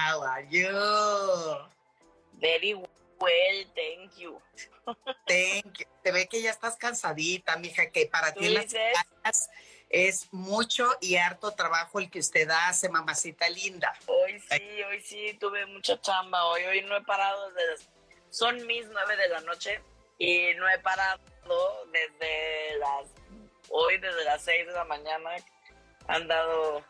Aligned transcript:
How 0.00 0.22
are 0.22 0.46
you? 0.48 0.70
Very 2.40 2.74
well, 2.74 3.64
thank 3.74 4.18
you. 4.18 4.38
Thank 5.26 5.80
you. 5.80 5.86
Te 6.02 6.10
ve 6.10 6.26
que 6.26 6.40
ya 6.40 6.50
estás 6.50 6.76
cansadita, 6.76 7.56
mija, 7.58 7.90
que 7.90 8.06
para 8.06 8.32
¿Tú 8.32 8.40
ti 8.40 8.48
las 8.48 9.48
es 9.90 10.32
mucho 10.32 10.88
y 11.00 11.16
harto 11.16 11.50
trabajo 11.52 11.98
el 11.98 12.10
que 12.10 12.20
usted 12.20 12.48
hace, 12.50 12.88
mamacita 12.88 13.48
linda. 13.50 13.92
Hoy 14.06 14.40
sí, 14.40 14.82
hoy 14.84 15.02
sí 15.02 15.34
tuve 15.38 15.66
mucha 15.66 16.00
chamba. 16.00 16.44
Hoy, 16.46 16.62
hoy 16.64 16.82
no 16.82 16.96
he 16.96 17.02
parado 17.02 17.50
desde. 17.50 17.70
las- 17.72 17.88
Son 18.30 18.66
mis 18.66 18.86
nueve 18.86 19.16
de 19.16 19.28
la 19.28 19.40
noche 19.42 19.82
y 20.18 20.54
no 20.54 20.68
he 20.68 20.78
parado 20.78 21.20
desde 21.92 22.78
las. 22.78 23.08
Hoy, 23.68 23.98
desde 23.98 24.24
las 24.24 24.42
seis 24.42 24.66
de 24.66 24.72
la 24.72 24.84
mañana. 24.84 25.30
Han 26.08 26.26
dado. 26.26 26.82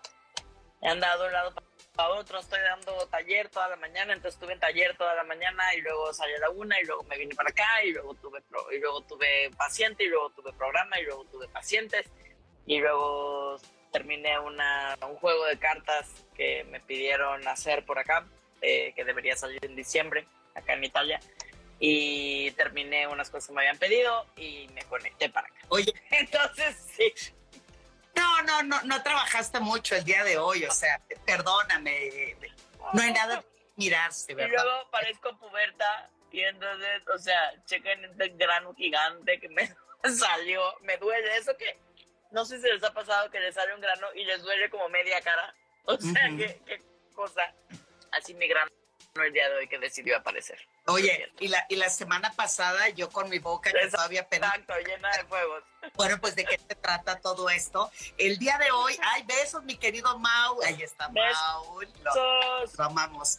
Han 0.83 1.01
dado 1.01 1.27
un 1.27 1.33
lado 1.33 1.55
para 1.55 1.67
otro. 2.09 2.39
Estoy 2.39 2.61
dando 2.61 3.07
taller 3.09 3.49
toda 3.51 3.69
la 3.69 3.77
mañana. 3.77 4.13
Entonces 4.15 4.35
estuve 4.35 4.55
en 4.55 4.61
taller 4.61 4.97
toda 4.97 5.15
la 5.15 5.25
mañana 5.25 5.75
y 5.75 5.81
luego 5.83 6.13
salí 6.13 6.35
a 6.35 6.39
la 6.41 6.51
una 6.51 6.81
y 6.81 6.85
luego 6.85 7.03
me 7.05 7.17
vine 7.19 7.35
para 7.35 7.51
acá 7.51 7.85
y 7.85 7.93
luego 7.93 8.15
tuve, 8.15 8.41
pro- 8.43 8.73
y 8.73 8.79
luego 8.79 9.03
tuve 9.03 9.51
paciente 9.57 10.05
y 10.05 10.09
luego 10.09 10.31
tuve 10.31 10.53
programa 10.55 10.99
y 10.99 11.05
luego 11.05 11.25
tuve 11.27 11.49
pacientes. 11.49 12.07
y 12.67 12.79
luego 12.79 13.57
terminé 13.93 14.39
una, 14.39 14.97
un 15.09 15.17
juego 15.17 15.45
de 15.47 15.59
cartas 15.59 16.09
que 16.37 16.63
me 16.65 16.79
pidieron 16.81 17.47
hacer 17.49 17.85
por 17.85 17.99
acá, 17.99 18.25
eh, 18.63 18.93
que 18.95 19.05
debería 19.05 19.35
salir 19.35 19.59
en 19.65 19.75
diciembre, 19.75 20.27
acá 20.55 20.75
en 20.75 20.85
Italia, 20.85 21.19
y 21.81 22.51
terminé 22.53 23.09
unas 23.09 23.31
cosas 23.31 23.49
que 23.49 23.55
me 23.55 23.63
habían 23.63 23.79
pedido 23.79 24.27
y 24.37 24.69
me 24.75 24.83
conecté 24.85 25.29
para 25.31 25.49
acá. 25.49 25.57
Oye, 25.71 25.93
Entonces, 26.11 26.77
sí, 26.97 27.13
no, 28.21 28.43
no, 28.43 28.63
no, 28.63 28.83
no 28.83 29.03
trabajaste 29.03 29.61
mucho 29.61 29.97
el 29.97 30.05
día 30.05 30.23
de 30.25 30.39
hoy, 30.39 30.65
o 30.65 30.71
sea, 30.71 31.01
perdóname. 31.25 32.37
No 32.93 33.03
hay 33.03 33.13
nada 33.13 33.41
que 33.41 33.47
mirarse, 33.77 34.33
y 34.33 34.35
¿verdad? 34.35 34.63
luego 34.63 34.91
parezco 34.91 35.39
puberta 35.39 36.11
y 36.31 36.43
entonces, 36.43 37.03
o 37.13 37.19
sea, 37.19 37.53
chequen 37.65 38.05
este 38.05 38.29
grano 38.31 38.75
gigante 38.75 39.41
que 39.41 39.49
me 39.49 39.75
salió, 40.15 40.63
me 40.83 40.97
duele, 40.99 41.37
eso 41.37 41.57
que 41.57 41.79
no 42.31 42.45
sé 42.45 42.61
si 42.61 42.69
les 42.69 42.83
ha 42.85 42.93
pasado 42.93 43.31
que 43.31 43.41
les 43.41 43.55
sale 43.55 43.75
un 43.75 43.81
grano 43.81 44.07
y 44.15 44.25
les 44.25 44.43
duele 44.43 44.71
como 44.71 44.89
media 44.89 45.21
cara, 45.23 45.55
o 45.85 45.97
sea, 45.97 46.29
qué, 46.37 46.61
qué 46.67 46.83
cosa, 47.15 47.53
así 48.13 48.35
mi 48.35 48.47
grano 48.47 48.71
el 49.15 49.33
día 49.33 49.49
de 49.49 49.57
hoy 49.57 49.69
que 49.69 49.79
decidió 49.79 50.17
aparecer. 50.17 50.59
Oye, 50.87 51.33
y 51.41 51.49
la, 51.49 51.67
y 51.69 51.77
la 51.77 51.91
semana 51.91 52.33
pasada 52.33 52.89
yo 52.91 53.11
con 53.11 53.29
mi 53.29 53.39
boca 53.41 53.73
que 53.73 53.89
todavía 53.89 54.23
apenas 54.23 54.55
Exacto, 54.57 54.75
llena 54.87 55.11
de 55.17 55.25
fuegos. 55.25 55.65
Bueno, 55.95 56.21
pues 56.21 56.37
de 56.37 56.45
qué 56.45 56.59
se 56.59 56.75
trata 56.75 57.19
todo 57.21 57.49
esto. 57.51 57.91
El 58.19 58.39
día 58.39 58.59
de 58.59 58.71
hoy, 58.71 58.97
ay, 59.03 59.23
besos, 59.25 59.63
mi 59.65 59.77
querido 59.77 60.19
Mau. 60.19 60.61
Ahí 60.63 60.83
está 60.83 61.09
Besos. 61.09 61.39
Mau. 61.41 61.81
Lo, 61.81 62.13
Sos- 62.13 62.79
lo 62.79 62.85
amamos. 62.85 63.39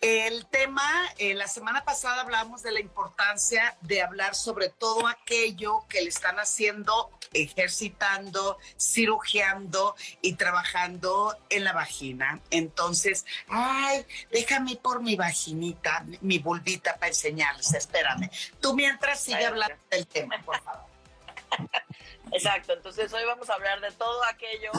El 0.00 0.44
tema, 0.46 0.84
eh, 1.18 1.32
la 1.34 1.46
semana 1.48 1.84
pasada 1.84 2.20
hablamos 2.22 2.62
de 2.62 2.72
la 2.72 2.80
importancia 2.80 3.74
de 3.80 4.02
hablar 4.02 4.34
sobre 4.34 4.68
todo 4.68 5.06
aquello 5.06 5.86
que 5.88 6.02
le 6.02 6.08
están 6.10 6.38
haciendo, 6.38 7.10
ejercitando, 7.34 8.58
cirugiando 8.78 9.94
y 10.22 10.34
trabajando 10.34 11.36
en 11.50 11.64
la 11.64 11.72
vagina. 11.72 12.40
Entonces, 12.50 13.26
ay, 13.48 14.06
déjame 14.30 14.76
por 14.76 15.02
mi 15.02 15.16
vaginita, 15.16 16.04
mi 16.20 16.38
vulvita 16.38 16.94
para 16.94 17.08
enseñarles. 17.08 17.74
Espérame. 17.74 18.30
Tú 18.60 18.74
mientras 18.74 19.20
sigue 19.20 19.44
hablando 19.44 19.76
del 19.90 20.06
tema, 20.06 20.40
por 20.44 20.60
favor. 20.62 20.84
Exacto, 22.32 22.72
entonces 22.72 23.12
hoy 23.12 23.24
vamos 23.24 23.50
a 23.50 23.54
hablar 23.54 23.80
de 23.80 23.92
todo 23.92 24.24
aquello 24.24 24.72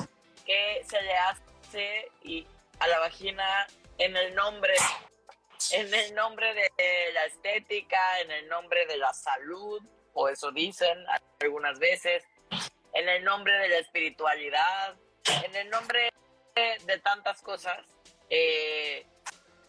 que 0.45 0.83
se 0.89 1.01
le 1.01 1.13
hace 1.17 2.11
y 2.23 2.45
a 2.79 2.87
la 2.87 2.99
vagina 2.99 3.67
en 3.97 4.15
el 4.15 4.35
nombre, 4.35 4.73
en 5.71 5.93
el 5.93 6.15
nombre 6.15 6.53
de 6.53 7.13
la 7.13 7.25
estética, 7.25 8.19
en 8.21 8.31
el 8.31 8.47
nombre 8.47 8.85
de 8.87 8.97
la 8.97 9.13
salud, 9.13 9.81
o 10.13 10.29
eso 10.29 10.51
dicen 10.51 10.97
algunas 11.39 11.79
veces, 11.79 12.23
en 12.93 13.09
el 13.09 13.23
nombre 13.23 13.53
de 13.57 13.69
la 13.69 13.77
espiritualidad, 13.79 14.95
en 15.43 15.55
el 15.55 15.69
nombre 15.69 16.11
de, 16.55 16.77
de 16.85 16.99
tantas 16.99 17.41
cosas. 17.41 17.77
eh, 18.29 19.05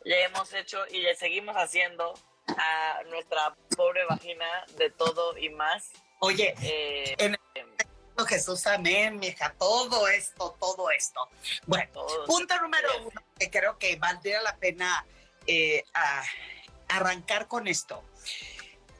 le 0.04 0.22
hemos 0.25 0.53
hecho 0.54 0.87
y 0.88 1.00
le 1.00 1.16
seguimos 1.16 1.56
haciendo 1.56 2.14
a 2.47 3.03
nuestra 3.06 3.54
pobre 3.76 4.04
vagina 4.04 4.47
de 4.76 4.88
todo 4.91 5.37
y 5.37 5.48
más. 5.50 5.91
Oye, 6.20 6.54
Eh, 6.62 7.14
En 7.19 7.37
Jesús, 8.28 8.66
amén, 8.66 9.19
mija, 9.19 9.53
todo 9.58 10.06
esto, 10.08 10.56
todo 10.60 10.91
esto. 10.91 11.28
Bueno, 11.66 11.91
todo. 11.93 12.25
punto 12.25 12.56
número 12.60 12.88
uno, 13.03 13.20
que 13.38 13.50
creo 13.50 13.78
que 13.78 13.97
valdría 13.97 14.41
la 14.43 14.56
pena 14.56 15.04
eh, 15.47 15.84
a- 15.93 16.22
arrancar 16.88 17.47
con 17.48 17.66
esto. 17.69 18.03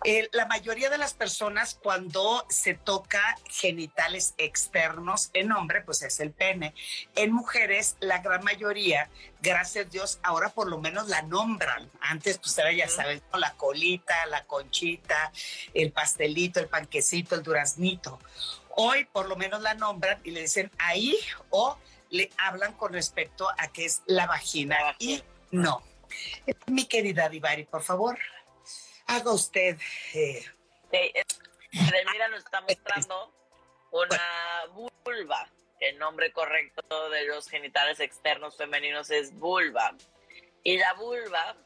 Eh, 0.09 0.29
la 0.31 0.47
mayoría 0.47 0.89
de 0.89 0.99
las 0.99 1.15
personas 1.15 1.77
cuando 1.83 2.47
se 2.49 2.75
toca 2.75 3.37
genitales 3.51 4.35
externos 4.39 5.31
en 5.33 5.51
hombre, 5.51 5.81
pues 5.81 6.01
es 6.03 6.21
el 6.21 6.31
pene. 6.31 6.75
En 7.17 7.33
mujeres, 7.33 7.97
la 7.99 8.19
gran 8.19 8.45
mayoría, 8.45 9.11
gracias 9.43 9.87
a 9.87 9.89
Dios, 9.89 10.21
ahora 10.23 10.51
por 10.51 10.69
lo 10.69 10.79
menos 10.79 11.09
la 11.09 11.23
nombran. 11.23 11.91
Antes, 11.99 12.39
pues 12.39 12.57
era, 12.57 12.71
ya 12.71 12.89
sabes, 12.89 13.21
¿no? 13.33 13.41
la 13.41 13.55
colita, 13.55 14.15
la 14.27 14.45
conchita, 14.45 15.33
el 15.75 15.91
pastelito, 15.91 16.61
el 16.61 16.69
panquecito, 16.69 17.35
el 17.35 17.43
duraznito. 17.43 18.21
Hoy 18.77 19.07
por 19.07 19.27
lo 19.27 19.35
menos 19.35 19.61
la 19.61 19.75
nombran 19.75 20.21
y 20.23 20.31
le 20.31 20.43
dicen 20.43 20.71
ahí 20.79 21.19
o 21.51 21.77
le 22.11 22.31
hablan 22.39 22.75
con 22.75 22.93
respecto 22.93 23.49
a 23.59 23.67
que 23.73 23.87
es 23.87 24.03
la 24.07 24.29
vagina. 24.29 24.79
La 24.79 24.85
vagina. 24.85 25.17
Y 25.17 25.25
no. 25.51 25.83
Mi 26.67 26.85
querida 26.85 27.29
Divari, 27.29 27.65
por 27.65 27.83
favor, 27.83 28.17
haga 29.07 29.33
usted. 29.33 29.79
eh, 30.15 30.45
Sí, 30.91 31.13
Edelmira 31.73 32.29
nos 32.29 32.41
está 32.45 32.61
mostrando 32.61 33.33
una 33.91 34.65
vulva. 35.05 35.49
El 35.81 35.99
nombre 35.99 36.33
correcto 36.33 37.11
de 37.11 37.25
los 37.27 37.49
genitales 37.49 38.01
externos 38.01 38.57
femeninos 38.57 39.11
es 39.11 39.35
vulva. 39.35 39.95
Y 40.63 40.79
la 40.79 40.95
vulva 40.95 41.57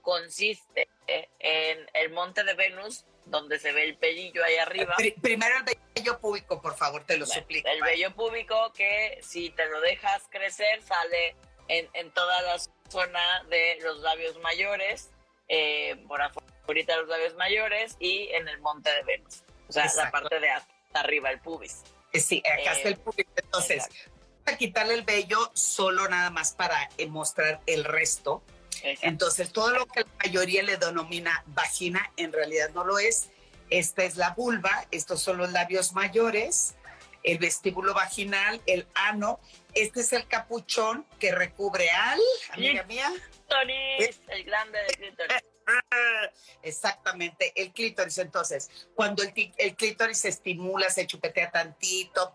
consiste 0.00 0.88
en 1.06 1.88
el 1.94 2.10
monte 2.10 2.42
de 2.44 2.54
Venus, 2.54 3.04
donde 3.26 3.58
se 3.60 3.70
ve 3.72 3.84
el 3.84 3.96
pelillo 3.98 4.42
ahí 4.44 4.56
arriba. 4.56 4.94
pri- 4.96 5.12
primero 5.12 5.54
el 5.58 5.78
vello 5.94 6.18
público, 6.18 6.60
por 6.60 6.76
favor, 6.76 7.04
te 7.04 7.16
lo 7.16 7.24
Bueno, 7.26 7.40
suplico. 7.40 7.68
El 7.68 7.82
vello 7.82 8.12
púbico 8.14 8.72
que 8.72 9.20
si 9.22 9.50
te 9.50 9.66
lo 9.68 9.80
dejas 9.80 10.24
crecer 10.30 10.82
sale 10.82 11.36
en, 11.68 11.88
en 11.94 12.10
toda 12.10 12.42
la 12.42 12.58
zona 12.88 13.44
de 13.48 13.78
los 13.82 14.00
labios 14.00 14.36
mayores, 14.40 15.10
eh, 15.48 15.96
por 16.08 16.20
afuera 16.20 16.41
de 16.66 16.96
los 16.96 17.08
labios 17.08 17.34
mayores 17.34 17.96
y 17.98 18.28
en 18.32 18.48
el 18.48 18.60
monte 18.60 18.90
de 18.90 19.02
Venus. 19.02 19.42
O 19.68 19.72
sea, 19.72 19.90
la 19.96 20.10
parte 20.10 20.38
de 20.40 20.50
hasta 20.50 20.70
arriba, 20.94 21.30
el 21.30 21.40
pubis. 21.40 21.82
Eh, 22.12 22.20
Sí, 22.20 22.38
acá 22.40 22.72
Eh, 22.72 22.76
está 22.76 22.88
el 22.88 22.96
público. 22.98 23.30
Entonces, 23.36 23.86
exacto. 23.86 24.10
a 24.46 24.56
quitarle 24.56 24.94
el 24.94 25.02
vello 25.02 25.50
solo 25.54 26.08
nada 26.08 26.30
más 26.30 26.52
para 26.52 26.88
eh, 26.98 27.06
mostrar 27.06 27.60
el 27.66 27.84
resto. 27.84 28.42
Exacto. 28.82 29.06
Entonces, 29.06 29.52
todo 29.52 29.70
lo 29.70 29.86
que 29.86 30.00
la 30.00 30.06
mayoría 30.24 30.62
le 30.62 30.76
denomina 30.76 31.42
vagina, 31.48 32.10
en 32.16 32.32
realidad 32.32 32.70
no 32.74 32.84
lo 32.84 32.98
es. 32.98 33.30
Esta 33.70 34.04
es 34.04 34.16
la 34.16 34.30
vulva, 34.30 34.86
estos 34.90 35.22
son 35.22 35.38
los 35.38 35.50
labios 35.52 35.92
mayores, 35.94 36.74
el 37.22 37.38
vestíbulo 37.38 37.94
vaginal, 37.94 38.60
el 38.66 38.86
ano. 38.94 39.40
Este 39.74 40.00
es 40.00 40.12
el 40.12 40.26
capuchón 40.26 41.06
que 41.18 41.32
recubre 41.32 41.88
al, 41.90 42.20
amiga 42.50 42.82
mía, 42.82 43.10
Clítoris, 43.48 44.20
el 44.28 44.44
grande 44.44 44.78
clítoris. 44.98 45.42
exactamente, 46.62 47.52
el 47.54 47.72
clítoris. 47.72 48.18
Entonces, 48.18 48.70
cuando 48.94 49.22
el, 49.22 49.32
el 49.56 49.76
clítoris 49.76 50.18
se 50.18 50.28
estimula, 50.28 50.90
se 50.90 51.06
chupetea 51.06 51.50
tantito, 51.50 52.34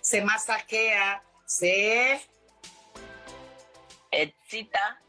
se 0.00 0.22
masajea, 0.22 1.22
se... 1.44 2.20
Excita, 4.12 5.00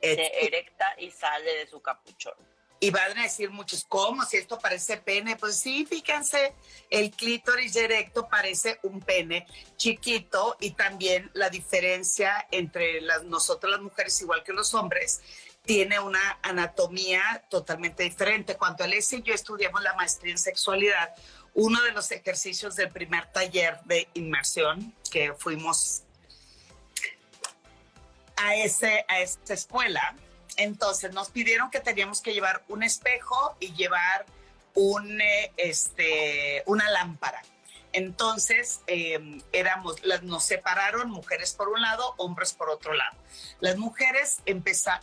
se 0.00 0.46
erecta 0.46 0.94
y 0.98 1.10
sale 1.10 1.54
de 1.54 1.66
su 1.66 1.82
capuchón. 1.82 2.34
Y 2.80 2.90
van 2.90 3.18
a 3.18 3.22
decir 3.24 3.50
muchos, 3.50 3.84
¿cómo? 3.84 4.24
Si 4.24 4.36
esto 4.36 4.58
parece 4.58 4.98
pene. 4.98 5.36
Pues 5.36 5.56
sí, 5.56 5.84
fíjense, 5.84 6.54
el 6.90 7.10
clítoris 7.10 7.74
erecto 7.74 8.28
parece 8.28 8.78
un 8.84 9.00
pene 9.00 9.46
chiquito 9.76 10.56
y 10.60 10.70
también 10.70 11.28
la 11.34 11.50
diferencia 11.50 12.46
entre 12.52 13.00
las, 13.00 13.24
nosotros 13.24 13.72
las 13.72 13.80
mujeres, 13.80 14.20
igual 14.22 14.44
que 14.44 14.52
los 14.52 14.72
hombres, 14.74 15.20
tiene 15.68 16.00
una 16.00 16.38
anatomía 16.40 17.44
totalmente 17.50 18.02
diferente. 18.02 18.56
Cuando 18.56 18.84
Alessia 18.84 19.18
y 19.18 19.22
yo 19.22 19.34
estudiamos 19.34 19.82
la 19.82 19.92
maestría 19.96 20.32
en 20.32 20.38
sexualidad, 20.38 21.14
uno 21.52 21.82
de 21.82 21.92
los 21.92 22.10
ejercicios 22.10 22.74
del 22.74 22.88
primer 22.88 23.26
taller 23.32 23.78
de 23.84 24.08
inmersión 24.14 24.94
que 25.10 25.34
fuimos 25.34 26.04
a, 28.36 28.54
ese, 28.56 29.04
a 29.08 29.20
esa 29.20 29.52
escuela, 29.52 30.16
entonces 30.56 31.12
nos 31.12 31.28
pidieron 31.28 31.70
que 31.70 31.80
teníamos 31.80 32.22
que 32.22 32.32
llevar 32.32 32.64
un 32.68 32.82
espejo 32.82 33.54
y 33.60 33.74
llevar 33.74 34.24
un, 34.72 35.20
eh, 35.20 35.52
este, 35.58 36.62
una 36.64 36.90
lámpara. 36.90 37.42
Entonces, 37.98 38.80
em, 38.86 39.42
éramos, 39.52 40.04
las, 40.04 40.22
nos 40.22 40.44
separaron 40.44 41.10
mujeres 41.10 41.52
por 41.52 41.68
un 41.68 41.82
lado, 41.82 42.14
hombres 42.18 42.52
por 42.52 42.70
otro 42.70 42.94
lado. 42.94 43.16
Las 43.58 43.76
mujeres 43.76 44.38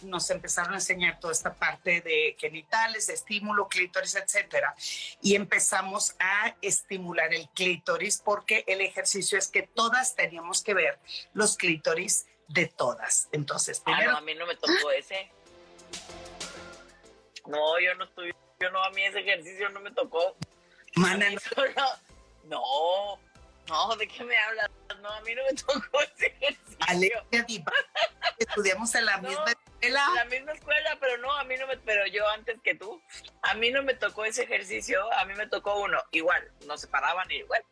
nos 0.04 0.30
empezaron 0.30 0.72
a 0.72 0.78
enseñar 0.78 1.20
toda 1.20 1.34
esta 1.34 1.56
parte 1.56 2.00
de 2.00 2.38
genitales, 2.40 3.08
de 3.08 3.16
estímulo, 3.16 3.68
clítoris, 3.68 4.16
etcétera, 4.16 4.74
y 5.22 5.36
empezamos 5.36 6.16
a 6.20 6.56
estimular 6.62 7.34
el 7.34 7.50
clítoris 7.50 8.22
porque 8.24 8.64
el 8.66 8.80
ejercicio 8.80 9.38
es 9.38 9.50
que 9.50 9.64
todas 9.64 10.16
teníamos 10.16 10.64
que 10.64 10.74
ver 10.74 10.98
los 11.34 11.58
clítoris 11.58 12.28
de 12.48 12.68
todas. 12.68 13.28
Entonces, 13.34 13.82
primero, 13.82 14.12
ah, 14.12 14.14
no, 14.14 14.18
a 14.20 14.22
mí 14.22 14.36
no 14.36 14.46
me 14.46 14.56
tocó 14.56 14.90
ese. 14.98 15.30
No, 17.46 17.78
yo 17.78 17.94
no 17.96 18.06
estoy, 18.06 18.34
yo 18.62 18.70
no, 18.70 18.82
a 18.82 18.90
mí 18.92 19.04
ese 19.04 19.20
ejercicio 19.20 19.68
no 19.68 19.82
me 19.82 19.92
tocó. 19.92 20.38
Mana, 20.96 21.30
no, 21.58 21.66
no, 21.76 22.05
¿de 23.98 24.08
qué 24.08 24.24
me 24.24 24.38
hablas? 24.38 24.70
No, 25.02 25.10
a 25.10 25.22
mí 25.22 25.36
no 25.36 25.44
me 25.44 25.54
tocó 25.54 26.02
ese 26.16 26.28
ejercicio. 26.28 26.78
Alexia 26.88 27.46
estudiamos 28.38 28.94
en 28.96 29.06
la 29.06 29.18
misma 29.18 29.46
escuela. 29.46 30.06
En 30.10 30.16
la 30.16 30.26
misma 30.26 30.52
escuela, 30.54 30.98
pero 31.00 31.18
no, 31.18 31.32
a 31.32 31.44
mí 31.44 31.56
no 31.58 31.68
me, 31.68 31.78
pero 31.78 32.06
yo 32.08 32.28
antes 32.30 32.60
que 32.62 32.76
tú, 32.76 33.02
a 33.44 33.54
mí 33.54 33.72
no 33.72 33.84
me 33.84 33.94
tocó 33.94 34.26
ese 34.26 34.44
ejercicio, 34.44 35.12
a 35.14 35.26
mí 35.26 35.34
me 35.36 35.48
tocó 35.48 35.80
uno, 35.80 35.98
igual, 36.12 36.52
nos 36.66 36.82
separaban 36.82 37.30
igual, 37.32 37.64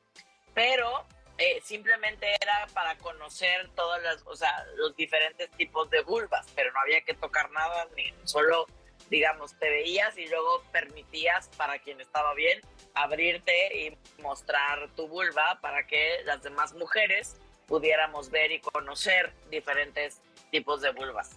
pero 0.53 1.05
eh, 1.37 1.59
simplemente 1.63 2.27
era 2.39 2.67
para 2.73 2.97
conocer 2.97 3.69
todas 3.75 4.01
las, 4.03 4.21
o 4.25 4.35
sea, 4.35 4.65
los 4.75 4.95
diferentes 4.95 5.49
tipos 5.51 5.89
de 5.89 6.01
vulvas, 6.01 6.45
pero 6.55 6.71
no 6.71 6.79
había 6.81 7.01
que 7.01 7.13
tocar 7.13 7.49
nada, 7.51 7.87
ni 7.95 8.13
solo, 8.25 8.67
digamos, 9.09 9.57
te 9.59 9.69
veías 9.69 10.17
y 10.17 10.27
luego 10.27 10.63
permitías 10.71 11.49
para 11.57 11.79
quien 11.79 12.01
estaba 12.01 12.33
bien 12.33 12.61
abrirte 12.95 13.77
y 13.77 13.97
mostrar 14.21 14.89
tu 14.95 15.07
vulva 15.07 15.59
para 15.61 15.85
que 15.87 16.21
las 16.25 16.43
demás 16.43 16.73
mujeres 16.73 17.35
pudiéramos 17.67 18.29
ver 18.29 18.51
y 18.51 18.59
conocer 18.59 19.33
diferentes 19.49 20.21
tipos 20.51 20.81
de 20.81 20.91
vulvas. 20.91 21.31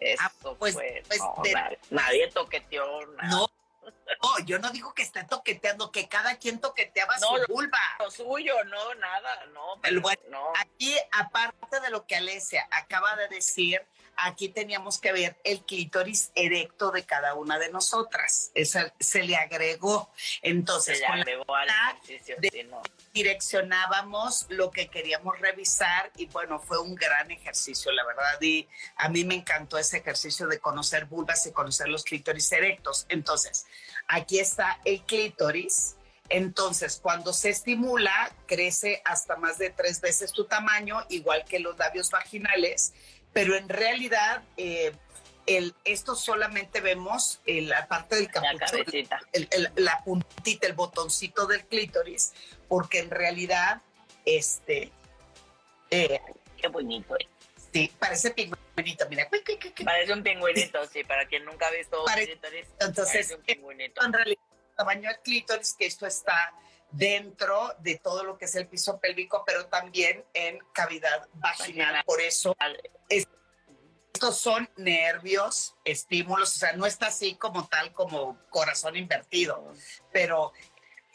Eso 0.00 0.22
ah, 0.24 0.32
pues, 0.58 0.74
fue. 0.74 1.02
Pues 1.08 1.20
nadie, 1.90 2.28
toqueteó 2.28 3.06
nada. 3.06 3.28
No, 3.28 3.48
no, 4.22 4.44
yo 4.44 4.58
no 4.58 4.70
digo 4.70 4.94
que 4.94 5.02
esté 5.02 5.24
toqueteando, 5.24 5.90
que 5.90 6.08
cada 6.08 6.36
quien 6.36 6.60
toqueteaba 6.60 7.18
su 7.18 7.26
vulva. 7.48 7.78
Lo 7.98 8.10
suyo, 8.10 8.62
no, 8.64 8.94
nada, 8.94 9.46
no. 9.46 9.76
no. 10.28 10.52
Aquí, 10.56 10.96
aparte 11.12 11.80
de 11.80 11.90
lo 11.90 12.06
que 12.06 12.16
Alesia 12.16 12.68
acaba 12.70 13.16
de 13.16 13.28
decir, 13.28 13.84
aquí 14.18 14.48
teníamos 14.48 14.98
que 14.98 15.12
ver 15.12 15.36
el 15.44 15.64
clítoris 15.64 16.30
erecto 16.34 16.90
de 16.90 17.04
cada 17.04 17.34
una 17.34 17.58
de 17.58 17.70
nosotras. 17.70 18.50
Esa 18.54 18.92
se 18.98 19.22
le 19.22 19.36
agregó. 19.36 20.10
Entonces, 20.42 21.00
direccionábamos 23.12 24.46
lo 24.48 24.70
que 24.70 24.88
queríamos 24.88 25.38
revisar 25.40 26.10
y 26.16 26.26
bueno, 26.26 26.58
fue 26.58 26.78
un 26.78 26.94
gran 26.94 27.30
ejercicio, 27.30 27.92
la 27.92 28.04
verdad. 28.04 28.40
Y 28.40 28.68
a 28.96 29.08
mí 29.08 29.24
me 29.24 29.36
encantó 29.36 29.78
ese 29.78 29.98
ejercicio 29.98 30.46
de 30.48 30.58
conocer 30.58 31.06
vulvas 31.06 31.46
y 31.46 31.52
conocer 31.52 31.88
los 31.88 32.04
clítoris 32.04 32.50
erectos. 32.52 33.06
Entonces, 33.08 33.66
aquí 34.08 34.40
está 34.40 34.80
el 34.84 35.02
clítoris. 35.02 35.94
Entonces, 36.30 36.98
cuando 37.02 37.32
se 37.32 37.48
estimula, 37.48 38.30
crece 38.46 39.00
hasta 39.06 39.36
más 39.36 39.56
de 39.56 39.70
tres 39.70 40.00
veces 40.02 40.32
tu 40.32 40.44
tamaño, 40.44 41.06
igual 41.08 41.44
que 41.44 41.58
los 41.58 41.78
labios 41.78 42.10
vaginales 42.10 42.92
pero 43.32 43.54
en 43.56 43.68
realidad 43.68 44.42
eh, 44.56 44.92
el, 45.46 45.74
esto 45.84 46.14
solamente 46.14 46.80
vemos 46.80 47.40
en 47.46 47.68
la 47.68 47.88
parte 47.88 48.16
del 48.16 48.30
capuchón, 48.30 48.58
la, 49.08 49.72
la 49.76 50.04
puntita, 50.04 50.66
el 50.66 50.74
botoncito 50.74 51.46
del 51.46 51.64
clítoris, 51.66 52.32
porque 52.68 53.00
en 53.00 53.10
realidad, 53.10 53.82
este... 54.24 54.92
Eh, 55.90 56.20
Qué 56.56 56.68
bonito. 56.68 57.16
Eh. 57.16 57.28
Sí, 57.72 57.92
parece 57.98 58.30
pingüinito, 58.30 59.08
mira. 59.08 59.28
Parece 59.84 60.12
un 60.12 60.22
pingüinito, 60.22 60.84
sí, 60.86 61.04
para 61.04 61.26
quien 61.26 61.44
nunca 61.44 61.68
ha 61.68 61.70
visto 61.70 62.02
un 62.04 62.12
clítoris. 62.12 62.66
Entonces, 62.80 63.34
un 63.36 63.42
pingüinito. 63.42 64.04
en 64.04 64.12
realidad, 64.12 64.42
el 64.50 64.76
tamaño 64.76 65.08
del 65.08 65.20
clítoris, 65.20 65.74
que 65.74 65.86
esto 65.86 66.06
está 66.06 66.52
dentro 66.90 67.74
de 67.80 67.98
todo 67.98 68.24
lo 68.24 68.38
que 68.38 68.46
es 68.46 68.54
el 68.54 68.66
piso 68.68 68.98
pélvico, 68.98 69.44
pero 69.46 69.66
también 69.66 70.24
en 70.34 70.58
cavidad 70.72 71.28
vaginal. 71.34 72.02
Por 72.04 72.20
eso 72.20 72.56
estos 74.18 74.40
son 74.40 74.68
nervios, 74.76 75.76
estímulos, 75.84 76.56
o 76.56 76.58
sea, 76.58 76.72
no 76.72 76.86
está 76.86 77.06
así 77.06 77.36
como 77.36 77.68
tal 77.68 77.92
como 77.92 78.36
corazón 78.50 78.96
invertido, 78.96 79.72
pero... 80.12 80.52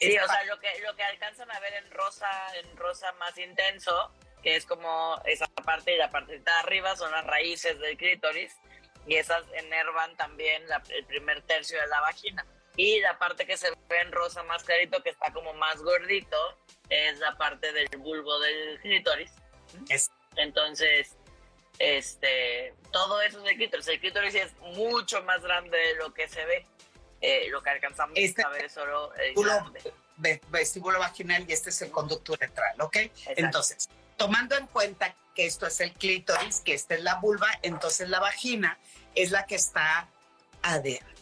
Sí, 0.00 0.16
o 0.18 0.26
sea, 0.26 0.44
lo 0.44 0.58
que, 0.58 0.68
lo 0.80 0.96
que 0.96 1.02
alcanzan 1.02 1.50
a 1.50 1.60
ver 1.60 1.74
en 1.74 1.90
rosa, 1.90 2.28
en 2.56 2.76
rosa 2.76 3.12
más 3.12 3.36
intenso, 3.38 4.10
que 4.42 4.56
es 4.56 4.66
como 4.66 5.20
esa 5.24 5.46
parte 5.46 5.94
y 5.94 5.98
la 5.98 6.10
parte 6.10 6.38
de 6.38 6.50
arriba 6.50 6.96
son 6.96 7.10
las 7.12 7.26
raíces 7.26 7.78
del 7.78 7.96
clítoris 7.96 8.54
y 9.06 9.16
esas 9.16 9.44
enervan 9.52 10.16
también 10.16 10.62
el 10.88 11.04
primer 11.04 11.42
tercio 11.42 11.80
de 11.80 11.86
la 11.88 12.00
vagina. 12.00 12.46
Y 12.76 13.00
la 13.00 13.18
parte 13.18 13.46
que 13.46 13.56
se 13.56 13.70
ve 13.70 14.00
en 14.00 14.12
rosa 14.12 14.42
más 14.44 14.64
clarito, 14.64 15.02
que 15.02 15.10
está 15.10 15.32
como 15.32 15.54
más 15.54 15.80
gordito, 15.82 16.36
es 16.88 17.18
la 17.18 17.36
parte 17.36 17.72
del 17.72 17.88
bulbo 17.98 18.38
del 18.40 18.80
clítoris. 18.80 19.32
Entonces, 20.36 21.16
este, 21.78 22.74
todo 22.92 23.20
eso 23.22 23.44
es 23.44 23.50
el 23.52 23.56
clítoris. 23.56 23.88
El 23.88 24.00
clítoris 24.00 24.34
es 24.34 24.56
mucho 24.76 25.22
más 25.22 25.42
grande 25.42 25.76
de 25.76 25.94
lo 25.96 26.12
que 26.12 26.28
se 26.28 26.44
ve. 26.44 26.66
Eh, 27.20 27.48
lo 27.48 27.62
que 27.62 27.70
alcanzamos 27.70 28.12
este 28.16 28.42
a 28.42 28.48
ver 28.50 28.66
es 28.66 28.72
solo 28.72 29.14
el 29.14 29.34
vestíbulo 30.48 30.98
vaginal 30.98 31.44
y 31.48 31.52
este 31.52 31.70
es 31.70 31.80
el 31.80 31.90
conducto 31.90 32.34
uretral, 32.34 32.78
¿ok? 32.80 32.96
Entonces, 33.28 33.88
tomando 34.16 34.56
en 34.56 34.66
cuenta 34.66 35.14
que 35.34 35.46
esto 35.46 35.66
es 35.66 35.80
el 35.80 35.92
clítoris, 35.92 36.60
que 36.60 36.74
esta 36.74 36.94
es 36.94 37.02
la 37.02 37.16
vulva, 37.16 37.48
entonces 37.62 38.10
la 38.10 38.20
vagina 38.20 38.78
es 39.14 39.30
la 39.30 39.46
que 39.46 39.54
está 39.54 40.08
adentro. 40.62 41.13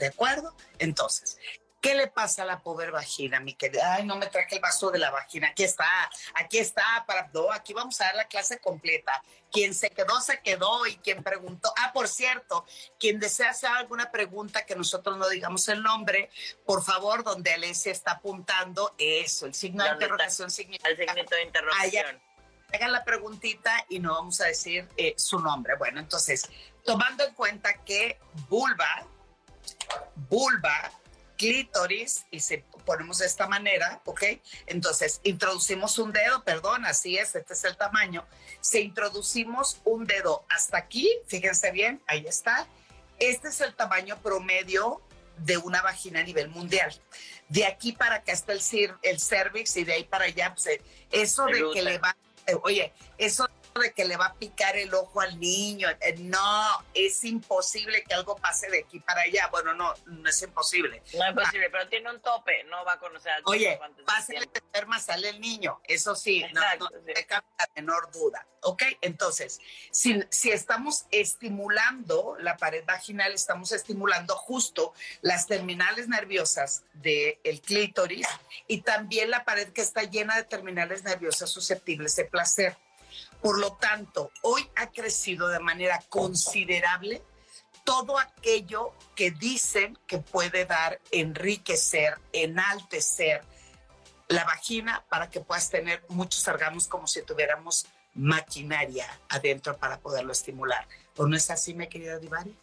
¿De 0.00 0.06
acuerdo? 0.06 0.54
Entonces, 0.78 1.38
¿qué 1.82 1.94
le 1.94 2.06
pasa 2.06 2.42
a 2.42 2.46
la 2.46 2.60
pobre 2.60 2.90
vagina, 2.90 3.38
mi 3.38 3.52
querida? 3.54 3.96
Ay, 3.96 4.04
no 4.04 4.16
me 4.16 4.26
traje 4.28 4.54
el 4.54 4.60
vaso 4.62 4.90
de 4.90 4.98
la 4.98 5.10
vagina. 5.10 5.48
Aquí 5.48 5.62
está, 5.62 6.10
aquí 6.34 6.56
está, 6.56 7.04
para, 7.06 7.28
no, 7.34 7.52
aquí 7.52 7.74
vamos 7.74 8.00
a 8.00 8.04
dar 8.04 8.14
la 8.14 8.24
clase 8.24 8.58
completa. 8.60 9.22
Quien 9.52 9.74
se 9.74 9.90
quedó, 9.90 10.18
se 10.22 10.40
quedó 10.40 10.86
y 10.86 10.96
quien 10.96 11.22
preguntó. 11.22 11.70
Ah, 11.76 11.92
por 11.92 12.08
cierto, 12.08 12.64
quien 12.98 13.20
desea 13.20 13.50
hacer 13.50 13.68
alguna 13.68 14.10
pregunta 14.10 14.64
que 14.64 14.74
nosotros 14.74 15.18
no 15.18 15.28
digamos 15.28 15.68
el 15.68 15.82
nombre, 15.82 16.30
por 16.64 16.82
favor, 16.82 17.22
donde 17.22 17.52
Alesia 17.52 17.92
está 17.92 18.12
apuntando 18.12 18.94
eso, 18.96 19.44
el 19.44 19.52
signo 19.54 19.84
de 19.84 19.90
interrogación 19.90 20.50
significa. 20.50 20.88
El 20.88 20.96
signo 20.96 21.36
de 21.36 21.42
interrogación. 21.42 22.22
Hagan 22.72 22.92
la 22.92 23.04
preguntita 23.04 23.84
y 23.90 23.98
no 23.98 24.14
vamos 24.14 24.40
a 24.40 24.46
decir 24.46 24.88
eh, 24.96 25.12
su 25.18 25.40
nombre. 25.40 25.74
Bueno, 25.76 25.98
entonces, 25.98 26.48
tomando 26.84 27.24
en 27.24 27.34
cuenta 27.34 27.74
que 27.84 28.18
vulva 28.48 29.06
vulva, 30.28 30.92
clítoris, 31.36 32.26
y 32.30 32.40
se 32.40 32.64
ponemos 32.84 33.18
de 33.18 33.26
esta 33.26 33.46
manera, 33.46 34.00
¿ok? 34.04 34.22
Entonces, 34.66 35.20
introducimos 35.22 35.98
un 35.98 36.12
dedo, 36.12 36.44
perdón, 36.44 36.84
así 36.84 37.16
es, 37.16 37.34
este 37.34 37.54
es 37.54 37.64
el 37.64 37.76
tamaño. 37.76 38.26
Se 38.60 38.80
introducimos 38.80 39.80
un 39.84 40.06
dedo 40.06 40.44
hasta 40.50 40.78
aquí, 40.78 41.10
fíjense 41.26 41.70
bien, 41.70 42.02
ahí 42.06 42.26
está. 42.26 42.66
Este 43.18 43.48
es 43.48 43.60
el 43.60 43.74
tamaño 43.74 44.20
promedio 44.20 45.00
de 45.38 45.56
una 45.56 45.82
vagina 45.82 46.20
a 46.20 46.22
nivel 46.22 46.48
mundial. 46.48 46.94
De 47.48 47.64
aquí 47.64 47.92
para 47.92 48.16
acá 48.16 48.32
está 48.32 48.52
el, 48.52 48.60
el 49.02 49.20
cervix 49.20 49.76
y 49.76 49.84
de 49.84 49.94
ahí 49.94 50.04
para 50.04 50.26
allá, 50.26 50.52
pues, 50.54 50.66
eh, 50.66 50.82
eso 51.10 51.46
de 51.46 51.64
que 51.72 51.82
le 51.82 51.98
va, 51.98 52.16
eh, 52.46 52.56
oye, 52.62 52.92
eso 53.18 53.48
de 53.80 53.92
que 53.92 54.04
le 54.04 54.16
va 54.16 54.26
a 54.26 54.34
picar 54.34 54.76
el 54.76 54.92
ojo 54.94 55.20
al 55.20 55.38
niño. 55.38 55.88
Eh, 56.00 56.16
no, 56.18 56.84
es 56.94 57.24
imposible 57.24 58.02
que 58.02 58.14
algo 58.14 58.36
pase 58.36 58.68
de 58.70 58.80
aquí 58.80 59.00
para 59.00 59.22
allá. 59.22 59.48
Bueno, 59.48 59.74
no, 59.74 59.94
no 60.06 60.28
es 60.28 60.42
imposible. 60.42 61.02
No 61.14 61.26
es 61.26 61.34
posible, 61.34 61.70
pero 61.70 61.88
tiene 61.88 62.10
un 62.10 62.20
tope, 62.20 62.64
no 62.64 62.84
va 62.84 62.94
a 62.94 62.98
conocer 62.98 63.32
al 63.32 63.42
Oye, 63.46 63.78
pásale 64.06 64.40
de 64.40 64.60
enferma, 64.60 64.98
sale 64.98 65.30
el 65.30 65.40
niño. 65.40 65.80
Eso 65.84 66.14
sí, 66.14 66.44
no, 66.52 66.60
no 66.78 66.88
te 66.90 67.26
cabe 67.26 67.46
la 67.58 67.68
menor 67.74 68.10
duda. 68.12 68.46
¿Ok? 68.62 68.82
Entonces, 69.00 69.58
si, 69.90 70.22
si 70.28 70.50
estamos 70.50 71.06
estimulando 71.10 72.36
la 72.40 72.56
pared 72.56 72.84
vaginal, 72.84 73.32
estamos 73.32 73.72
estimulando 73.72 74.36
justo 74.36 74.92
las 75.22 75.46
terminales 75.46 76.08
nerviosas 76.08 76.84
del 76.92 77.60
clítoris 77.62 78.26
y 78.66 78.82
también 78.82 79.30
la 79.30 79.44
pared 79.44 79.72
que 79.72 79.80
está 79.80 80.02
llena 80.02 80.36
de 80.36 80.44
terminales 80.44 81.04
nerviosas 81.04 81.50
susceptibles 81.50 82.16
de 82.16 82.24
placer. 82.26 82.76
Por 83.42 83.58
lo 83.58 83.72
tanto, 83.76 84.30
hoy 84.42 84.68
ha 84.76 84.90
crecido 84.90 85.48
de 85.48 85.60
manera 85.60 86.02
considerable 86.08 87.22
todo 87.84 88.18
aquello 88.18 88.92
que 89.16 89.30
dicen 89.30 89.98
que 90.06 90.18
puede 90.18 90.64
dar, 90.66 91.00
enriquecer, 91.10 92.18
enaltecer 92.32 93.42
la 94.28 94.44
vagina 94.44 95.04
para 95.08 95.28
que 95.30 95.40
puedas 95.40 95.70
tener 95.70 96.02
muchos 96.08 96.46
órganos 96.46 96.86
como 96.86 97.06
si 97.06 97.22
tuviéramos 97.22 97.86
maquinaria 98.14 99.06
adentro 99.28 99.76
para 99.76 99.98
poderlo 99.98 100.32
estimular. 100.32 100.86
¿O 101.16 101.26
no 101.26 101.36
es 101.36 101.50
así, 101.50 101.74
mi 101.74 101.88
querida 101.88 102.18
Divari? 102.18 102.56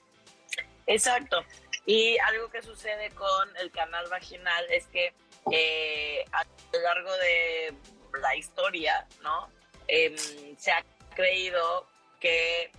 Exacto. 0.85 1.43
Y 1.85 2.17
algo 2.19 2.49
que 2.49 2.61
sucede 2.61 3.11
con 3.11 3.57
el 3.57 3.71
canal 3.71 4.07
vaginal 4.09 4.65
es 4.69 4.87
que 4.87 5.13
eh, 5.51 6.25
a 6.31 6.43
lo 6.43 6.81
largo 6.81 7.11
de 7.17 7.73
la 8.21 8.35
historia, 8.35 9.07
¿no? 9.21 9.49
Em, 9.87 10.15
se 10.57 10.71
ha 10.71 10.83
creído 11.15 11.87
que 12.19 12.71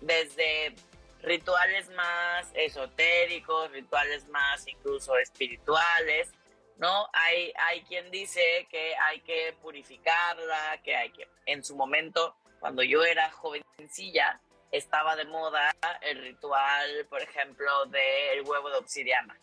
desde 0.00 0.74
rituales 1.22 1.90
más 1.90 2.50
esotéricos, 2.54 3.70
rituales 3.72 4.26
más 4.28 4.66
incluso 4.66 5.16
espirituales, 5.18 6.30
¿no? 6.78 7.08
Hay, 7.12 7.52
hay 7.56 7.82
quien 7.82 8.10
dice 8.10 8.66
que 8.70 8.94
hay 8.96 9.20
que 9.20 9.54
purificarla, 9.60 10.80
que 10.82 10.96
hay 10.96 11.10
que... 11.10 11.28
En 11.46 11.64
su 11.64 11.76
momento, 11.76 12.36
cuando 12.60 12.82
yo 12.82 13.04
era 13.04 13.30
jovencilla, 13.30 14.40
estaba 14.70 15.16
de 15.16 15.24
moda 15.24 15.74
el 16.02 16.22
ritual, 16.22 17.06
por 17.08 17.22
ejemplo, 17.22 17.86
del 17.86 18.42
huevo 18.42 18.70
de 18.70 18.76
obsidiana. 18.76 19.36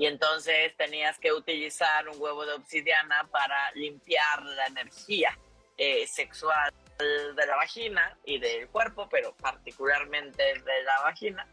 Y 0.00 0.06
entonces 0.06 0.74
tenías 0.78 1.18
que 1.18 1.30
utilizar 1.30 2.08
un 2.08 2.18
huevo 2.18 2.46
de 2.46 2.54
obsidiana 2.54 3.28
para 3.30 3.70
limpiar 3.72 4.42
la 4.42 4.64
energía 4.64 5.38
eh, 5.76 6.06
sexual 6.06 6.72
de 6.98 7.46
la 7.46 7.54
vagina 7.56 8.16
y 8.24 8.38
del 8.38 8.66
cuerpo, 8.68 9.10
pero 9.10 9.36
particularmente 9.36 10.42
de 10.42 10.82
la 10.84 11.02
vagina. 11.02 11.46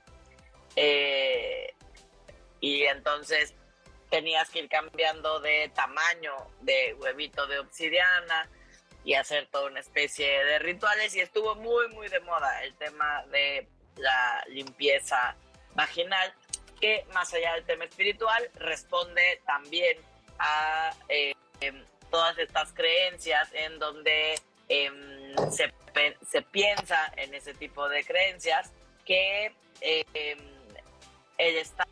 Eh, 0.78 1.76
y 2.62 2.84
entonces 2.84 3.54
tenías 4.10 4.50
que 4.50 4.60
ir 4.60 4.70
cambiando 4.70 5.42
de 5.42 5.70
tamaño 5.76 6.34
de 6.62 6.94
huevito 6.94 7.48
de 7.48 7.60
obsidiana 7.60 8.50
y 9.04 9.16
hacer 9.16 9.50
toda 9.52 9.68
una 9.68 9.82
especie 9.82 10.46
de 10.46 10.60
rituales 10.60 11.14
y 11.16 11.20
estuvo 11.20 11.56
muy 11.56 11.90
muy 11.90 12.08
de 12.08 12.22
moda 12.22 12.64
el 12.64 12.74
tema 12.76 13.26
de 13.26 13.68
la 13.98 14.46
limpieza 14.48 15.36
vaginal 15.76 16.34
que 16.80 17.06
más 17.14 17.34
allá 17.34 17.54
del 17.54 17.66
tema 17.66 17.86
espiritual 17.86 18.50
responde 18.56 19.42
también 19.46 19.98
a 20.40 20.94
eh, 21.10 21.34
em, 21.62 21.84
todas 22.12 22.38
estas 22.38 22.72
creencias 22.74 23.50
en 23.54 23.80
donde 23.80 24.40
em, 24.70 25.36
se, 25.52 25.74
se, 26.30 26.42
piensa 26.42 27.12
en 27.18 27.34
ese 27.34 27.54
tipo 27.54 27.88
de 27.90 28.04
creencias 28.04 28.72
que 29.06 29.54
em, 29.82 30.40
el 31.38 31.58
estar 31.58 31.88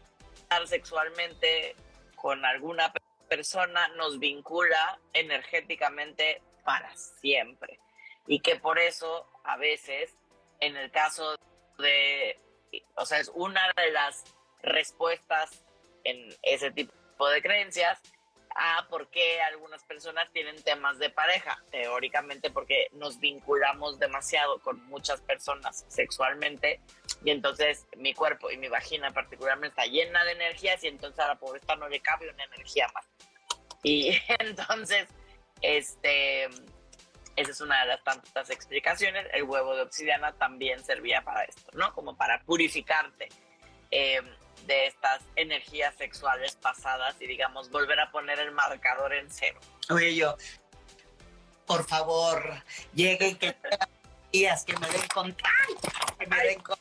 sexualmente 0.65 1.75
con 2.15 2.43
alguna 2.45 2.91
persona 3.27 3.87
nos 3.89 4.19
vincula 4.19 4.99
energéticamente 5.13 6.41
para 6.63 6.95
siempre. 6.95 7.79
Y 8.27 8.39
que 8.39 8.55
por 8.55 8.79
eso 8.79 9.27
a 9.43 9.57
veces 9.57 10.15
en 10.59 10.75
el 10.77 10.91
caso 10.91 11.35
de, 11.77 12.37
o 12.95 13.05
sea, 13.05 13.19
es 13.19 13.31
una 13.33 13.61
de 13.75 13.91
las 13.91 14.23
respuestas 14.61 15.63
en 16.03 16.33
ese 16.43 16.71
tipo 16.71 17.29
de 17.29 17.41
creencias 17.41 18.01
a 18.55 18.87
por 18.89 19.09
qué 19.09 19.41
algunas 19.41 19.83
personas 19.83 20.31
tienen 20.31 20.61
temas 20.63 20.97
de 20.97 21.09
pareja, 21.09 21.61
teóricamente 21.71 22.49
porque 22.49 22.87
nos 22.93 23.19
vinculamos 23.19 23.99
demasiado 23.99 24.59
con 24.59 24.81
muchas 24.85 25.19
personas 25.21 25.83
sexualmente 25.89 26.79
y 27.23 27.31
entonces 27.31 27.85
mi 27.97 28.13
cuerpo 28.13 28.49
y 28.49 28.57
mi 28.57 28.69
vagina 28.69 29.11
particularmente 29.11 29.69
está 29.69 29.85
llena 29.85 30.23
de 30.23 30.31
energías 30.31 30.81
y 30.85 30.87
entonces 30.87 31.19
a 31.19 31.27
la 31.27 31.35
pobreza 31.35 31.75
no 31.75 31.89
le 31.89 31.99
cabe 31.99 32.29
una 32.29 32.45
energía 32.45 32.87
más. 32.93 33.05
Y 33.83 34.17
entonces, 34.39 35.07
este, 35.61 36.45
esa 37.35 37.51
es 37.51 37.59
una 37.59 37.81
de 37.81 37.87
las 37.87 38.03
tantas 38.05 38.49
explicaciones. 38.49 39.27
El 39.33 39.43
huevo 39.43 39.75
de 39.75 39.81
obsidiana 39.81 40.31
también 40.33 40.83
servía 40.83 41.21
para 41.23 41.43
esto, 41.43 41.71
¿no? 41.73 41.93
Como 41.93 42.15
para 42.15 42.41
purificarte. 42.43 43.27
Eh, 43.91 44.21
de 44.65 44.87
estas 44.87 45.21
energías 45.35 45.95
sexuales 45.95 46.55
pasadas 46.55 47.15
y 47.19 47.27
digamos 47.27 47.69
volver 47.69 47.99
a 47.99 48.11
poner 48.11 48.39
el 48.39 48.51
marcador 48.51 49.13
en 49.13 49.29
cero. 49.29 49.59
Oye, 49.89 50.15
yo, 50.15 50.35
por 51.65 51.85
favor, 51.85 52.63
lleguen 52.93 53.37
que 53.37 53.55
días 54.31 54.65
que 54.65 54.77
me 54.77 54.87
den 54.87 55.07
con 55.13 55.35
que 55.35 56.27
me 56.27 56.43
den 56.43 56.59
con 56.61 56.77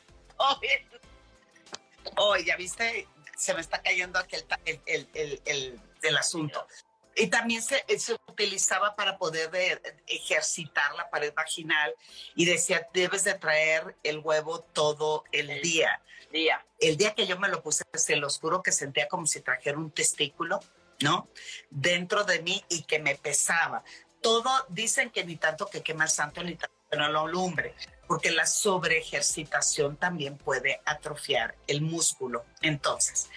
Oye, 2.17 2.45
ya 2.45 2.55
viste, 2.55 3.07
se 3.35 3.53
me 3.53 3.61
está 3.61 3.81
cayendo 3.81 4.19
aquel 4.19 4.45
el, 4.65 4.81
el, 4.85 5.41
el, 5.45 5.79
el 6.01 6.17
asunto. 6.17 6.67
Y 7.15 7.27
también 7.27 7.61
se, 7.61 7.83
se, 7.97 8.17
utilizaba 8.27 8.95
para 8.95 9.17
poder 9.17 9.81
ejercitar 10.05 10.93
la 10.95 11.09
pared 11.09 11.33
vaginal 11.33 11.93
y 12.35 12.45
decía, 12.45 12.87
debes 12.93 13.23
de 13.23 13.35
traer 13.35 13.95
el 14.03 14.19
huevo 14.19 14.59
todo 14.59 15.23
el 15.31 15.61
día 15.61 16.01
día. 16.35 16.65
El 16.79 16.97
día 16.97 17.15
que 17.15 17.25
yo 17.25 17.39
me 17.39 17.47
lo 17.47 17.61
puse, 17.63 17.83
se 17.93 18.15
los 18.17 18.39
juro 18.39 18.61
que 18.61 18.71
sentía 18.71 19.07
como 19.07 19.25
si 19.25 19.41
trajera 19.41 19.77
un 19.77 19.91
testículo, 19.91 20.59
¿no? 21.01 21.29
Dentro 21.69 22.23
de 22.23 22.41
mí 22.41 22.63
y 22.69 22.83
que 22.83 22.99
me 22.99 23.15
pesaba. 23.15 23.83
Todo 24.21 24.49
dicen 24.69 25.09
que 25.11 25.23
ni 25.23 25.37
tanto 25.37 25.67
que 25.67 25.81
quema 25.81 26.05
el 26.05 26.09
santo 26.09 26.43
ni 26.43 26.55
tanto 26.55 26.74
que 26.89 26.97
no 26.97 27.09
lo 27.09 27.21
alumbre, 27.21 27.75
porque 28.07 28.31
la 28.31 28.45
sobreejercitación 28.45 29.97
también 29.97 30.37
puede 30.37 30.81
atrofiar 30.85 31.55
el 31.67 31.81
músculo. 31.81 32.45
Entonces, 32.61 33.29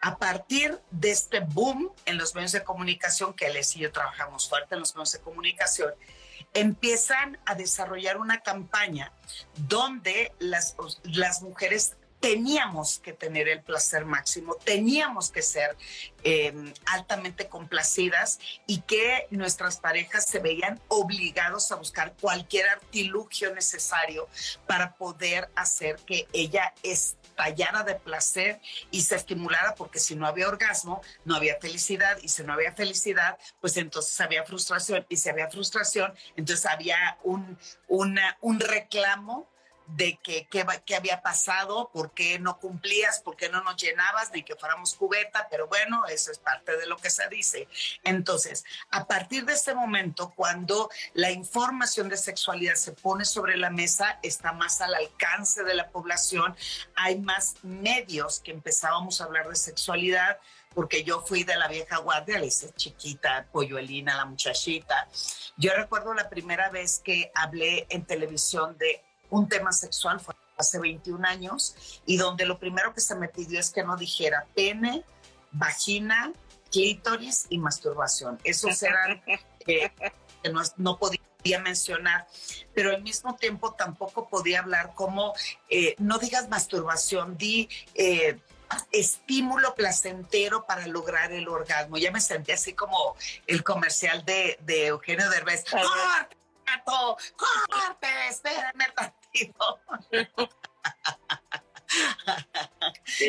a 0.00 0.18
partir 0.18 0.80
de 0.90 1.10
este 1.10 1.40
boom 1.40 1.92
en 2.04 2.18
los 2.18 2.34
medios 2.34 2.52
de 2.52 2.64
comunicación, 2.64 3.34
que 3.34 3.46
él 3.46 3.56
y 3.56 3.78
yo 3.78 3.92
trabajamos 3.92 4.48
fuerte 4.48 4.74
en 4.74 4.80
los 4.80 4.94
medios 4.94 5.12
de 5.12 5.20
comunicación, 5.20 5.94
empiezan 6.54 7.38
a 7.44 7.54
desarrollar 7.54 8.18
una 8.18 8.40
campaña 8.40 9.12
donde 9.56 10.32
las, 10.38 10.76
las 11.04 11.42
mujeres 11.42 11.96
teníamos 12.20 12.98
que 12.98 13.12
tener 13.12 13.48
el 13.48 13.62
placer 13.62 14.04
máximo, 14.04 14.54
teníamos 14.56 15.30
que 15.30 15.42
ser 15.42 15.76
em, 16.22 16.72
altamente 16.86 17.48
complacidas 17.48 18.38
y 18.66 18.80
que 18.80 19.26
nuestras 19.30 19.78
parejas 19.78 20.26
se 20.26 20.38
veían 20.38 20.80
obligados 20.88 21.70
a 21.70 21.76
buscar 21.76 22.14
cualquier 22.20 22.68
artilugio 22.68 23.54
necesario 23.54 24.28
para 24.66 24.94
poder 24.94 25.50
hacer 25.54 25.96
que 26.06 26.26
ella 26.32 26.74
estallara 26.82 27.82
de 27.82 27.94
placer 27.94 28.60
y 28.90 29.02
se 29.02 29.16
estimulara, 29.16 29.74
porque 29.74 29.98
si 29.98 30.16
no 30.16 30.26
había 30.26 30.48
orgasmo, 30.48 31.02
no 31.24 31.36
había 31.36 31.58
felicidad, 31.60 32.18
y 32.22 32.28
si 32.28 32.42
no 32.42 32.54
había 32.54 32.72
felicidad, 32.72 33.38
pues 33.60 33.76
entonces 33.76 34.18
había 34.20 34.44
frustración, 34.44 35.04
y 35.08 35.16
si 35.16 35.28
había 35.28 35.50
frustración, 35.50 36.14
entonces 36.36 36.66
había 36.66 37.18
un, 37.22 37.58
un 37.88 38.60
reclamo 38.60 39.48
de 39.88 40.18
que 40.22 40.48
qué 40.48 40.96
había 40.96 41.22
pasado, 41.22 41.90
por 41.92 42.12
qué 42.12 42.38
no 42.38 42.58
cumplías, 42.58 43.20
por 43.20 43.36
qué 43.36 43.48
no 43.48 43.62
nos 43.62 43.76
llenabas, 43.76 44.30
ni 44.32 44.42
que 44.42 44.56
fuéramos 44.56 44.94
cubeta, 44.94 45.46
pero 45.50 45.68
bueno, 45.68 46.06
eso 46.06 46.30
es 46.30 46.38
parte 46.38 46.76
de 46.76 46.86
lo 46.86 46.96
que 46.96 47.10
se 47.10 47.28
dice. 47.28 47.68
Entonces, 48.02 48.64
a 48.90 49.06
partir 49.06 49.44
de 49.44 49.52
este 49.52 49.74
momento, 49.74 50.32
cuando 50.34 50.90
la 51.14 51.30
información 51.30 52.08
de 52.08 52.16
sexualidad 52.16 52.74
se 52.74 52.92
pone 52.92 53.24
sobre 53.24 53.56
la 53.56 53.70
mesa, 53.70 54.18
está 54.22 54.52
más 54.52 54.80
al 54.80 54.94
alcance 54.94 55.62
de 55.64 55.74
la 55.74 55.90
población, 55.90 56.56
hay 56.94 57.18
más 57.18 57.56
medios 57.62 58.40
que 58.40 58.50
empezábamos 58.50 59.20
a 59.20 59.24
hablar 59.24 59.48
de 59.48 59.56
sexualidad, 59.56 60.38
porque 60.74 61.04
yo 61.04 61.22
fui 61.22 61.42
de 61.42 61.56
la 61.56 61.68
vieja 61.68 61.96
guardia, 61.98 62.38
le 62.38 62.46
hice 62.46 62.70
chiquita, 62.74 63.46
polluelina, 63.50 64.14
la 64.14 64.26
muchachita. 64.26 65.08
Yo 65.56 65.72
recuerdo 65.74 66.12
la 66.12 66.28
primera 66.28 66.68
vez 66.68 67.00
que 67.02 67.32
hablé 67.34 67.86
en 67.88 68.04
televisión 68.04 68.76
de 68.76 69.02
un 69.30 69.48
tema 69.48 69.72
sexual 69.72 70.20
fue 70.20 70.34
hace 70.56 70.78
21 70.78 71.26
años 71.26 72.00
y 72.06 72.16
donde 72.16 72.46
lo 72.46 72.58
primero 72.58 72.94
que 72.94 73.00
se 73.00 73.14
me 73.14 73.28
pidió 73.28 73.60
es 73.60 73.70
que 73.70 73.82
no 73.82 73.96
dijera 73.96 74.46
pene, 74.54 75.04
vagina, 75.52 76.32
clítoris 76.70 77.46
y 77.48 77.58
masturbación. 77.58 78.38
Esos 78.44 78.82
eran 78.82 79.22
eh, 79.66 79.92
que 80.42 80.50
no, 80.50 80.62
no 80.76 80.98
podía 80.98 81.20
mencionar, 81.62 82.26
pero 82.74 82.90
al 82.90 83.02
mismo 83.02 83.36
tiempo 83.36 83.72
tampoco 83.74 84.28
podía 84.28 84.60
hablar 84.60 84.94
como, 84.94 85.34
eh, 85.68 85.94
no 85.98 86.18
digas 86.18 86.48
masturbación, 86.48 87.36
di 87.36 87.68
eh, 87.94 88.38
estímulo 88.90 89.74
placentero 89.74 90.66
para 90.66 90.86
lograr 90.88 91.32
el 91.32 91.48
orgasmo. 91.48 91.98
Ya 91.98 92.10
me 92.10 92.20
sentí 92.20 92.52
así 92.52 92.72
como 92.72 93.16
el 93.46 93.62
comercial 93.62 94.24
de, 94.24 94.58
de 94.62 94.86
Eugenio 94.88 95.30
Derbez. 95.30 95.64
¡Corte, 95.70 96.36
gato! 96.66 97.16
¡Corte! 97.36 98.08
Espérame 98.28 98.92
tantito. 98.94 99.80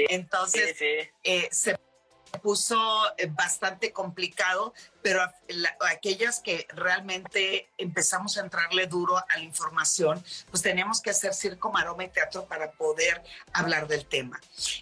Entonces, 0.10 0.78
Eh, 1.24 1.48
se 1.52 1.78
puso 2.40 2.78
eh, 3.18 3.28
bastante 3.28 3.92
complicado, 3.92 4.74
pero 5.02 5.22
aquellas 5.90 6.40
que 6.40 6.68
realmente 6.70 7.70
empezamos 7.78 8.38
a 8.38 8.42
entrarle 8.42 8.88
duro 8.88 9.18
a 9.18 9.38
la 9.38 9.44
información, 9.44 10.24
pues 10.50 10.62
teníamos 10.62 11.02
que 11.02 11.12
hacer 11.12 11.34
circo, 11.34 11.72
maroma 11.72 12.04
y 12.04 12.10
teatro 12.10 12.46
para 12.46 12.72
poder 12.72 13.24
hablar 13.54 13.88
del 13.88 14.06
tema. 14.06 14.40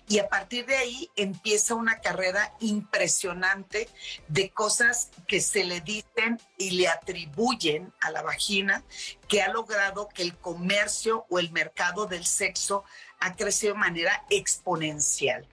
Y 0.07 0.19
a 0.19 0.27
partir 0.27 0.65
de 0.65 0.77
ahí 0.77 1.11
empieza 1.15 1.75
una 1.75 1.99
carrera 1.99 2.53
impresionante 2.59 3.87
de 4.27 4.49
cosas 4.49 5.11
que 5.27 5.41
se 5.41 5.63
le 5.63 5.81
dicen 5.81 6.39
y 6.57 6.71
le 6.71 6.87
atribuyen 6.87 7.93
a 8.01 8.11
la 8.11 8.21
vagina, 8.21 8.83
que 9.27 9.41
ha 9.41 9.49
logrado 9.49 10.07
que 10.07 10.21
el 10.21 10.37
comercio 10.37 11.25
o 11.29 11.39
el 11.39 11.51
mercado 11.51 12.05
del 12.05 12.25
sexo 12.25 12.83
ha 13.19 13.35
crecido 13.35 13.73
de 13.73 13.79
manera 13.79 14.23
exponencial. 14.29 15.45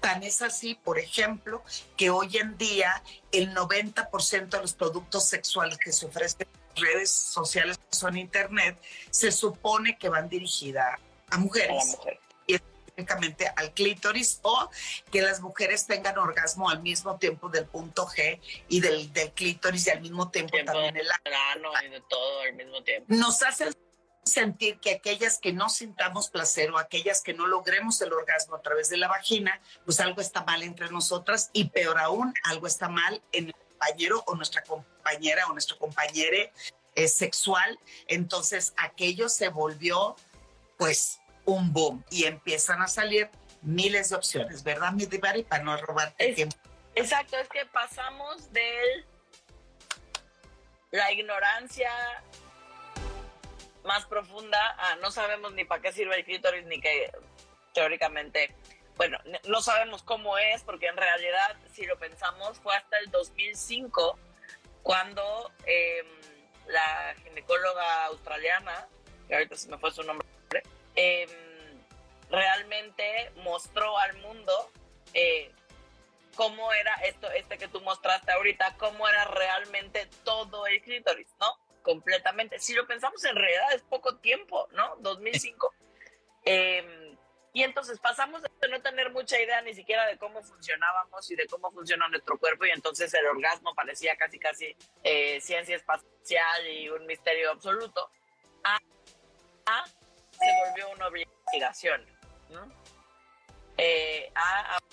Tan 0.00 0.22
es 0.22 0.42
así, 0.42 0.74
por 0.74 0.98
ejemplo, 0.98 1.62
que 1.96 2.10
hoy 2.10 2.36
en 2.36 2.56
día 2.56 3.02
el 3.32 3.54
90% 3.54 4.48
de 4.48 4.60
los 4.60 4.74
productos 4.74 5.28
sexuales 5.28 5.78
que 5.78 5.92
se 5.92 6.06
ofrecen 6.06 6.46
en 6.74 6.82
redes 6.82 7.10
sociales, 7.10 7.78
que 7.78 7.96
son 7.96 8.16
internet, 8.16 8.76
se 9.10 9.32
supone 9.32 9.98
que 9.98 10.08
van 10.08 10.28
dirigidas 10.28 10.98
a 11.30 11.38
mujeres. 11.38 11.98
Y 12.46 12.54
específicamente 12.54 13.50
al 13.54 13.72
clítoris 13.72 14.40
o 14.42 14.70
que 15.10 15.22
las 15.22 15.40
mujeres 15.40 15.86
tengan 15.86 16.18
orgasmo 16.18 16.68
al 16.68 16.82
mismo 16.82 17.16
tiempo 17.18 17.48
del 17.48 17.66
punto 17.66 18.06
G 18.06 18.40
y 18.68 18.80
del, 18.80 19.12
del 19.12 19.30
clítoris 19.32 19.86
y 19.86 19.90
al 19.90 20.00
mismo 20.00 20.30
tiempo, 20.30 20.56
también 20.64 20.96
el 20.96 21.08
ano. 21.54 21.70
y 21.84 21.88
de 21.90 22.00
todo 22.08 22.40
al 22.42 22.54
mismo 22.54 22.82
tiempo. 22.82 23.06
Nos 23.14 23.42
hacen 23.42 23.72
sentir 24.30 24.78
que 24.78 24.92
aquellas 24.92 25.38
que 25.38 25.52
no 25.52 25.68
sintamos 25.68 26.30
placer 26.30 26.70
o 26.70 26.78
aquellas 26.78 27.22
que 27.22 27.34
no 27.34 27.46
logremos 27.46 28.00
el 28.00 28.12
orgasmo 28.12 28.56
a 28.56 28.62
través 28.62 28.88
de 28.88 28.96
la 28.96 29.08
vagina, 29.08 29.60
pues 29.84 30.00
algo 30.00 30.20
está 30.20 30.44
mal 30.44 30.62
entre 30.62 30.90
nosotras 30.90 31.50
y 31.52 31.66
peor 31.66 31.98
aún, 31.98 32.32
algo 32.44 32.66
está 32.66 32.88
mal 32.88 33.22
en 33.32 33.48
el 33.48 33.54
compañero 33.54 34.22
o 34.26 34.34
nuestra 34.34 34.62
compañera 34.62 35.46
o 35.46 35.52
nuestro 35.52 35.78
compañero 35.78 36.50
eh, 36.94 37.08
sexual. 37.08 37.78
Entonces 38.06 38.72
aquello 38.76 39.28
se 39.28 39.48
volvió 39.48 40.16
pues 40.78 41.20
un 41.44 41.72
boom 41.72 42.04
y 42.10 42.24
empiezan 42.24 42.82
a 42.82 42.88
salir 42.88 43.30
miles 43.62 44.10
de 44.10 44.16
opciones, 44.16 44.62
¿verdad, 44.62 44.92
mi 44.92 45.06
Divari? 45.06 45.42
Para 45.42 45.62
no 45.62 45.76
robarte 45.76 46.32
tiempo. 46.32 46.56
Exacto, 46.94 47.36
es 47.36 47.48
que 47.48 47.66
pasamos 47.66 48.52
de 48.52 49.04
la 50.90 51.12
ignorancia 51.12 51.90
más 53.90 54.06
profunda, 54.06 54.76
no 55.00 55.10
sabemos 55.10 55.52
ni 55.52 55.64
para 55.64 55.82
qué 55.82 55.92
sirve 55.92 56.14
el 56.14 56.24
clítoris, 56.24 56.64
ni 56.66 56.80
que 56.80 57.10
teóricamente, 57.74 58.54
bueno, 58.94 59.18
no 59.48 59.60
sabemos 59.62 60.04
cómo 60.04 60.38
es, 60.38 60.62
porque 60.62 60.86
en 60.86 60.96
realidad, 60.96 61.56
si 61.72 61.84
lo 61.86 61.98
pensamos, 61.98 62.60
fue 62.60 62.76
hasta 62.76 62.98
el 62.98 63.10
2005 63.10 64.16
cuando 64.84 65.50
em, 65.66 66.06
la 66.68 67.16
ginecóloga 67.24 68.04
australiana, 68.06 68.86
que 69.26 69.34
ahorita 69.34 69.56
se 69.56 69.68
me 69.68 69.78
fue 69.78 69.90
su 69.90 70.04
nombre, 70.04 70.28
em, 70.94 71.28
realmente 72.30 73.32
mostró 73.42 73.98
al 73.98 74.16
mundo 74.18 74.70
eh, 75.14 75.50
cómo 76.36 76.72
era 76.72 76.94
esto, 77.02 77.28
este 77.32 77.58
que 77.58 77.66
tú 77.66 77.80
mostraste 77.80 78.30
ahorita, 78.30 78.76
cómo 78.76 79.08
era 79.08 79.24
realmente 79.24 80.08
todo 80.22 80.68
el 80.68 80.80
clítoris, 80.80 81.34
¿no? 81.40 81.58
Completamente. 81.90 82.60
Si 82.60 82.72
lo 82.72 82.86
pensamos 82.86 83.24
en 83.24 83.34
realidad 83.34 83.72
es 83.74 83.82
poco 83.82 84.16
tiempo, 84.18 84.68
¿no? 84.72 84.94
2005. 85.00 85.74
Em, 86.44 87.16
y 87.52 87.64
entonces 87.64 87.98
pasamos 87.98 88.42
de 88.42 88.68
no 88.68 88.80
tener 88.80 89.10
mucha 89.10 89.40
idea 89.40 89.60
ni 89.62 89.74
siquiera 89.74 90.06
de 90.06 90.16
cómo 90.16 90.40
funcionábamos 90.40 91.28
y 91.32 91.34
de 91.34 91.48
cómo 91.48 91.72
funciona 91.72 92.06
nuestro 92.08 92.38
cuerpo 92.38 92.64
y 92.64 92.70
entonces 92.70 93.12
el 93.12 93.26
orgasmo 93.26 93.74
parecía 93.74 94.16
casi 94.16 94.38
casi 94.38 94.76
eh, 95.02 95.40
ciencia 95.40 95.74
espacial 95.74 96.68
y 96.68 96.88
un 96.88 97.06
misterio 97.06 97.50
absoluto, 97.50 98.08
a, 98.62 98.78
se 100.30 100.46
volvió 100.64 100.90
una 100.90 101.08
obligación. 101.08 102.06
¿no? 102.50 102.72
Eh, 103.78 104.32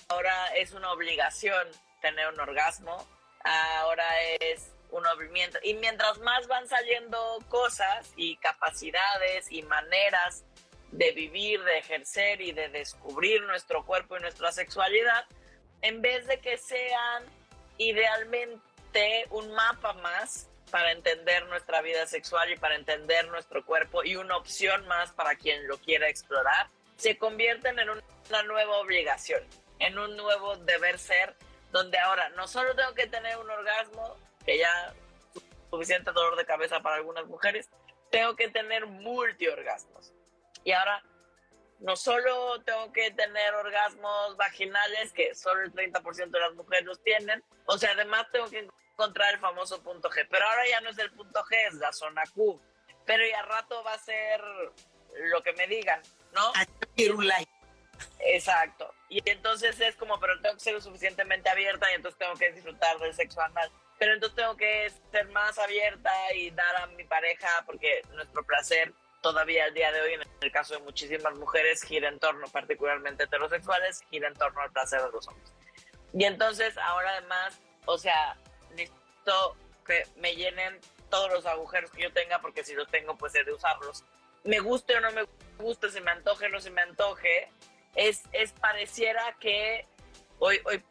ahora 0.08 0.48
es 0.56 0.72
una 0.72 0.90
obligación 0.90 1.68
tener 2.02 2.26
un 2.28 2.40
orgasmo, 2.40 3.06
ahora 3.44 4.04
es 4.40 4.72
un 4.90 5.02
movimiento. 5.02 5.58
Y 5.62 5.74
mientras 5.74 6.18
más 6.18 6.46
van 6.46 6.68
saliendo 6.68 7.38
cosas 7.48 8.12
y 8.16 8.36
capacidades 8.36 9.50
y 9.50 9.62
maneras 9.62 10.44
de 10.92 11.12
vivir, 11.12 11.62
de 11.64 11.78
ejercer 11.78 12.40
y 12.40 12.52
de 12.52 12.68
descubrir 12.68 13.42
nuestro 13.42 13.84
cuerpo 13.84 14.16
y 14.16 14.20
nuestra 14.20 14.52
sexualidad, 14.52 15.24
en 15.82 16.00
vez 16.00 16.26
de 16.26 16.40
que 16.40 16.56
sean 16.56 17.24
idealmente 17.76 19.26
un 19.30 19.52
mapa 19.52 19.92
más 19.94 20.48
para 20.70 20.92
entender 20.92 21.46
nuestra 21.46 21.80
vida 21.82 22.06
sexual 22.06 22.50
y 22.50 22.56
para 22.56 22.74
entender 22.74 23.28
nuestro 23.28 23.64
cuerpo 23.64 24.04
y 24.04 24.16
una 24.16 24.36
opción 24.36 24.86
más 24.86 25.12
para 25.12 25.34
quien 25.36 25.66
lo 25.66 25.78
quiera 25.78 26.08
explorar, 26.08 26.68
se 26.96 27.16
convierten 27.16 27.78
en 27.78 27.90
una 27.90 28.42
nueva 28.42 28.78
obligación, 28.78 29.42
en 29.78 29.98
un 29.98 30.16
nuevo 30.16 30.56
deber 30.56 30.98
ser, 30.98 31.34
donde 31.70 31.98
ahora 31.98 32.28
no 32.30 32.48
solo 32.48 32.74
tengo 32.74 32.94
que 32.94 33.06
tener 33.06 33.38
un 33.38 33.48
orgasmo, 33.48 34.16
que 34.48 34.56
ya 34.56 34.94
suficiente 35.70 36.10
dolor 36.10 36.34
de 36.36 36.46
cabeza 36.46 36.80
para 36.80 36.96
algunas 36.96 37.26
mujeres, 37.26 37.68
tengo 38.10 38.34
que 38.34 38.48
tener 38.48 38.86
multiorgasmos. 38.86 40.14
Y 40.64 40.72
ahora 40.72 41.04
no 41.80 41.96
solo 41.96 42.58
tengo 42.62 42.90
que 42.90 43.10
tener 43.10 43.54
orgasmos 43.54 44.38
vaginales, 44.38 45.12
que 45.12 45.34
solo 45.34 45.60
el 45.60 45.72
30% 45.74 46.30
de 46.30 46.40
las 46.40 46.54
mujeres 46.54 46.86
los 46.86 47.02
tienen, 47.04 47.44
o 47.66 47.76
sea, 47.76 47.90
además 47.92 48.26
tengo 48.32 48.48
que 48.48 48.66
encontrar 48.94 49.34
el 49.34 49.38
famoso 49.38 49.82
punto 49.82 50.08
G. 50.08 50.26
Pero 50.30 50.46
ahora 50.46 50.66
ya 50.66 50.80
no 50.80 50.88
es 50.88 50.98
el 50.98 51.10
punto 51.12 51.44
G, 51.44 51.68
es 51.68 51.74
la 51.74 51.92
zona 51.92 52.22
Q. 52.34 52.58
Pero 53.04 53.26
ya 53.26 53.42
rato 53.42 53.84
va 53.84 53.92
a 53.92 53.98
ser 53.98 54.40
lo 55.24 55.42
que 55.42 55.52
me 55.52 55.66
digan, 55.66 56.00
¿no? 56.32 56.52
un 57.14 57.26
like. 57.26 57.52
Exacto. 58.20 58.94
Y 59.10 59.20
entonces 59.28 59.78
es 59.78 59.94
como, 59.96 60.18
pero 60.18 60.40
tengo 60.40 60.54
que 60.54 60.60
ser 60.60 60.72
lo 60.72 60.80
suficientemente 60.80 61.50
abierta 61.50 61.90
y 61.90 61.96
entonces 61.96 62.18
tengo 62.18 62.32
que 62.34 62.50
disfrutar 62.52 62.98
del 62.98 63.12
sexo 63.12 63.42
anal 63.42 63.70
pero 63.98 64.14
entonces 64.14 64.36
tengo 64.36 64.56
que 64.56 64.90
ser 65.10 65.28
más 65.28 65.58
abierta 65.58 66.12
y 66.34 66.50
dar 66.50 66.76
a 66.76 66.86
mi 66.88 67.04
pareja, 67.04 67.48
porque 67.66 68.02
nuestro 68.14 68.44
placer 68.44 68.92
todavía 69.20 69.64
al 69.64 69.74
día 69.74 69.90
de 69.90 70.00
hoy, 70.00 70.14
en 70.14 70.22
el 70.40 70.52
caso 70.52 70.74
de 70.74 70.80
muchísimas 70.80 71.34
mujeres, 71.36 71.82
gira 71.82 72.08
en 72.08 72.18
torno, 72.18 72.46
particularmente 72.48 73.24
heterosexuales, 73.24 74.02
gira 74.10 74.28
en 74.28 74.34
torno 74.34 74.60
al 74.60 74.70
placer 74.70 75.02
de 75.02 75.10
los 75.10 75.26
hombres. 75.26 75.52
Y 76.12 76.24
entonces 76.24 76.78
ahora 76.78 77.16
además, 77.16 77.58
o 77.86 77.98
sea, 77.98 78.36
necesito 78.70 79.56
que 79.84 80.06
me 80.16 80.36
llenen 80.36 80.78
todos 81.10 81.32
los 81.32 81.46
agujeros 81.46 81.90
que 81.90 82.02
yo 82.02 82.12
tenga, 82.12 82.40
porque 82.40 82.62
si 82.62 82.74
los 82.74 82.88
tengo, 82.90 83.16
pues 83.16 83.34
he 83.34 83.42
de 83.42 83.52
usarlos. 83.52 84.04
Me 84.44 84.60
guste 84.60 84.96
o 84.96 85.00
no 85.00 85.10
me 85.10 85.26
guste, 85.58 85.90
se 85.90 86.00
me 86.00 86.10
antoje 86.10 86.46
o 86.46 86.48
no 86.50 86.60
se 86.60 86.70
me 86.70 86.82
antoje, 86.82 87.50
es, 87.96 88.22
es 88.32 88.52
pareciera 88.52 89.36
que 89.40 89.86
hoy, 90.38 90.60
hoy 90.64 90.82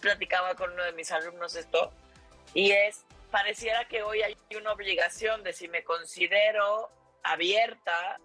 platicaba 0.00 0.54
con 0.54 0.72
uno 0.72 0.84
de 0.84 0.92
mis 0.92 1.10
alumnos 1.10 1.56
esto, 1.56 1.92
y 2.54 2.72
es, 2.72 3.04
pareciera 3.30 3.86
que 3.88 4.02
hoy 4.02 4.22
hay 4.22 4.36
una 4.56 4.72
obligación 4.72 5.42
de 5.42 5.52
si 5.52 5.68
me 5.68 5.84
considero 5.84 6.90
abierta 7.22 8.20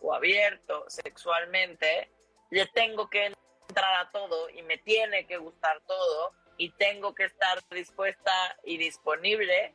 o 0.00 0.14
abierto 0.14 0.84
sexualmente, 0.88 2.10
le 2.50 2.66
tengo 2.66 3.08
que 3.08 3.32
entrar 3.68 4.06
a 4.06 4.10
todo 4.10 4.50
y 4.50 4.62
me 4.62 4.78
tiene 4.78 5.26
que 5.26 5.38
gustar 5.38 5.80
todo 5.86 6.32
y 6.58 6.70
tengo 6.72 7.14
que 7.14 7.24
estar 7.24 7.58
dispuesta 7.70 8.56
y 8.64 8.76
disponible 8.76 9.74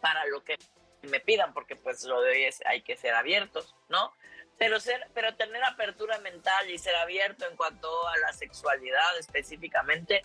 para 0.00 0.24
lo 0.26 0.42
que 0.42 0.56
me 1.02 1.20
pidan, 1.20 1.52
porque 1.52 1.76
pues 1.76 2.04
lo 2.04 2.22
de 2.22 2.30
hoy 2.30 2.44
es 2.44 2.62
hay 2.64 2.82
que 2.82 2.96
ser 2.96 3.14
abiertos, 3.14 3.74
¿no? 3.88 4.12
Pero, 4.56 4.80
ser, 4.80 5.08
pero 5.12 5.34
tener 5.36 5.62
apertura 5.64 6.18
mental 6.18 6.70
y 6.70 6.78
ser 6.78 6.94
abierto 6.96 7.46
en 7.46 7.56
cuanto 7.56 8.08
a 8.08 8.16
la 8.18 8.32
sexualidad 8.32 9.18
específicamente, 9.18 10.22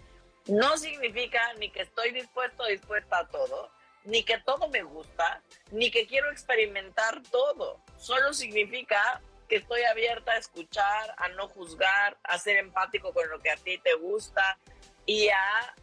no 0.47 0.77
significa 0.77 1.53
ni 1.55 1.69
que 1.69 1.81
estoy 1.81 2.11
dispuesto 2.11 2.63
o 2.63 2.67
dispuesta 2.67 3.19
a 3.19 3.27
todo, 3.27 3.71
ni 4.05 4.23
que 4.23 4.39
todo 4.39 4.69
me 4.69 4.83
gusta, 4.83 5.41
ni 5.71 5.91
que 5.91 6.07
quiero 6.07 6.31
experimentar 6.31 7.21
todo. 7.31 7.81
Solo 7.97 8.33
significa 8.33 9.21
que 9.47 9.57
estoy 9.57 9.81
abierta 9.83 10.33
a 10.33 10.37
escuchar, 10.37 11.15
a 11.17 11.29
no 11.29 11.47
juzgar, 11.49 12.17
a 12.23 12.37
ser 12.37 12.57
empático 12.57 13.13
con 13.13 13.29
lo 13.29 13.39
que 13.39 13.49
a 13.49 13.57
ti 13.57 13.77
te 13.79 13.95
gusta 13.95 14.57
y 15.05 15.27
a 15.29 15.75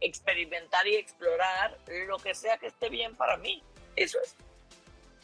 experimentar 0.00 0.86
y 0.86 0.96
explorar 0.96 1.78
lo 2.06 2.18
que 2.18 2.34
sea 2.34 2.58
que 2.58 2.66
esté 2.66 2.88
bien 2.88 3.16
para 3.16 3.36
mí. 3.36 3.62
Eso 3.94 4.18
es. 4.22 4.36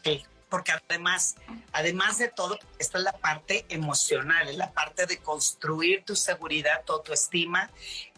Sí, 0.03 0.25
porque 0.49 0.73
además, 0.73 1.37
además 1.73 2.19
de 2.19 2.29
todo, 2.29 2.59
esta 2.79 2.99
es 2.99 3.05
la 3.05 3.13
parte 3.13 3.67
emocional, 3.69 4.49
es 4.49 4.57
la 4.57 4.73
parte 4.73 5.07
de 5.07 5.19
construir 5.19 6.05
tu 6.05 6.17
seguridad, 6.17 6.85
tu 6.85 6.93
autoestima 6.93 7.71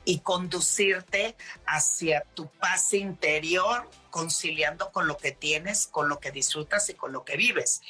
y 0.04 0.20
conducirte 0.20 1.36
hacia 1.66 2.22
tu 2.34 2.48
paz 2.48 2.92
interior, 2.92 3.88
conciliando 4.10 4.92
con 4.92 5.06
lo 5.06 5.16
que 5.16 5.32
tienes, 5.32 5.86
con 5.86 6.08
lo 6.08 6.20
que 6.20 6.30
disfrutas 6.30 6.88
y 6.90 6.94
con 6.94 7.12
lo 7.12 7.24
que 7.24 7.36
vives. 7.36 7.80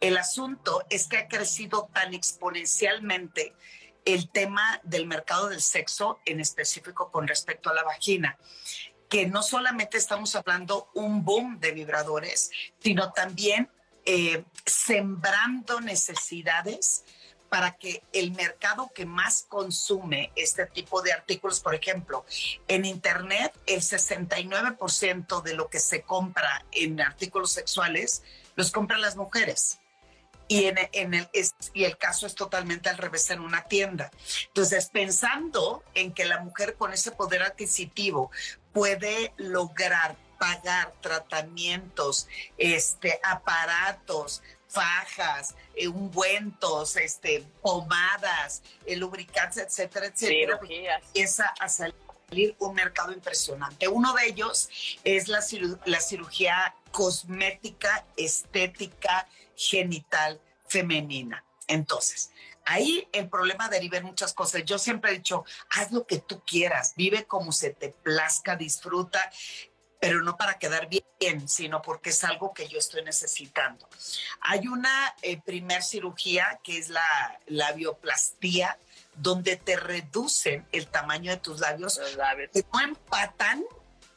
El 0.00 0.16
asunto 0.16 0.84
es 0.90 1.06
que 1.08 1.18
ha 1.18 1.28
crecido 1.28 1.88
tan 1.92 2.14
exponencialmente 2.14 3.54
el 4.04 4.28
tema 4.28 4.80
del 4.82 5.06
mercado 5.06 5.48
del 5.48 5.62
sexo, 5.62 6.18
en 6.24 6.40
específico 6.40 7.10
con 7.10 7.28
respecto 7.28 7.70
a 7.70 7.74
la 7.74 7.84
vagina 7.84 8.36
que 9.12 9.26
no 9.26 9.42
solamente 9.42 9.98
estamos 9.98 10.34
hablando 10.36 10.88
un 10.94 11.22
boom 11.22 11.60
de 11.60 11.72
vibradores, 11.72 12.50
sino 12.78 13.12
también 13.12 13.68
eh, 14.06 14.42
sembrando 14.64 15.82
necesidades 15.82 17.04
para 17.52 17.72
que 17.72 18.02
el 18.14 18.32
mercado 18.32 18.90
que 18.94 19.04
más 19.04 19.44
consume 19.46 20.32
este 20.36 20.64
tipo 20.64 21.02
de 21.02 21.12
artículos, 21.12 21.60
por 21.60 21.74
ejemplo, 21.74 22.24
en 22.66 22.86
Internet, 22.86 23.52
el 23.66 23.82
69% 23.82 25.42
de 25.42 25.52
lo 25.52 25.68
que 25.68 25.78
se 25.78 26.00
compra 26.00 26.64
en 26.72 26.98
artículos 27.02 27.52
sexuales 27.52 28.22
los 28.56 28.70
compran 28.70 29.02
las 29.02 29.16
mujeres. 29.16 29.80
Y, 30.48 30.64
en, 30.64 30.78
el, 31.12 31.28
y 31.74 31.84
el 31.84 31.98
caso 31.98 32.26
es 32.26 32.34
totalmente 32.34 32.88
al 32.88 32.96
revés 32.96 33.28
en 33.28 33.40
una 33.40 33.64
tienda. 33.64 34.10
Entonces, 34.46 34.88
pensando 34.88 35.84
en 35.92 36.14
que 36.14 36.24
la 36.24 36.40
mujer 36.40 36.76
con 36.76 36.94
ese 36.94 37.12
poder 37.12 37.42
adquisitivo 37.42 38.30
puede 38.72 39.34
lograr 39.36 40.16
pagar 40.38 40.94
tratamientos, 41.02 42.28
este, 42.56 43.20
aparatos, 43.22 44.42
fajas, 44.72 45.54
eh, 45.74 45.86
ungüentos, 45.86 46.96
este, 46.96 47.44
pomadas, 47.60 48.62
eh, 48.86 48.96
lubricantes, 48.96 49.58
etcétera, 49.58 50.06
etcétera, 50.06 50.58
empieza 50.62 51.52
a 51.60 51.68
salir 51.68 52.56
un 52.58 52.74
mercado 52.74 53.12
impresionante. 53.12 53.86
Uno 53.86 54.14
de 54.14 54.26
ellos 54.26 54.70
es 55.04 55.28
la, 55.28 55.44
la 55.84 56.00
cirugía 56.00 56.74
cosmética, 56.90 58.06
estética, 58.16 59.28
genital 59.54 60.40
femenina. 60.66 61.44
Entonces, 61.68 62.30
ahí 62.64 63.06
el 63.12 63.28
problema 63.28 63.68
deriva 63.68 63.98
en 63.98 64.04
muchas 64.04 64.32
cosas. 64.32 64.64
Yo 64.64 64.78
siempre 64.78 65.10
he 65.10 65.14
dicho, 65.14 65.44
haz 65.70 65.92
lo 65.92 66.06
que 66.06 66.18
tú 66.18 66.42
quieras, 66.46 66.94
vive 66.96 67.24
como 67.24 67.52
se 67.52 67.70
te 67.70 67.90
plazca, 67.90 68.56
disfruta 68.56 69.30
pero 70.02 70.20
no 70.20 70.36
para 70.36 70.58
quedar 70.58 70.88
bien, 70.88 71.48
sino 71.48 71.80
porque 71.80 72.10
es 72.10 72.24
algo 72.24 72.52
que 72.52 72.66
yo 72.66 72.76
estoy 72.76 73.04
necesitando. 73.04 73.88
Hay 74.40 74.66
una 74.66 75.14
eh, 75.22 75.40
primer 75.40 75.84
cirugía 75.84 76.58
que 76.64 76.76
es 76.76 76.88
la 76.88 77.38
labioplastía, 77.46 78.76
donde 79.14 79.54
te 79.54 79.76
reducen 79.76 80.66
el 80.72 80.88
tamaño 80.88 81.30
de 81.30 81.36
tus 81.36 81.60
labios, 81.60 82.00
que 82.52 82.64
no 82.74 82.80
empatan 82.80 83.64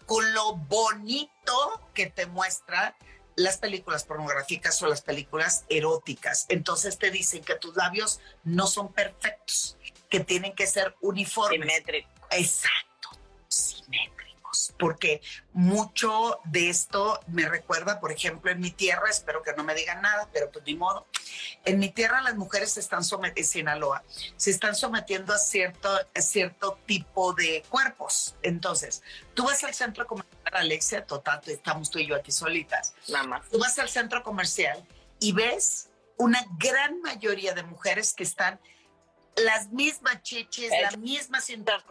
con 0.07 0.33
lo 0.33 0.55
bonito 0.55 1.91
que 1.93 2.07
te 2.07 2.25
muestra 2.25 2.97
las 3.35 3.59
películas 3.59 4.05
pornográficas 4.05 4.81
o 4.81 4.87
las 4.87 5.03
películas 5.03 5.65
eróticas. 5.69 6.47
Entonces 6.49 6.97
te 6.97 7.11
dicen 7.11 7.43
que 7.43 7.57
tus 7.57 7.75
labios 7.75 8.21
no 8.43 8.65
son 8.65 8.91
perfectos, 8.91 9.77
que 10.09 10.21
tienen 10.21 10.55
que 10.55 10.65
ser 10.65 10.95
uniformes. 11.01 11.59
Simétricos. 11.59 12.11
Exacto, 12.31 12.94
porque 14.77 15.21
mucho 15.53 16.39
de 16.45 16.69
esto 16.69 17.19
me 17.27 17.47
recuerda, 17.47 17.99
por 17.99 18.11
ejemplo, 18.11 18.51
en 18.51 18.59
mi 18.59 18.71
tierra, 18.71 19.09
espero 19.09 19.41
que 19.43 19.53
no 19.53 19.63
me 19.63 19.75
digan 19.75 20.01
nada, 20.01 20.29
pero 20.33 20.51
pues 20.51 20.65
ni 20.65 20.75
modo, 20.75 21.07
en 21.63 21.79
mi 21.79 21.89
tierra 21.89 22.21
las 22.21 22.35
mujeres 22.35 22.73
se 22.73 22.79
están 22.79 23.03
sometiendo, 23.03 23.39
en 23.39 23.45
Sinaloa, 23.45 24.03
se 24.35 24.51
están 24.51 24.75
sometiendo 24.75 25.33
a 25.33 25.37
cierto, 25.37 25.89
a 25.89 26.21
cierto 26.21 26.79
tipo 26.85 27.33
de 27.33 27.63
cuerpos. 27.69 28.35
Entonces, 28.41 29.03
tú 29.33 29.45
vas 29.45 29.63
al 29.63 29.73
centro 29.73 30.05
comercial, 30.07 30.35
Alexia, 30.51 31.05
total, 31.05 31.41
estamos 31.47 31.89
tú 31.89 31.99
y 31.99 32.07
yo 32.07 32.15
aquí 32.15 32.31
solitas. 32.31 32.93
Más. 33.27 33.47
Tú 33.49 33.59
vas 33.59 33.77
al 33.79 33.89
centro 33.89 34.23
comercial 34.23 34.85
y 35.19 35.33
ves 35.33 35.89
una 36.17 36.45
gran 36.57 37.01
mayoría 37.01 37.53
de 37.53 37.63
mujeres 37.63 38.13
que 38.13 38.23
están 38.23 38.59
las 39.35 39.71
mismas 39.71 40.21
chiches, 40.21 40.71
la 40.81 40.91
misma 40.97 41.41
cintura, 41.41 41.83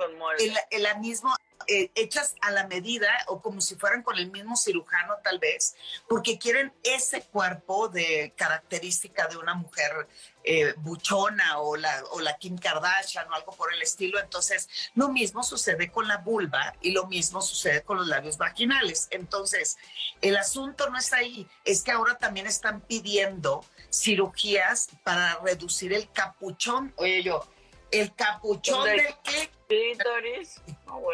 el, 0.71 0.83
la 0.83 0.95
misma 0.95 1.37
eh, 1.67 1.91
hechas 1.95 2.35
a 2.41 2.51
la 2.51 2.67
medida 2.67 3.09
o 3.29 3.41
como 3.41 3.61
si 3.61 3.77
fueran 3.77 4.03
con 4.03 4.19
el 4.19 4.31
mismo 4.31 4.57
cirujano 4.57 5.15
tal 5.23 5.39
vez, 5.39 5.75
porque 6.09 6.39
quieren 6.39 6.73
ese 6.83 7.23
cuerpo 7.23 7.89
de 7.89 8.33
característica 8.37 9.27
de 9.29 9.37
una 9.37 9.55
mujer 9.55 10.09
eh, 10.43 10.75
buchona 10.77 11.59
o 11.61 11.77
la, 11.77 12.05
o 12.11 12.21
la 12.21 12.37
Kim 12.37 12.59
Kardashian 12.59 13.31
o 13.31 13.35
algo 13.35 13.53
por 13.53 13.73
el 13.73 13.81
estilo. 13.83 14.21
Entonces, 14.21 14.69
lo 14.95 15.09
mismo 15.09 15.43
sucede 15.43 15.91
con 15.91 16.07
la 16.07 16.19
vulva 16.19 16.75
y 16.81 16.91
lo 16.91 17.07
mismo 17.07 17.41
sucede 17.41 17.83
con 17.83 17.97
los 17.97 18.07
labios 18.07 18.37
vaginales. 18.37 19.09
Entonces, 19.11 19.79
el 20.21 20.37
asunto 20.37 20.91
no 20.91 20.99
es 20.99 21.13
ahí, 21.13 21.49
es 21.65 21.83
que 21.83 21.93
ahora 21.93 22.19
también 22.19 22.47
están 22.47 22.81
pidiendo 22.83 23.65
cirugías 23.91 24.89
para 25.03 25.39
reducir 25.41 25.93
el 25.93 26.11
capuchón. 26.11 26.93
Oye, 26.97 27.23
yo, 27.23 27.49
el 27.91 28.15
capuchón 28.15 28.85
del 28.85 29.07
que 29.23 29.51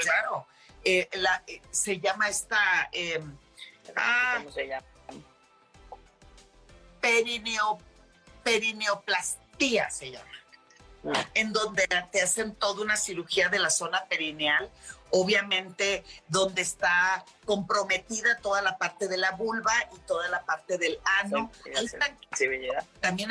Claro. 0.02 0.46
Eh, 0.84 1.08
la, 1.12 1.42
eh, 1.46 1.60
se 1.70 2.00
llama 2.00 2.28
esta. 2.28 2.88
Eh, 2.92 3.22
ah, 3.96 4.34
¿Cómo 4.38 4.50
se 4.50 4.66
llama? 4.66 4.86
Perineo, 7.00 7.78
perineoplastía 8.42 9.90
se 9.90 10.12
llama. 10.12 10.26
Ah. 11.04 11.26
En 11.34 11.52
donde 11.52 11.86
te 12.12 12.20
hacen 12.20 12.54
toda 12.54 12.82
una 12.82 12.96
cirugía 12.96 13.48
de 13.48 13.58
la 13.58 13.70
zona 13.70 14.04
perineal, 14.04 14.70
obviamente 15.10 16.04
donde 16.28 16.62
está 16.62 17.24
comprometida 17.44 18.36
toda 18.38 18.60
la 18.62 18.76
parte 18.76 19.08
de 19.08 19.16
la 19.16 19.32
vulva 19.32 19.72
y 19.94 19.98
toda 20.00 20.28
la 20.28 20.44
parte 20.44 20.78
del 20.78 20.98
ano. 21.22 21.50
también 23.00 23.30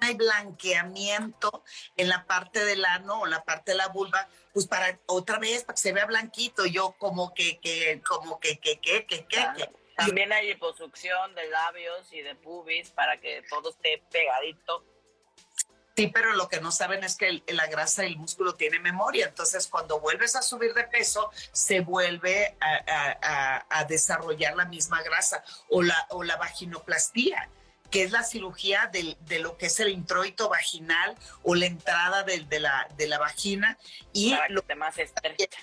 hay 0.00 0.14
blanqueamiento 0.14 1.64
en 1.96 2.08
la 2.08 2.26
parte 2.26 2.64
del 2.64 2.84
ano 2.84 3.20
o 3.20 3.26
la 3.26 3.44
parte 3.44 3.72
de 3.72 3.78
la 3.78 3.88
vulva, 3.88 4.28
pues 4.52 4.66
para 4.66 4.98
otra 5.06 5.38
vez, 5.38 5.64
para 5.64 5.74
que 5.74 5.82
se 5.82 5.92
vea 5.92 6.06
blanquito, 6.06 6.66
yo 6.66 6.92
como 6.98 7.34
que, 7.34 7.58
que, 7.58 8.02
como 8.06 8.38
que, 8.40 8.58
que, 8.58 8.80
que, 8.80 9.06
que, 9.06 9.26
que. 9.26 9.46
También 9.96 10.32
hay 10.32 10.48
liposucción 10.48 11.34
de 11.34 11.48
labios 11.48 12.12
y 12.12 12.20
de 12.20 12.34
pubis 12.34 12.90
para 12.90 13.18
que 13.18 13.42
todo 13.48 13.70
esté 13.70 14.02
pegadito. 14.10 14.84
Sí, 15.96 16.08
pero 16.08 16.34
lo 16.34 16.50
que 16.50 16.60
no 16.60 16.70
saben 16.70 17.02
es 17.04 17.16
que 17.16 17.42
la 17.48 17.66
grasa 17.68 18.04
y 18.04 18.08
el 18.08 18.18
músculo 18.18 18.54
tiene 18.54 18.78
memoria. 18.78 19.28
Entonces, 19.28 19.66
cuando 19.66 19.98
vuelves 19.98 20.36
a 20.36 20.42
subir 20.42 20.74
de 20.74 20.84
peso, 20.84 21.30
se 21.52 21.80
vuelve 21.80 22.54
a, 22.60 23.16
a, 23.22 23.66
a 23.70 23.84
desarrollar 23.84 24.54
la 24.56 24.66
misma 24.66 25.02
grasa 25.02 25.42
o 25.70 25.82
la, 25.82 26.06
o 26.10 26.22
la 26.22 26.36
vaginoplastía 26.36 27.48
que 27.90 28.02
es 28.02 28.10
la 28.10 28.22
cirugía 28.22 28.88
de, 28.92 29.16
de, 29.20 29.38
lo 29.38 29.56
que 29.56 29.66
es 29.66 29.80
el 29.80 29.88
introito 29.88 30.48
vaginal 30.48 31.16
o 31.42 31.54
la 31.54 31.66
entrada 31.66 32.22
de, 32.22 32.40
de 32.40 32.60
la, 32.60 32.88
de 32.96 33.06
la 33.06 33.18
vagina. 33.18 33.78
Y 34.12 34.34
para 34.34 34.48
lo 34.48 34.62
que 34.62 34.74
más 34.74 34.98
estrecha. 34.98 35.60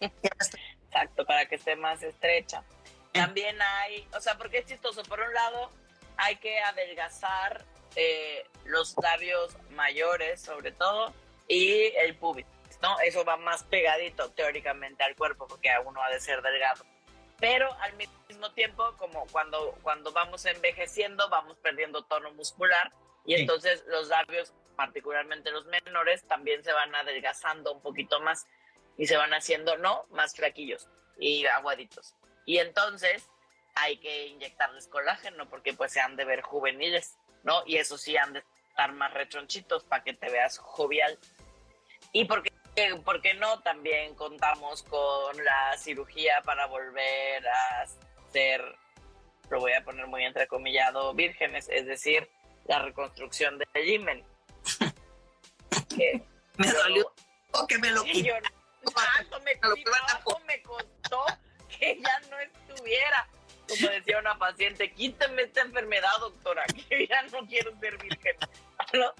Exacto, 0.00 1.24
para 1.24 1.46
que 1.46 1.54
esté 1.56 1.76
más 1.76 2.02
estrecha. 2.02 2.64
También 3.12 3.60
hay, 3.60 4.06
o 4.14 4.20
sea, 4.20 4.38
porque 4.38 4.58
es 4.58 4.66
chistoso, 4.66 5.02
por 5.02 5.20
un 5.20 5.32
lado 5.34 5.70
hay 6.16 6.36
que 6.36 6.60
adelgazar 6.60 7.64
eh, 7.94 8.46
los 8.64 8.94
labios 9.02 9.54
mayores 9.70 10.40
sobre 10.40 10.72
todo 10.72 11.12
y 11.46 11.92
el 11.96 12.16
pubis, 12.16 12.46
¿no? 12.80 12.98
Eso 13.00 13.24
va 13.24 13.36
más 13.36 13.64
pegadito 13.64 14.30
teóricamente 14.30 15.02
al 15.04 15.14
cuerpo 15.14 15.46
porque 15.46 15.70
uno 15.84 16.02
ha 16.02 16.10
de 16.10 16.20
ser 16.20 16.40
delgado 16.40 16.84
pero 17.42 17.74
al 17.80 17.92
mismo 18.28 18.52
tiempo, 18.52 18.94
como 18.98 19.26
cuando, 19.32 19.76
cuando 19.82 20.12
vamos 20.12 20.46
envejeciendo, 20.46 21.28
vamos 21.28 21.58
perdiendo 21.58 22.04
tono 22.04 22.32
muscular 22.34 22.92
y 23.26 23.34
entonces 23.34 23.82
los 23.88 24.06
labios, 24.06 24.54
particularmente 24.76 25.50
los 25.50 25.66
menores, 25.66 26.22
también 26.28 26.62
se 26.62 26.72
van 26.72 26.94
adelgazando 26.94 27.72
un 27.72 27.82
poquito 27.82 28.20
más 28.20 28.46
y 28.96 29.08
se 29.08 29.16
van 29.16 29.34
haciendo, 29.34 29.76
¿no? 29.76 30.06
Más 30.10 30.36
flaquillos 30.36 30.88
y 31.18 31.44
aguaditos. 31.46 32.14
Y 32.46 32.58
entonces 32.58 33.28
hay 33.74 33.96
que 33.96 34.28
inyectarles 34.28 34.86
colágeno 34.86 35.48
porque 35.48 35.74
pues 35.74 35.90
se 35.90 35.98
han 35.98 36.14
de 36.14 36.24
ver 36.24 36.42
juveniles, 36.42 37.18
¿no? 37.42 37.64
Y 37.66 37.78
eso 37.78 37.98
sí 37.98 38.16
han 38.16 38.34
de 38.34 38.44
estar 38.68 38.92
más 38.92 39.12
retronchitos 39.14 39.82
para 39.82 40.04
que 40.04 40.14
te 40.14 40.30
veas 40.30 40.58
jovial. 40.58 41.18
Y 42.12 42.24
porque 42.24 42.52
¿Por 43.04 43.20
qué 43.20 43.34
no? 43.34 43.60
También 43.60 44.14
contamos 44.14 44.82
con 44.84 45.44
la 45.44 45.76
cirugía 45.76 46.40
para 46.44 46.66
volver 46.66 47.46
a 47.46 47.86
ser, 48.32 48.62
lo 49.50 49.60
voy 49.60 49.72
a 49.72 49.84
poner 49.84 50.06
muy 50.06 50.24
entrecomillado, 50.24 51.12
vírgenes, 51.12 51.68
es 51.68 51.86
decir, 51.86 52.30
la 52.64 52.78
reconstrucción 52.78 53.58
del 53.58 53.88
himen. 53.88 54.24
me 56.56 56.72
dolió 56.72 57.12
que 57.68 57.78
me 57.78 57.90
lo 57.90 58.02
quitó. 58.04 58.32
me, 59.44 59.54
me 60.46 60.62
costó 60.62 61.26
que 61.68 62.00
ya 62.00 62.20
no 62.30 62.38
estuviera. 62.38 63.28
Como 63.68 63.88
decía 63.90 64.18
una 64.18 64.38
paciente, 64.38 64.92
quíteme 64.92 65.42
esta 65.42 65.62
enfermedad, 65.62 66.10
doctora, 66.20 66.64
que 66.66 67.06
ya 67.06 67.22
no 67.24 67.46
quiero 67.46 67.78
ser 67.80 67.96
virgen. 67.98 68.36
¿No? 68.94 69.12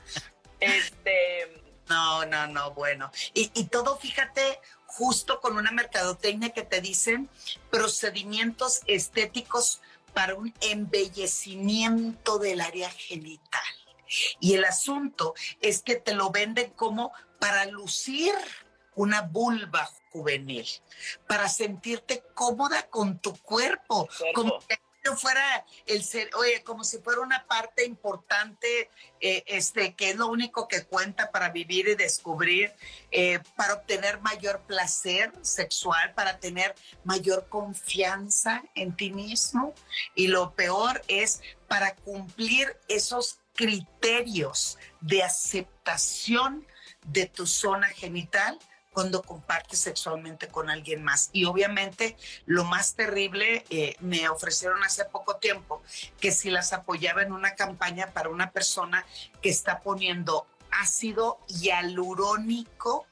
Este. 0.60 1.61
No, 1.88 2.24
no, 2.26 2.46
no, 2.46 2.70
bueno. 2.72 3.10
Y, 3.34 3.50
y 3.54 3.64
todo, 3.64 3.96
fíjate, 3.96 4.60
justo 4.86 5.40
con 5.40 5.56
una 5.56 5.70
mercadotecnia 5.72 6.50
que 6.50 6.62
te 6.62 6.80
dicen 6.80 7.28
procedimientos 7.70 8.80
estéticos 8.86 9.80
para 10.14 10.34
un 10.34 10.54
embellecimiento 10.60 12.38
del 12.38 12.60
área 12.60 12.90
genital. 12.90 13.62
Y 14.40 14.54
el 14.54 14.64
asunto 14.64 15.34
es 15.60 15.82
que 15.82 15.96
te 15.96 16.14
lo 16.14 16.30
venden 16.30 16.70
como 16.70 17.12
para 17.38 17.64
lucir 17.66 18.34
una 18.94 19.22
vulva 19.22 19.90
juvenil, 20.10 20.68
para 21.26 21.48
sentirte 21.48 22.22
cómoda 22.34 22.88
con 22.90 23.18
tu 23.18 23.34
cuerpo, 23.38 24.08
como 24.34 24.58
que 25.02 25.16
fuera 25.16 25.64
el 25.86 26.04
ser, 26.04 26.30
oye, 26.36 26.62
como 26.62 26.84
si 26.84 26.98
fuera 26.98 27.20
una 27.20 27.46
parte 27.46 27.84
importante, 27.84 28.90
eh, 29.20 29.42
este, 29.46 29.94
que 29.94 30.10
es 30.10 30.16
lo 30.16 30.28
único 30.28 30.68
que 30.68 30.84
cuenta 30.84 31.30
para 31.30 31.50
vivir 31.50 31.88
y 31.88 31.94
descubrir, 31.94 32.72
eh, 33.10 33.40
para 33.56 33.74
obtener 33.74 34.20
mayor 34.20 34.60
placer 34.62 35.32
sexual, 35.42 36.14
para 36.14 36.38
tener 36.38 36.74
mayor 37.04 37.48
confianza 37.48 38.62
en 38.74 38.96
ti 38.96 39.10
mismo. 39.10 39.74
Y 40.14 40.28
lo 40.28 40.54
peor 40.54 41.02
es 41.08 41.42
para 41.68 41.94
cumplir 41.96 42.76
esos 42.88 43.38
criterios 43.54 44.78
de 45.00 45.22
aceptación 45.22 46.66
de 47.06 47.26
tu 47.26 47.46
zona 47.46 47.88
genital 47.88 48.58
cuando 48.92 49.22
compartes 49.22 49.80
sexualmente 49.80 50.48
con 50.48 50.70
alguien 50.70 51.02
más. 51.02 51.30
Y 51.32 51.44
obviamente 51.44 52.16
lo 52.46 52.64
más 52.64 52.94
terrible, 52.94 53.64
eh, 53.70 53.96
me 54.00 54.28
ofrecieron 54.28 54.82
hace 54.84 55.04
poco 55.04 55.36
tiempo 55.36 55.82
que 56.20 56.32
si 56.32 56.50
las 56.50 56.72
apoyaba 56.72 57.22
en 57.22 57.32
una 57.32 57.54
campaña 57.54 58.08
para 58.12 58.28
una 58.28 58.50
persona 58.50 59.04
que 59.40 59.48
está 59.48 59.80
poniendo 59.80 60.46
ácido 60.70 61.38
hialurónico 61.48 63.06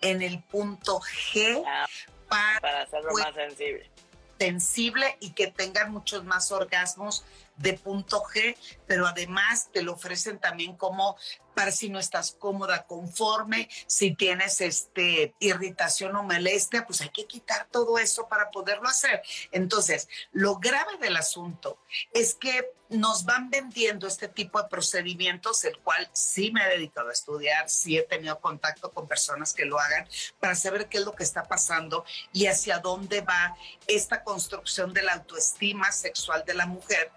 en 0.00 0.22
el 0.22 0.42
punto 0.42 1.00
G 1.00 1.62
ah, 1.66 1.86
para, 2.28 2.60
para 2.60 2.82
hacerlo 2.82 3.12
más 3.12 3.34
sensible. 3.34 3.90
Sensible 4.38 5.16
y 5.20 5.30
que 5.30 5.46
tengan 5.46 5.92
muchos 5.92 6.24
más 6.24 6.50
orgasmos 6.50 7.24
de 7.56 7.74
punto 7.74 8.22
G, 8.22 8.56
pero 8.86 9.06
además 9.06 9.70
te 9.72 9.82
lo 9.82 9.92
ofrecen 9.92 10.38
también 10.38 10.76
como 10.76 11.16
para 11.54 11.72
si 11.72 11.88
no 11.88 11.98
estás 11.98 12.32
cómoda, 12.32 12.86
conforme, 12.86 13.68
si 13.86 14.14
tienes 14.14 14.60
este 14.60 15.34
irritación 15.38 16.16
o 16.16 16.22
molestia, 16.22 16.86
pues 16.86 17.00
hay 17.00 17.10
que 17.10 17.26
quitar 17.26 17.66
todo 17.70 17.98
eso 17.98 18.28
para 18.28 18.50
poderlo 18.50 18.88
hacer. 18.88 19.22
Entonces, 19.52 20.08
lo 20.32 20.56
grave 20.56 20.98
del 20.98 21.16
asunto 21.16 21.78
es 22.12 22.34
que 22.34 22.72
nos 22.90 23.24
van 23.24 23.50
vendiendo 23.50 24.06
este 24.06 24.28
tipo 24.28 24.60
de 24.60 24.68
procedimientos, 24.68 25.64
el 25.64 25.78
cual 25.78 26.08
sí 26.12 26.50
me 26.52 26.64
he 26.64 26.70
dedicado 26.70 27.08
a 27.08 27.12
estudiar, 27.12 27.68
sí 27.68 27.96
he 27.96 28.02
tenido 28.02 28.38
contacto 28.40 28.92
con 28.92 29.08
personas 29.08 29.54
que 29.54 29.64
lo 29.64 29.78
hagan 29.78 30.06
para 30.38 30.54
saber 30.54 30.88
qué 30.88 30.98
es 30.98 31.04
lo 31.04 31.14
que 31.14 31.24
está 31.24 31.44
pasando 31.44 32.04
y 32.32 32.46
hacia 32.46 32.78
dónde 32.78 33.22
va 33.22 33.56
esta 33.86 34.22
construcción 34.22 34.92
de 34.92 35.02
la 35.02 35.14
autoestima 35.14 35.90
sexual 35.92 36.44
de 36.46 36.54
la 36.54 36.66
mujer. 36.66 37.10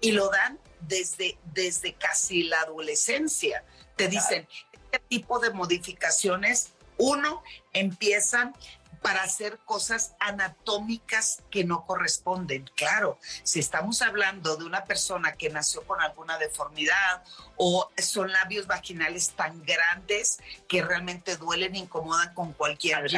Y 0.00 0.12
lo 0.12 0.30
dan 0.30 0.58
desde, 0.82 1.38
desde 1.52 1.94
casi 1.94 2.44
la 2.44 2.60
adolescencia. 2.62 3.64
Te 3.96 4.08
dicen, 4.08 4.48
este 4.72 4.98
tipo 5.08 5.38
de 5.38 5.50
modificaciones, 5.50 6.72
uno, 6.96 7.42
empiezan 7.72 8.54
para 9.02 9.22
hacer 9.22 9.58
cosas 9.64 10.14
anatómicas 10.20 11.42
que 11.50 11.64
no 11.64 11.86
corresponden. 11.86 12.68
Claro, 12.76 13.18
si 13.42 13.60
estamos 13.60 14.02
hablando 14.02 14.56
de 14.56 14.64
una 14.64 14.84
persona 14.84 15.32
que 15.32 15.48
nació 15.48 15.82
con 15.84 16.00
alguna 16.00 16.38
deformidad 16.38 17.22
o 17.56 17.90
son 17.96 18.30
labios 18.30 18.66
vaginales 18.66 19.30
tan 19.30 19.62
grandes 19.64 20.38
que 20.68 20.82
realmente 20.82 21.36
duelen 21.36 21.74
e 21.74 21.78
incomodan 21.78 22.34
con 22.34 22.52
cualquier... 22.52 23.08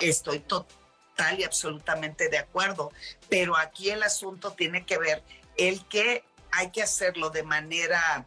Estoy 0.00 0.40
total 0.40 1.38
y 1.38 1.44
absolutamente 1.44 2.28
de 2.28 2.38
acuerdo, 2.38 2.92
pero 3.28 3.56
aquí 3.56 3.90
el 3.90 4.02
asunto 4.02 4.52
tiene 4.52 4.84
que 4.84 4.98
ver 4.98 5.22
el 5.56 5.84
que 5.86 6.24
hay 6.52 6.70
que 6.70 6.82
hacerlo 6.82 7.30
de 7.30 7.42
manera 7.42 8.24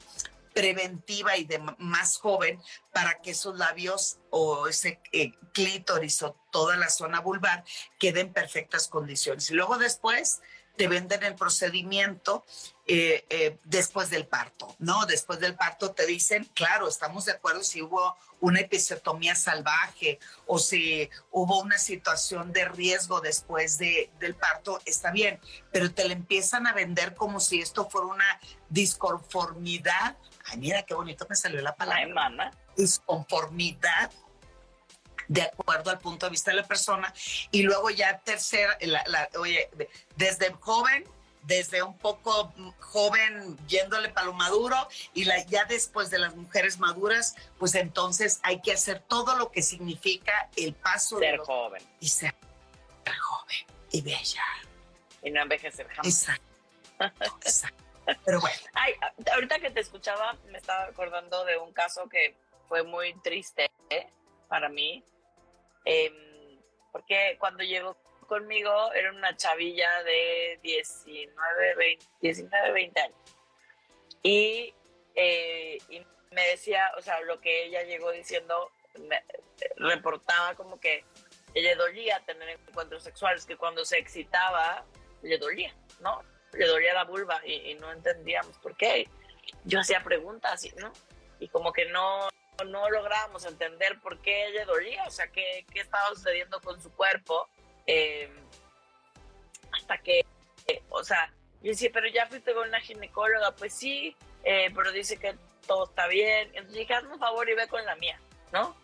preventiva 0.53 1.37
y 1.37 1.45
de 1.45 1.59
más 1.77 2.17
joven 2.17 2.61
para 2.91 3.21
que 3.21 3.31
esos 3.31 3.57
labios 3.57 4.19
o 4.29 4.67
ese 4.67 4.99
eh, 5.11 5.31
clítoris 5.53 6.21
o 6.23 6.35
toda 6.51 6.75
la 6.75 6.89
zona 6.89 7.21
vulvar 7.21 7.63
queden 7.97 8.27
en 8.27 8.33
perfectas 8.33 8.87
condiciones. 8.87 9.49
Y 9.51 9.53
luego 9.53 9.77
después 9.77 10.41
te 10.79 10.87
venden 10.87 11.21
el 11.23 11.35
procedimiento 11.35 12.45
eh, 12.87 13.25
eh, 13.29 13.57
después 13.65 14.09
del 14.09 14.25
parto, 14.27 14.77
¿no? 14.79 15.05
Después 15.05 15.41
del 15.41 15.53
parto 15.53 15.91
te 15.91 16.05
dicen, 16.05 16.45
claro, 16.53 16.87
estamos 16.87 17.25
de 17.25 17.33
acuerdo 17.33 17.65
si 17.65 17.81
hubo 17.81 18.15
una 18.39 18.61
episiotomía 18.61 19.35
salvaje 19.35 20.19
o 20.47 20.57
si 20.57 21.09
hubo 21.31 21.59
una 21.59 21.77
situación 21.77 22.53
de 22.53 22.63
riesgo 22.63 23.19
después 23.19 23.77
de, 23.77 24.09
del 24.21 24.35
parto, 24.35 24.79
está 24.85 25.11
bien, 25.11 25.41
pero 25.69 25.91
te 25.91 26.07
lo 26.07 26.13
empiezan 26.13 26.65
a 26.65 26.71
vender 26.71 27.13
como 27.13 27.41
si 27.41 27.59
esto 27.59 27.89
fuera 27.89 28.07
una 28.07 28.39
disconformidad. 28.69 30.15
Ay, 30.45 30.59
mira 30.59 30.83
qué 30.83 30.93
bonito 30.93 31.27
me 31.29 31.35
salió 31.35 31.59
la 31.59 31.75
palabra. 31.75 32.53
Disconformidad 32.77 34.11
de 35.29 35.43
acuerdo 35.43 35.91
al 35.91 35.99
punto 35.99 36.25
de 36.25 36.31
vista 36.31 36.51
de 36.51 36.57
la 36.57 36.67
persona. 36.67 37.13
Y 37.51 37.61
luego 37.61 37.89
ya 37.89 38.19
tercera, 38.19 38.77
oye, 39.37 39.69
desde 40.17 40.51
joven, 40.53 41.05
desde 41.43 41.81
un 41.81 41.97
poco 41.97 42.53
joven 42.79 43.57
yéndole 43.67 44.09
para 44.09 44.25
lo 44.25 44.33
maduro 44.33 44.75
y 45.13 45.23
la, 45.23 45.41
ya 45.45 45.63
después 45.65 46.09
de 46.09 46.19
las 46.19 46.35
mujeres 46.35 46.79
maduras, 46.79 47.35
pues 47.57 47.75
entonces 47.75 48.39
hay 48.43 48.61
que 48.61 48.73
hacer 48.73 48.99
todo 49.07 49.37
lo 49.37 49.51
que 49.51 49.61
significa 49.61 50.49
el 50.57 50.73
paso 50.73 51.19
ser 51.19 51.37
joven. 51.37 51.81
Y 52.01 52.09
ser 52.09 52.35
joven 53.05 53.65
y 53.91 54.01
bella. 54.01 54.43
Y 55.23 55.31
no 55.31 55.41
envejecer 55.41 55.87
jamás. 55.87 56.05
Exacto. 56.05 56.49
Exacto. 57.45 57.83
Pero 58.25 58.41
bueno. 58.41 58.57
Ay, 58.73 58.93
ahorita 59.33 59.59
que 59.59 59.69
te 59.69 59.79
escuchaba, 59.79 60.35
me 60.47 60.57
estaba 60.57 60.85
acordando 60.85 61.45
de 61.45 61.57
un 61.57 61.71
caso 61.73 62.09
que 62.09 62.35
fue 62.67 62.83
muy 62.83 63.13
triste 63.21 63.69
¿eh? 63.89 64.07
para 64.47 64.69
mí. 64.69 65.03
Em, 65.91 66.13
porque 66.91 67.35
cuando 67.39 67.63
llegó 67.63 67.97
conmigo 68.27 68.93
era 68.93 69.11
una 69.11 69.35
chavilla 69.35 70.03
de 70.03 70.59
19, 70.61 71.75
20, 71.75 72.05
19, 72.21 72.71
20 72.71 73.01
años. 73.01 73.17
Y, 74.21 74.75
eh, 75.15 75.79
y, 75.89 76.05
me 76.29 76.47
decía, 76.49 76.91
o 76.95 77.01
sea, 77.01 77.19
lo 77.21 77.41
que 77.41 77.65
ella 77.65 77.81
llegó 77.81 78.11
diciendo, 78.11 78.71
me, 78.99 79.23
reportaba 79.77 80.53
como 80.53 80.79
que 80.79 81.03
le 81.55 81.75
dolía 81.75 82.19
tener 82.23 82.49
encuentros 82.49 83.01
sexuales, 83.01 83.47
que 83.47 83.57
cuando 83.57 83.83
se 83.83 83.97
excitaba 83.97 84.85
le 85.23 85.39
dolía, 85.39 85.73
¿no? 86.01 86.23
Le 86.53 86.67
dolía 86.67 86.93
la 86.93 87.05
vulva 87.05 87.41
y, 87.43 87.71
y 87.71 87.73
no 87.75 87.91
entendíamos 87.91 88.59
por 88.59 88.77
qué. 88.77 89.09
Yo 89.63 89.79
hacía 89.79 90.03
preguntas, 90.03 90.67
¿no? 90.75 90.93
Y 91.39 91.47
como 91.47 91.73
que 91.73 91.85
no, 91.85 92.29
no 92.65 92.89
lográbamos 92.89 93.45
entender 93.45 93.99
por 93.99 94.19
qué 94.19 94.47
ella 94.47 94.65
dolía, 94.65 95.03
o 95.07 95.11
sea, 95.11 95.27
qué, 95.27 95.65
qué 95.71 95.81
estaba 95.81 96.09
sucediendo 96.09 96.59
con 96.61 96.81
su 96.81 96.91
cuerpo. 96.91 97.47
Eh, 97.87 98.29
hasta 99.71 99.97
que, 99.97 100.25
eh, 100.67 100.81
o 100.89 101.03
sea, 101.03 101.31
yo 101.61 101.71
decía, 101.71 101.89
pero 101.93 102.07
ya 102.07 102.27
fuiste 102.27 102.53
con 102.53 102.67
una 102.67 102.79
ginecóloga, 102.79 103.51
pues 103.55 103.73
sí, 103.73 104.15
eh, 104.43 104.71
pero 104.75 104.91
dice 104.91 105.17
que 105.17 105.35
todo 105.67 105.85
está 105.85 106.07
bien. 106.07 106.47
Entonces 106.53 106.73
dije, 106.73 106.93
hazme 106.93 107.13
un 107.13 107.19
favor 107.19 107.49
y 107.49 107.53
ve 107.53 107.67
con 107.67 107.83
la 107.85 107.95
mía, 107.95 108.19
¿no? 108.51 108.75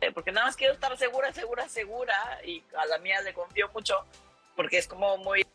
Eh, 0.00 0.12
porque 0.12 0.32
nada 0.32 0.46
más 0.46 0.56
quiero 0.56 0.74
estar 0.74 0.96
segura, 0.98 1.32
segura, 1.32 1.68
segura, 1.68 2.40
y 2.44 2.62
a 2.76 2.86
la 2.86 2.98
mía 2.98 3.20
le 3.22 3.32
confío 3.32 3.68
mucho, 3.72 4.04
porque 4.54 4.78
es 4.78 4.86
como 4.86 5.16
muy, 5.16 5.46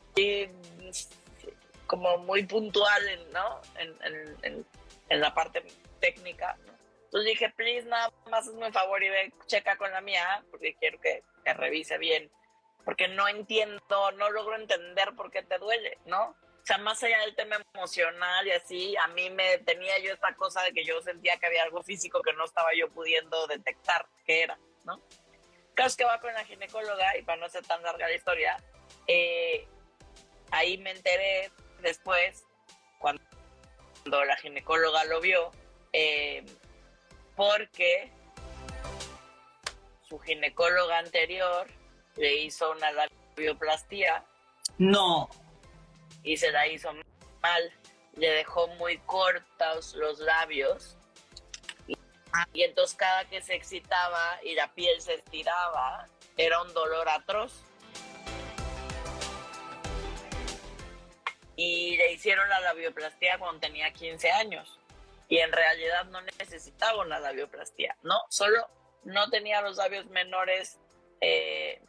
como 1.85 2.17
muy 2.19 2.43
puntual, 2.45 3.03
¿no? 3.31 3.62
En, 3.75 3.95
en, 4.03 4.38
en, 4.43 4.65
en 5.09 5.21
la 5.21 5.33
parte 5.33 5.63
técnica. 5.99 6.57
Entonces 7.10 7.32
dije, 7.32 7.50
please, 7.58 7.88
nada 7.88 8.13
más 8.30 8.48
hazme 8.48 8.67
un 8.67 8.74
favor 8.74 9.02
y 9.02 9.10
ve, 9.10 9.34
checa 9.48 9.78
con 9.78 9.91
la 9.91 10.00
mía, 10.00 10.45
porque 10.52 10.76
quiero 10.76 11.02
que, 11.02 11.24
que 11.43 11.54
revise 11.56 11.98
bien, 11.98 12.30
porque 12.86 13.08
no 13.08 13.28
entiendo, 13.28 14.12
no 14.12 14.30
logro 14.30 14.56
entender 14.56 15.15
por 15.15 15.32
qué 15.32 15.41
te 15.41 15.58
duele, 15.58 15.98
¿no? 16.06 16.36
O 16.62 16.65
sea, 16.65 16.78
más 16.78 17.02
allá 17.02 17.19
del 17.22 17.36
tema 17.36 17.58
emocional 17.74 18.45
y 18.45 18.52
así, 18.52 18.95
a 18.98 19.08
mí 19.08 19.32
me 19.32 19.58
tenía 19.60 19.98
yo 19.98 20.13
esta 20.13 20.36
cosa 20.36 20.62
de 20.62 20.72
que 20.72 20.86
yo 20.86 21.02
sentía 21.02 21.38
que 21.38 21.48
había 21.48 21.63
algo 21.63 21.82
físico 21.82 22.22
que 22.22 22.34
no 22.34 22.45
estaba 22.45 22.69
yo 22.78 22.91
pudiendo 22.91 23.48
detectar 23.48 24.06
qué 24.24 24.43
era, 24.43 24.60
¿no? 24.86 25.02
Claro 25.74 25.93
que 25.98 26.06
va 26.06 26.22
con 26.22 26.32
la 26.32 26.45
ginecóloga 26.45 27.17
y 27.17 27.24
para 27.24 27.41
no 27.41 27.50
ser 27.50 27.65
tan 27.65 27.82
larga 27.82 28.08
la 28.08 28.13
historia, 28.13 28.63
eh, 29.08 29.67
ahí 30.52 30.78
me 30.78 30.91
enteré 30.91 31.50
después, 31.82 32.45
cuando 33.00 33.24
la 34.10 34.36
ginecóloga 34.36 35.06
lo 35.06 35.22
vio, 35.22 35.52
eh, 35.91 36.45
porque 37.39 38.12
su 40.10 40.19
ginecóloga 40.19 40.97
anterior 40.97 41.67
le 42.17 42.36
hizo 42.36 42.69
una 42.69 42.91
labioplastía. 42.91 44.25
No. 44.78 45.30
Y 46.21 46.36
se 46.36 46.52
la 46.52 46.67
hizo 46.67 46.91
mal. 47.41 47.71
Le 48.17 48.30
dejó 48.32 48.67
muy 48.75 48.97
cortos 48.97 49.95
los 49.95 50.19
labios. 50.19 50.97
Y, 51.88 51.97
y 52.52 52.63
entonces 52.63 52.97
cada 52.97 53.23
que 53.23 53.41
se 53.41 53.56
excitaba 53.56 54.38
y 54.43 54.54
la 54.56 54.67
piel 54.73 54.99
se 54.99 55.13
estiraba, 55.13 56.08
era 56.36 56.62
un 56.62 56.73
dolor 56.73 57.08
atroz. 57.08 57.63
Y 61.56 61.95
le 61.95 62.12
hicieron 62.12 62.49
la 62.49 62.60
labioplastía 62.60 63.39
cuando 63.39 63.62
tenía 63.62 63.93
15 63.93 64.30
años. 64.30 64.79
Y 65.30 65.38
en 65.38 65.52
realidad 65.52 66.06
no 66.06 66.22
necesitaba 66.22 67.02
una 67.02 67.20
labioplastía, 67.20 67.96
¿no? 68.02 68.20
Solo 68.30 68.68
no 69.04 69.30
tenía 69.30 69.62
los 69.62 69.78
labios 69.78 70.08
menores, 70.08 70.80
eh, 71.22 71.82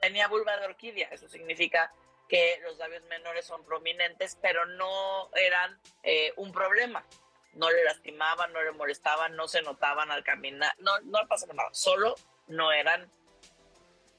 tenía 0.00 0.28
vulva 0.28 0.56
de 0.58 0.66
orquídea. 0.66 1.08
Eso 1.10 1.28
significa 1.28 1.92
que 2.28 2.60
los 2.62 2.76
labios 2.76 3.02
menores 3.04 3.46
son 3.46 3.64
prominentes, 3.64 4.36
pero 4.42 4.66
no 4.66 5.30
eran 5.34 5.80
eh, 6.02 6.32
un 6.36 6.52
problema. 6.52 7.06
No 7.54 7.70
le 7.70 7.84
lastimaban, 7.84 8.52
no 8.52 8.62
le 8.62 8.72
molestaban, 8.72 9.34
no 9.34 9.48
se 9.48 9.62
notaban 9.62 10.10
al 10.10 10.22
caminar, 10.22 10.74
no, 10.78 11.00
no 11.00 11.26
pasaba 11.28 11.54
nada. 11.54 11.70
Solo 11.72 12.14
no 12.48 12.72
eran 12.72 13.10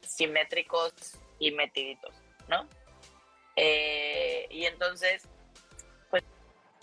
simétricos 0.02 0.94
y 1.38 1.52
metiditos, 1.52 2.15
¿no? 2.48 2.68
Eh, 3.56 4.48
y 4.50 4.65
entonces, 4.65 5.28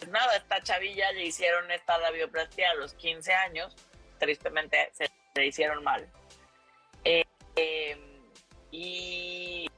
nada, 0.08 0.36
esta 0.36 0.62
chavilla 0.62 1.10
le 1.12 1.24
hicieron 1.24 1.70
esta 1.70 1.98
labioplastia 1.98 2.70
a 2.70 2.74
los 2.74 2.94
15 2.94 3.32
años, 3.32 3.74
tristemente 4.18 4.90
se 4.92 5.10
le 5.34 5.46
hicieron 5.46 5.82
mal. 5.82 6.08
Eh, 7.04 7.24
em, 7.56 8.00
y, 8.70 9.68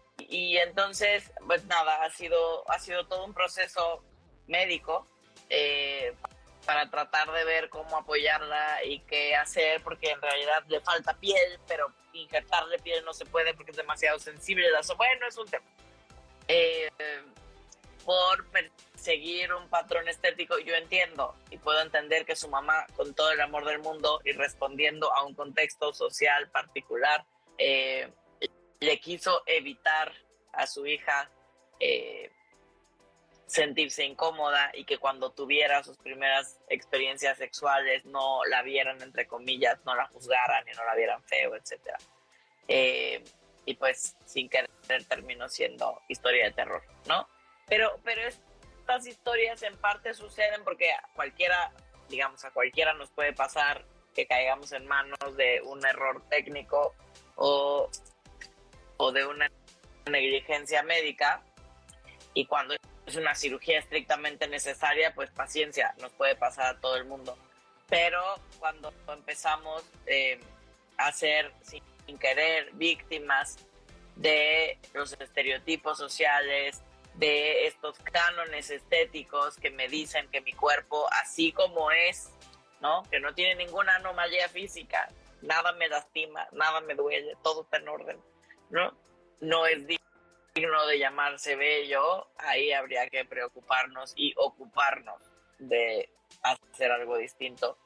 entonces, 0.59 1.31
pues 1.47 1.65
nada, 1.67 2.03
ha 2.03 2.11
sido, 2.11 2.69
ha 2.71 2.79
sido 2.79 3.07
todo 3.07 3.25
un 3.25 3.33
proceso 3.33 4.05
médico 4.47 5.07
eh, 5.49 6.15
para 6.67 6.91
tratar 6.91 7.31
de 7.33 7.45
ver 7.45 7.69
cómo 7.71 7.97
apoyarla 7.97 8.85
y 8.85 9.01
qué 9.01 9.37
hacer, 9.37 9.83
porque 9.83 10.11
en 10.11 10.21
realidad 10.21 10.65
le 10.69 10.81
falta 10.81 11.15
piel, 11.15 11.61
pero 11.67 11.93
injertarle 12.13 12.79
piel 12.79 13.05
no 13.05 13.15
se 13.15 13.25
puede 13.25 13.55
porque 13.55 13.71
es 13.71 13.77
demasiado 13.77 14.19
sensible. 14.19 14.69
Bueno, 14.97 15.27
es 15.27 15.39
un 15.39 15.47
tema. 15.47 15.65
Eh, 16.49 16.91
por 18.05 18.47
perseguir 18.99 19.53
un 19.53 19.69
patrón 19.69 20.09
estético, 20.09 20.59
yo 20.59 20.75
entiendo 20.75 21.37
y 21.51 21.59
puedo 21.59 21.81
entender 21.81 22.27
que 22.27 22.35
su 22.35 22.49
mamá, 22.49 22.85
con 22.97 23.15
todo 23.15 23.31
el 23.31 23.41
amor 23.41 23.65
del 23.65 23.79
mundo 23.79 24.21
y 24.25 24.33
respondiendo 24.33 25.15
a 25.15 25.25
un 25.25 25.35
contexto 25.35 25.93
social 25.93 26.51
particular, 26.51 27.25
eh, 27.59 28.11
le 28.81 28.99
quiso 28.99 29.45
evitar 29.47 30.13
a 30.53 30.67
su 30.67 30.85
hija 30.85 31.31
eh, 31.79 32.33
sentirse 33.47 34.05
incómoda 34.05 34.73
y 34.75 34.85
que 34.85 34.99
cuando 34.99 35.31
tuviera 35.31 35.85
sus 35.85 35.97
primeras 35.97 36.61
experiencias 36.69 37.39
sexuales 37.39 38.05
no 38.05 38.45
la 38.47 38.63
vieran, 38.63 39.01
entre 39.01 39.29
comillas, 39.29 39.79
no 39.85 39.95
la 39.95 40.09
juzgaran 40.09 40.65
y 40.69 40.77
no 40.77 40.85
la 40.85 40.97
vieran 40.97 41.23
feo, 41.23 41.55
etc. 41.55 41.95
Eh, 42.67 43.23
y 43.65 43.75
pues 43.75 44.17
sin 44.25 44.49
querer 44.49 44.69
terminó 45.09 45.49
siendo 45.49 46.03
historia 46.09 46.47
de 46.47 46.51
terror, 46.51 46.83
¿no? 47.07 47.29
Pero, 47.69 48.01
pero 48.03 48.23
estas 48.89 49.07
historias 49.07 49.63
en 49.65 49.77
parte 49.77 50.15
suceden 50.15 50.65
porque 50.65 50.91
a 50.91 51.03
cualquiera, 51.15 51.71
digamos, 52.09 52.43
a 52.47 52.51
cualquiera 52.51 52.95
nos 52.95 53.11
puede 53.11 53.35
pasar 53.35 53.85
que 54.15 54.27
caigamos 54.27 54.73
en 54.73 54.87
manos 54.87 55.19
de 55.37 55.61
un 55.61 55.85
error 55.85 56.23
técnico 56.31 56.95
o, 57.37 57.91
o 58.97 59.13
de 59.13 59.27
una 59.27 59.51
negligencia 60.11 60.83
médica 60.83 61.43
y 62.33 62.47
cuando 62.47 62.77
es 63.05 63.17
una 63.17 63.35
cirugía 63.35 63.79
estrictamente 63.79 64.49
necesaria, 64.49 65.15
pues 65.15 65.31
paciencia, 65.33 65.95
nos 66.01 66.11
puede 66.13 66.35
pasar 66.35 66.77
a 66.77 66.81
todo 66.81 66.97
el 66.97 67.05
mundo. 67.05 67.37
Pero 67.91 68.23
cuando 68.59 68.91
empezamos 69.09 69.85
eh, 70.07 70.41
a 70.97 71.13
ser 71.13 71.53
sin 71.61 72.19
querer 72.19 72.71
víctimas 72.73 73.59
de 74.17 74.79
los 74.95 75.13
estereotipos 75.13 75.99
sociales, 75.99 76.83
de 77.19 77.67
estos 77.67 77.99
cánones 77.99 78.71
estéticos 78.71 79.57
que 79.57 79.71
me 79.71 79.89
dicen 79.89 80.29
que 80.31 80.41
mi 80.41 80.53
cuerpo, 80.53 81.07
así 81.13 81.53
como 81.53 81.91
es, 81.91 82.31
¿no? 82.81 83.03
Que 83.11 83.19
no 83.19 83.35
tiene 83.35 83.65
ninguna 83.65 83.97
anomalía 83.97 84.49
física, 84.49 85.09
nada 85.43 85.73
me 85.73 85.89
lastima, 85.89 86.47
nada 86.53 86.81
me 86.81 86.95
duele, 86.95 87.37
todo 87.43 87.63
está 87.63 87.79
en 87.79 87.89
orden, 87.89 88.21
¿no? 88.71 88.97
No 89.41 89.67
es 89.67 89.85
digno 89.87 90.87
de 90.87 90.99
llamarse 90.99 91.57
bello, 91.57 92.29
ahí 92.39 92.73
habría 92.73 93.09
que 93.09 93.25
preocuparnos 93.25 94.13
y 94.17 94.33
ocuparnos 94.37 95.21
de 95.59 96.09
hacer 96.43 96.93
algo 96.93 97.19
distinto, 97.19 97.79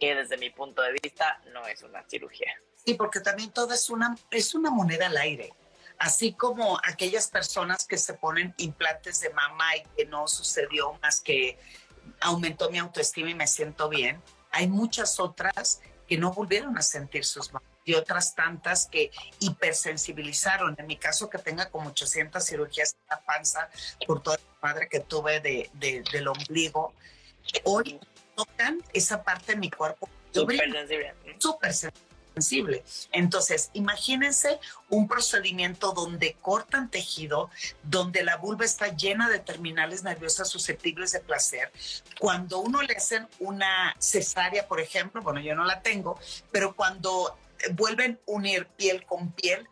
que 0.00 0.14
desde 0.14 0.38
mi 0.38 0.48
punto 0.48 0.80
de 0.80 0.92
vista 0.92 1.42
no 1.52 1.66
es 1.66 1.82
una 1.82 2.02
cirugía. 2.08 2.54
Sí, 2.86 2.94
porque 2.94 3.20
también 3.20 3.52
todo 3.52 3.74
es 3.74 3.90
una, 3.90 4.16
es 4.30 4.54
una 4.54 4.70
moneda 4.70 5.06
al 5.06 5.16
aire. 5.18 5.52
Así 6.02 6.32
como 6.32 6.80
aquellas 6.82 7.28
personas 7.28 7.86
que 7.86 7.96
se 7.96 8.14
ponen 8.14 8.52
implantes 8.56 9.20
de 9.20 9.30
mama 9.30 9.76
y 9.76 9.84
que 9.96 10.04
no 10.04 10.26
sucedió 10.26 10.98
más 11.00 11.20
que 11.20 11.60
aumentó 12.18 12.68
mi 12.70 12.78
autoestima 12.78 13.30
y 13.30 13.36
me 13.36 13.46
siento 13.46 13.88
bien, 13.88 14.20
hay 14.50 14.66
muchas 14.66 15.20
otras 15.20 15.80
que 16.08 16.18
no 16.18 16.32
volvieron 16.32 16.76
a 16.76 16.82
sentir 16.82 17.24
sus 17.24 17.52
mamas 17.52 17.70
y 17.84 17.94
otras 17.94 18.34
tantas 18.34 18.88
que 18.88 19.12
hipersensibilizaron. 19.38 20.74
En 20.76 20.88
mi 20.88 20.96
caso, 20.96 21.30
que 21.30 21.38
tenga 21.38 21.70
como 21.70 21.90
800 21.90 22.44
cirugías 22.44 22.94
en 22.94 23.06
la 23.08 23.20
panza 23.20 23.70
por 24.04 24.24
toda 24.24 24.38
la 24.38 24.68
madre 24.68 24.88
que 24.88 24.98
tuve 24.98 25.38
de, 25.38 25.70
del 25.72 26.26
ombligo, 26.26 26.94
hoy 27.62 28.00
tocan 28.34 28.82
esa 28.92 29.22
parte 29.22 29.52
de 29.52 29.58
mi 29.58 29.70
cuerpo. 29.70 30.08
Súper 30.32 30.58
sensible. 30.58 31.14
Súper 31.38 31.72
sensible. 31.72 32.11
Entonces, 33.12 33.70
imagínense 33.74 34.58
un 34.88 35.08
procedimiento 35.08 35.92
donde 35.92 36.34
cortan 36.40 36.90
tejido, 36.90 37.50
donde 37.82 38.24
la 38.24 38.36
vulva 38.36 38.64
está 38.64 38.88
llena 38.88 39.28
de 39.28 39.38
terminales 39.38 40.02
nerviosas 40.02 40.48
susceptibles 40.48 41.12
de 41.12 41.20
placer. 41.20 41.72
Cuando 42.18 42.58
uno 42.58 42.82
le 42.82 42.94
hacen 42.94 43.28
una 43.38 43.94
cesárea, 43.98 44.66
por 44.66 44.80
ejemplo, 44.80 45.22
bueno, 45.22 45.40
yo 45.40 45.54
no 45.54 45.64
la 45.64 45.82
tengo, 45.82 46.18
pero 46.50 46.74
cuando 46.74 47.38
vuelven 47.72 48.20
a 48.26 48.30
unir 48.30 48.66
piel 48.76 49.04
con 49.04 49.32
piel, 49.32 49.68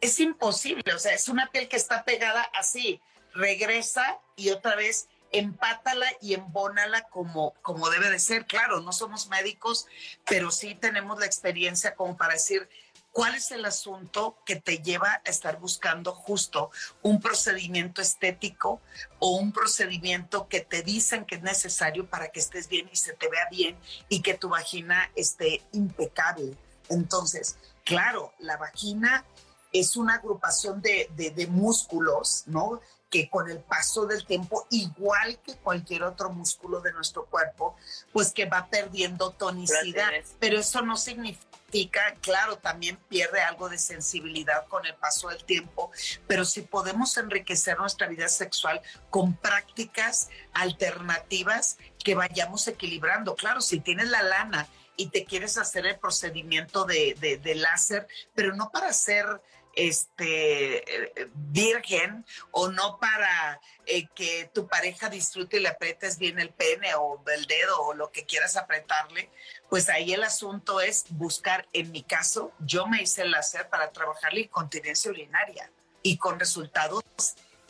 es 0.00 0.20
imposible, 0.20 0.92
o 0.92 0.98
sea, 0.98 1.14
es 1.14 1.28
una 1.28 1.50
piel 1.50 1.68
que 1.68 1.76
está 1.76 2.04
pegada 2.04 2.42
así, 2.54 3.00
regresa 3.32 4.18
y 4.36 4.50
otra 4.50 4.76
vez 4.76 5.08
empátala 5.38 6.06
y 6.20 6.34
embónala 6.34 7.02
como, 7.08 7.54
como 7.62 7.90
debe 7.90 8.10
de 8.10 8.18
ser. 8.18 8.46
Claro, 8.46 8.80
no 8.80 8.92
somos 8.92 9.28
médicos, 9.28 9.86
pero 10.26 10.50
sí 10.50 10.74
tenemos 10.74 11.18
la 11.18 11.26
experiencia 11.26 11.94
como 11.94 12.16
para 12.16 12.34
decir 12.34 12.68
cuál 13.12 13.36
es 13.36 13.52
el 13.52 13.64
asunto 13.64 14.36
que 14.44 14.56
te 14.56 14.78
lleva 14.78 15.22
a 15.24 15.30
estar 15.30 15.60
buscando 15.60 16.12
justo 16.12 16.70
un 17.02 17.20
procedimiento 17.20 18.02
estético 18.02 18.80
o 19.20 19.36
un 19.36 19.52
procedimiento 19.52 20.48
que 20.48 20.60
te 20.60 20.82
dicen 20.82 21.24
que 21.24 21.36
es 21.36 21.42
necesario 21.42 22.10
para 22.10 22.28
que 22.32 22.40
estés 22.40 22.68
bien 22.68 22.90
y 22.92 22.96
se 22.96 23.12
te 23.12 23.28
vea 23.28 23.48
bien 23.50 23.78
y 24.08 24.20
que 24.20 24.34
tu 24.34 24.48
vagina 24.48 25.10
esté 25.14 25.62
impecable. 25.72 26.56
Entonces, 26.88 27.56
claro, 27.84 28.34
la 28.40 28.56
vagina 28.56 29.24
es 29.72 29.96
una 29.96 30.14
agrupación 30.14 30.80
de, 30.80 31.48
músculos, 31.50 32.44
¿no? 32.46 32.80
Que 33.14 33.30
con 33.30 33.48
el 33.48 33.60
paso 33.60 34.06
del 34.06 34.26
tiempo, 34.26 34.66
igual 34.70 35.38
que 35.46 35.54
cualquier 35.54 36.02
otro 36.02 36.30
músculo 36.30 36.80
de 36.80 36.92
nuestro 36.92 37.26
cuerpo, 37.26 37.76
pues 38.12 38.32
que 38.32 38.46
va 38.46 38.66
perdiendo 38.66 39.30
tonicidad. 39.30 40.10
Pero 40.40 40.58
eso 40.58 40.82
no 40.82 40.96
significa, 40.96 42.16
claro, 42.20 42.58
también 42.58 42.96
pierde 43.08 43.40
algo 43.40 43.68
de 43.68 43.78
sensibilidad 43.78 44.66
con 44.66 44.84
el 44.84 44.96
paso 44.96 45.28
del 45.28 45.44
tiempo, 45.44 45.92
pero 46.26 46.44
si 46.44 46.62
podemos 46.62 47.16
enriquecer 47.16 47.78
nuestra 47.78 48.08
vida 48.08 48.26
sexual 48.26 48.82
con 49.10 49.36
prácticas 49.36 50.28
alternativas 50.52 51.78
que 52.02 52.16
vayamos 52.16 52.66
equilibrando. 52.66 53.36
Claro, 53.36 53.60
si 53.60 53.78
tienes 53.78 54.08
la 54.08 54.24
lana 54.24 54.66
y 54.96 55.08
te 55.10 55.24
quieres 55.24 55.56
hacer 55.58 55.86
el 55.86 55.98
procedimiento 55.98 56.84
de, 56.84 57.14
de, 57.42 57.54
láser, 57.54 58.08
pero 58.34 58.54
no 58.54 58.70
para 58.70 58.92
ser 58.92 59.26
este 59.76 61.32
virgen 61.34 62.24
o 62.50 62.68
no 62.68 62.98
para 62.98 63.60
eh, 63.86 64.06
que 64.14 64.50
tu 64.54 64.66
pareja 64.66 65.08
disfrute 65.08 65.58
y 65.58 65.60
le 65.60 65.68
apretes 65.68 66.18
bien 66.18 66.38
el 66.38 66.50
pene 66.50 66.94
o 66.94 67.22
el 67.34 67.46
dedo 67.46 67.80
o 67.82 67.94
lo 67.94 68.10
que 68.10 68.24
quieras 68.24 68.56
apretarle, 68.56 69.30
pues 69.68 69.88
ahí 69.88 70.12
el 70.12 70.24
asunto 70.24 70.80
es 70.80 71.04
buscar, 71.10 71.66
en 71.72 71.90
mi 71.92 72.02
caso, 72.02 72.52
yo 72.60 72.86
me 72.86 73.02
hice 73.02 73.22
el 73.22 73.30
láser 73.30 73.68
para 73.68 73.90
trabajar 73.92 74.32
la 74.32 74.40
incontinencia 74.40 75.10
urinaria 75.10 75.70
y 76.02 76.18
con 76.18 76.38
resultados 76.38 77.02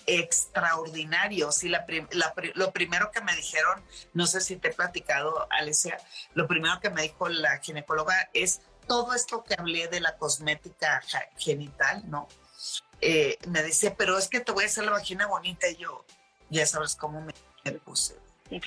extraordinarios. 0.07 1.64
Y 1.64 1.68
la, 1.68 1.86
lo 2.55 2.72
primero 2.72 3.11
que 3.11 3.20
me 3.20 3.34
dijeron, 3.34 3.82
no 4.12 4.26
sé 4.26 4.40
si 4.40 4.57
te 4.57 4.68
he 4.68 4.72
platicado, 4.72 5.46
Alicia, 5.50 5.98
lo 6.34 6.46
primero 6.46 6.80
que 6.80 6.90
me 6.90 7.02
dijo 7.02 7.28
la 7.28 7.59
ginecóloga 7.59 8.28
es 8.34 8.61
todo 8.87 9.14
esto 9.14 9.45
que 9.45 9.55
hablé 9.59 9.89
de 9.89 10.01
la 10.01 10.16
cosmética 10.16 11.03
genital, 11.37 12.03
¿no? 12.09 12.28
eh, 13.01 13.39
me 13.49 13.62
decía, 13.62 13.95
pero 13.97 14.16
es 14.18 14.28
que 14.28 14.41
te 14.41 14.53
voy 14.53 14.64
a 14.64 14.66
hacer 14.66 14.85
la 14.85 14.93
vagina 14.93 15.26
bonita 15.26 15.68
y 15.68 15.76
yo, 15.76 16.05
ya 16.49 16.64
sabes 16.66 16.97
cómo 16.97 17.20
me, 17.20 17.35
me 17.64 17.72
puse. 17.72 18.16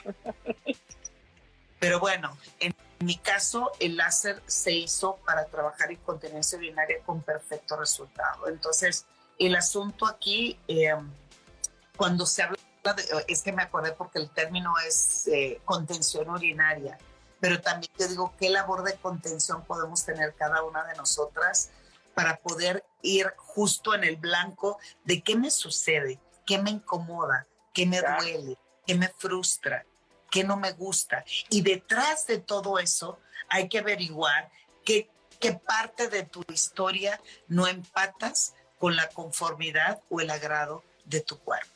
Pero 1.79 1.99
bueno, 1.99 2.35
en 2.59 2.75
mi 2.99 3.17
caso, 3.17 3.71
el 3.79 3.97
láser 3.97 4.41
se 4.47 4.71
hizo 4.71 5.17
para 5.17 5.45
trabajar 5.45 5.91
incontinencia 5.91 6.57
urinaria 6.57 7.03
con 7.05 7.21
perfecto 7.21 7.77
resultado. 7.77 8.47
Entonces, 8.47 9.05
el 9.37 9.55
asunto 9.55 10.07
aquí, 10.07 10.59
eh, 10.67 10.95
cuando 11.95 12.25
se 12.25 12.41
habla 12.41 12.57
de, 12.95 13.25
es 13.27 13.43
que 13.43 13.51
me 13.53 13.61
acordé 13.61 13.91
porque 13.91 14.17
el 14.17 14.29
término 14.31 14.73
es 14.87 15.27
eh, 15.27 15.61
contención 15.65 16.29
urinaria, 16.31 16.97
pero 17.39 17.61
también 17.61 17.91
te 17.95 18.07
digo 18.07 18.33
qué 18.39 18.49
labor 18.49 18.83
de 18.83 18.95
contención 18.95 19.63
podemos 19.65 20.05
tener 20.05 20.33
cada 20.35 20.63
una 20.63 20.83
de 20.85 20.95
nosotras 20.95 21.71
para 22.13 22.37
poder 22.37 22.83
ir 23.01 23.33
justo 23.37 23.93
en 23.93 24.03
el 24.03 24.15
blanco 24.15 24.79
de 25.03 25.21
qué 25.21 25.35
me 25.35 25.51
sucede, 25.51 26.19
qué 26.45 26.57
me 26.57 26.71
incomoda, 26.71 27.45
qué 27.73 27.85
me 27.85 28.01
duele, 28.01 28.57
qué 28.85 28.95
me 28.95 29.09
frustra, 29.09 29.85
qué 30.31 30.43
no 30.43 30.57
me 30.57 30.71
gusta. 30.71 31.23
Y 31.49 31.61
detrás 31.61 32.25
de 32.25 32.39
todo 32.39 32.79
eso 32.79 33.19
hay 33.49 33.69
que 33.69 33.79
averiguar 33.79 34.49
qué, 34.83 35.09
qué 35.39 35.53
parte 35.53 36.07
de 36.07 36.23
tu 36.23 36.43
historia 36.51 37.21
no 37.47 37.67
empatas 37.67 38.55
con 38.79 38.95
la 38.95 39.09
conformidad 39.09 40.01
o 40.09 40.21
el 40.21 40.29
agrado 40.29 40.83
de 41.05 41.21
tu 41.21 41.37
cuerpo. 41.39 41.71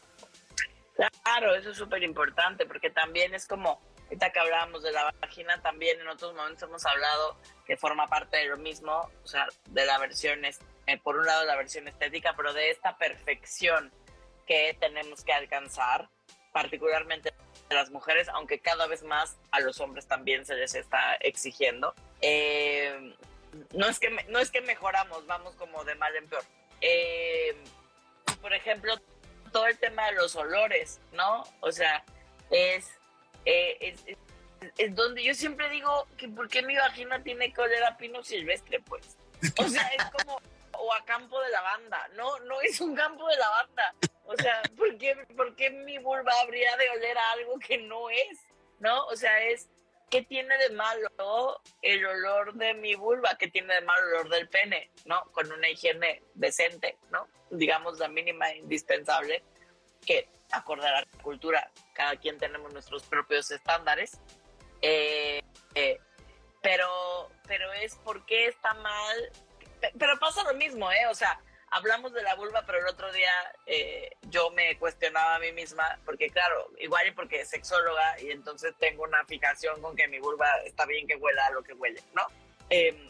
Claro, 1.23 1.55
eso 1.55 1.71
es 1.71 1.77
súper 1.77 2.03
importante 2.03 2.65
porque 2.65 2.89
también 2.89 3.33
es 3.33 3.47
como, 3.47 3.81
ahorita 4.11 4.29
que 4.31 4.39
hablábamos 4.39 4.83
de 4.83 4.91
la 4.91 5.13
vagina, 5.21 5.61
también 5.61 6.01
en 6.01 6.09
otros 6.09 6.33
momentos 6.33 6.63
hemos 6.63 6.85
hablado 6.85 7.37
que 7.65 7.77
forma 7.77 8.07
parte 8.07 8.37
de 8.37 8.45
lo 8.45 8.57
mismo, 8.57 9.09
o 9.23 9.27
sea, 9.27 9.47
de 9.67 9.85
la 9.85 9.97
versión, 9.99 10.43
eh, 10.43 10.53
por 11.01 11.15
un 11.15 11.25
lado 11.25 11.45
la 11.45 11.55
versión 11.55 11.87
estética, 11.87 12.33
pero 12.35 12.51
de 12.51 12.71
esta 12.71 12.97
perfección 12.97 13.89
que 14.45 14.75
tenemos 14.81 15.23
que 15.23 15.31
alcanzar, 15.31 16.09
particularmente 16.51 17.33
las 17.69 17.89
mujeres, 17.89 18.27
aunque 18.27 18.59
cada 18.59 18.85
vez 18.85 19.01
más 19.03 19.37
a 19.49 19.61
los 19.61 19.79
hombres 19.79 20.05
también 20.07 20.45
se 20.45 20.55
les 20.55 20.75
está 20.75 21.15
exigiendo. 21.21 21.95
Eh, 22.19 23.15
no, 23.73 23.87
es 23.87 23.97
que, 23.97 24.09
no 24.27 24.39
es 24.39 24.51
que 24.51 24.59
mejoramos, 24.59 25.25
vamos 25.25 25.55
como 25.55 25.85
de 25.85 25.95
mal 25.95 26.13
en 26.17 26.27
peor. 26.27 26.43
Eh, 26.81 27.55
por 28.41 28.53
ejemplo, 28.53 28.93
todo 29.53 29.67
el 29.67 29.77
tema 29.77 30.07
de 30.07 30.13
los 30.13 30.35
olores, 30.35 30.99
¿no? 31.13 31.43
O 31.61 31.71
sea, 31.71 32.03
es, 32.49 32.99
eh, 33.45 33.77
es, 33.81 34.17
es, 34.77 34.95
donde 34.95 35.23
yo 35.23 35.33
siempre 35.33 35.69
digo 35.69 36.07
que 36.17 36.27
por 36.27 36.47
qué 36.47 36.61
mi 36.61 36.75
vagina 36.75 37.21
tiene 37.23 37.51
que 37.51 37.61
oler 37.61 37.83
a 37.83 37.97
pino 37.97 38.23
silvestre, 38.23 38.79
pues. 38.81 39.17
O 39.57 39.67
sea, 39.67 39.87
es 39.87 40.05
como, 40.11 40.39
o 40.77 40.93
a 40.93 41.03
campo 41.05 41.41
de 41.41 41.49
lavanda, 41.49 42.07
no, 42.15 42.39
no 42.41 42.61
es 42.61 42.79
un 42.81 42.95
campo 42.95 43.27
de 43.27 43.37
lavanda. 43.37 43.95
O 44.25 44.35
sea, 44.35 44.61
¿por 44.77 44.97
qué, 44.97 45.15
¿por 45.35 45.55
qué 45.55 45.69
mi 45.69 45.97
vulva 45.97 46.31
habría 46.41 46.75
de 46.77 46.89
oler 46.89 47.17
a 47.17 47.31
algo 47.31 47.59
que 47.59 47.77
no 47.79 48.09
es? 48.09 48.39
¿No? 48.79 49.05
O 49.07 49.15
sea, 49.15 49.43
es, 49.43 49.69
¿qué 50.09 50.21
tiene 50.21 50.57
de 50.57 50.69
malo 50.71 51.61
el 51.81 52.05
olor 52.05 52.53
de 52.53 52.73
mi 52.73 52.95
vulva? 52.95 53.37
¿Qué 53.37 53.47
tiene 53.47 53.73
de 53.75 53.81
malo 53.81 54.07
el 54.07 54.13
olor 54.13 54.29
del 54.29 54.49
pene? 54.49 54.91
¿No? 55.05 55.23
Con 55.31 55.51
una 55.51 55.69
higiene 55.69 56.23
decente, 56.33 56.97
¿no? 57.09 57.27
Digamos 57.49 57.99
la 57.99 58.07
mínima 58.07 58.53
indispensable, 58.53 59.43
que 60.05 60.29
acorde 60.51 60.87
a 60.87 61.01
la 61.01 61.05
cultura, 61.21 61.71
cada 61.93 62.15
quien 62.17 62.37
tenemos 62.37 62.71
nuestros 62.73 63.03
propios 63.03 63.51
estándares. 63.51 64.19
Eh, 64.81 65.41
eh, 65.75 65.99
pero, 66.61 67.29
pero 67.47 67.71
es 67.73 67.95
porque 68.03 68.47
está 68.47 68.73
mal. 68.75 69.31
Pero 69.97 70.19
pasa 70.19 70.43
lo 70.43 70.53
mismo, 70.53 70.91
¿eh? 70.91 71.07
O 71.09 71.15
sea, 71.15 71.39
hablamos 71.71 72.13
de 72.13 72.21
la 72.21 72.35
vulva, 72.35 72.63
pero 72.65 72.79
el 72.79 72.87
otro 72.87 73.11
día 73.11 73.31
eh, 73.65 74.11
yo 74.23 74.51
me 74.51 74.77
cuestionaba 74.77 75.35
a 75.35 75.39
mí 75.39 75.51
misma, 75.53 75.99
porque 76.05 76.29
claro, 76.29 76.69
igual 76.79 77.07
y 77.07 77.11
porque 77.11 77.41
es 77.41 77.49
sexóloga 77.49 78.19
y 78.21 78.29
entonces 78.29 78.73
tengo 78.77 79.03
una 79.03 79.25
fijación 79.25 79.81
con 79.81 79.95
que 79.95 80.07
mi 80.07 80.19
vulva 80.19 80.47
está 80.65 80.85
bien 80.85 81.07
que 81.07 81.15
huela 81.15 81.45
a 81.47 81.51
lo 81.51 81.63
que 81.63 81.73
huele, 81.73 82.01
¿no? 82.13 82.27
Em, 82.69 83.09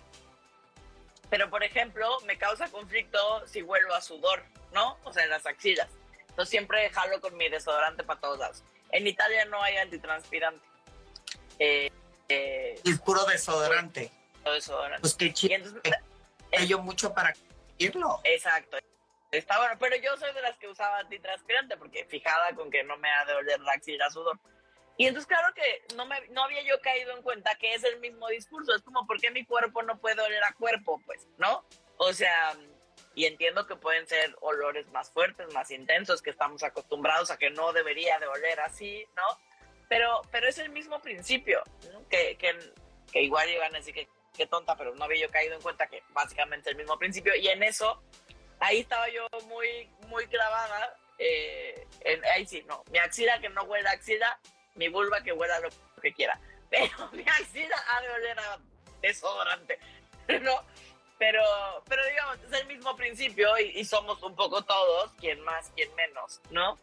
pero 1.29 1.49
por 1.49 1.63
ejemplo, 1.63 2.19
me 2.21 2.37
causa 2.37 2.69
conflicto 2.69 3.45
si 3.47 3.61
huelo 3.61 3.93
a 3.93 4.01
sudor, 4.01 4.43
¿no? 4.73 4.97
O 5.03 5.11
sea, 5.11 5.23
en 5.23 5.31
las 5.31 5.45
axilas. 5.45 5.89
Entonces 6.31 6.49
siempre 6.49 6.89
jalo 6.89 7.21
con 7.21 7.35
mi 7.37 7.49
desodorante 7.49 8.03
para 8.03 8.19
todos 8.19 8.39
lados. 8.39 8.63
En 8.91 9.05
Italia 9.05 9.45
no 9.45 9.61
hay 9.61 9.77
antitranspirante. 9.77 10.65
Eh, 11.59 11.91
eh, 12.29 12.79
es 12.83 12.99
puro 12.99 13.23
desodorante. 13.25 14.11
Puro 14.39 14.53
desodorante. 14.53 15.01
Pues 15.01 15.15
qué 15.15 15.33
chido. 15.33 15.55
Eh, 16.51 16.67
yo 16.67 16.79
mucho 16.79 17.13
para 17.13 17.33
Exacto. 18.23 18.77
Está 19.31 19.57
bueno, 19.57 19.75
pero 19.79 19.95
yo 19.95 20.17
soy 20.17 20.33
de 20.33 20.41
las 20.41 20.57
que 20.57 20.67
usaba 20.67 20.99
antitranspirante 20.99 21.77
porque 21.77 22.05
fijada 22.05 22.53
con 22.53 22.69
que 22.69 22.83
no 22.83 22.97
me 22.97 23.09
ha 23.09 23.25
de 23.25 23.33
oler 23.33 23.59
la 23.61 23.73
axila 23.73 24.09
sudor. 24.09 24.39
Y 24.97 25.07
entonces 25.07 25.27
claro 25.27 25.53
que 25.53 25.95
no, 25.95 26.05
me, 26.05 26.27
no 26.29 26.43
había 26.43 26.61
yo 26.63 26.79
caído 26.81 27.15
en 27.15 27.23
cuenta 27.23 27.55
que 27.55 27.73
es 27.73 27.83
el 27.83 27.99
mismo 27.99 28.27
discurso, 28.27 28.75
es 28.75 28.81
como, 28.81 29.07
¿por 29.07 29.19
qué 29.19 29.31
mi 29.31 29.45
cuerpo 29.45 29.81
no 29.83 29.97
puede 29.99 30.21
oler 30.21 30.43
a 30.43 30.53
cuerpo? 30.53 31.01
Pues, 31.05 31.27
¿no? 31.37 31.65
O 31.97 32.13
sea, 32.13 32.55
y 33.15 33.25
entiendo 33.25 33.67
que 33.67 33.75
pueden 33.75 34.07
ser 34.07 34.35
olores 34.41 34.87
más 34.91 35.11
fuertes, 35.11 35.53
más 35.53 35.71
intensos, 35.71 36.21
que 36.21 36.29
estamos 36.29 36.63
acostumbrados 36.63 37.31
a 37.31 37.37
que 37.37 37.49
no 37.49 37.73
debería 37.73 38.19
de 38.19 38.27
oler 38.27 38.59
así, 38.61 39.05
¿no? 39.15 39.23
Pero, 39.89 40.21
pero 40.31 40.47
es 40.47 40.57
el 40.57 40.69
mismo 40.69 41.01
principio, 41.01 41.61
que, 42.09 42.37
que, 42.37 42.57
que 43.11 43.21
igual 43.21 43.49
iban 43.49 43.75
a 43.75 43.79
decir 43.79 43.93
que 43.93 44.07
qué 44.35 44.47
tonta, 44.47 44.75
pero 44.75 44.95
no 44.95 45.03
había 45.03 45.25
yo 45.27 45.31
caído 45.31 45.55
en 45.55 45.61
cuenta 45.61 45.87
que 45.87 46.03
básicamente 46.09 46.69
el 46.69 46.75
mismo 46.75 46.97
principio. 46.97 47.35
Y 47.35 47.47
en 47.47 47.63
eso, 47.63 48.01
ahí 48.59 48.79
estaba 48.79 49.09
yo 49.09 49.27
muy, 49.47 49.89
muy 50.07 50.27
clavada. 50.27 50.97
Eh, 51.17 51.87
ahí 52.33 52.45
sí, 52.45 52.63
no, 52.67 52.83
mi 52.91 52.97
axila 52.99 53.39
que 53.39 53.49
no 53.49 53.63
huela 53.63 53.91
axila, 53.91 54.39
mi 54.75 54.87
vulva 54.87 55.21
que 55.21 55.33
huela 55.33 55.59
lo 55.59 55.69
que 56.01 56.13
quiera. 56.13 56.39
Pero 56.69 56.91
mi 57.11 57.23
axila 57.23 57.75
ha 57.89 58.01
de 58.01 58.09
oler 58.09 58.39
a 58.39 58.59
desodorante, 59.01 59.79
¿no? 60.41 60.63
Pero, 61.21 61.43
pero 61.87 62.01
digamos, 62.07 62.39
es 62.45 62.61
el 62.61 62.65
mismo 62.65 62.95
principio 62.95 63.55
y, 63.59 63.85
somos 63.85 64.23
un 64.23 64.35
poco 64.35 64.63
todos, 64.63 65.11
quien 65.19 65.39
más, 65.41 65.69
quien 65.75 65.93
menos, 65.93 66.41
¿no? 66.49 66.79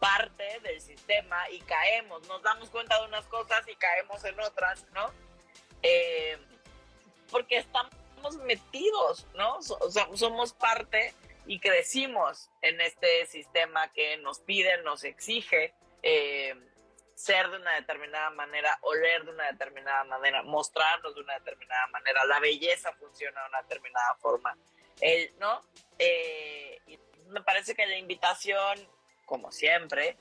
Parte 0.00 0.58
del 0.60 0.80
sistema 0.80 1.50
y 1.50 1.60
caemos, 1.60 2.26
nos 2.26 2.42
damos 2.42 2.70
cuenta 2.70 2.98
de 2.98 3.08
unas 3.08 3.26
cosas 3.26 3.62
y 3.68 3.76
caemos 3.76 4.24
en 4.24 4.40
otras, 4.40 4.86
¿no? 4.94 5.12
Eh, 5.82 6.38
porque 7.30 7.58
estamos 7.58 8.38
metidos, 8.46 9.26
¿no? 9.34 9.58
O 9.58 9.90
sea, 9.90 10.08
somos 10.14 10.54
parte 10.54 11.12
y 11.44 11.60
crecimos 11.60 12.48
en 12.62 12.80
este 12.80 13.26
sistema 13.26 13.92
que 13.92 14.16
nos 14.16 14.38
pide, 14.38 14.82
nos 14.82 15.04
exige 15.04 15.74
eh, 16.02 16.54
ser 17.14 17.50
de 17.50 17.56
una 17.56 17.74
determinada 17.74 18.30
manera, 18.30 18.78
oler 18.82 19.24
de 19.24 19.30
una 19.30 19.50
determinada 19.52 20.04
manera, 20.04 20.42
mostrarnos 20.42 21.14
de 21.14 21.20
una 21.20 21.34
determinada 21.34 21.86
manera, 21.88 22.24
la 22.24 22.40
belleza 22.40 22.92
funciona 22.94 23.42
de 23.42 23.48
una 23.48 23.62
determinada 23.62 24.14
forma, 24.16 24.56
¿no? 25.38 25.60
Eh, 25.98 26.80
me 27.28 27.42
parece 27.42 27.74
que 27.74 27.86
la 27.86 27.96
invitación, 27.96 28.88
como 29.26 29.52
siempre, 29.52 30.16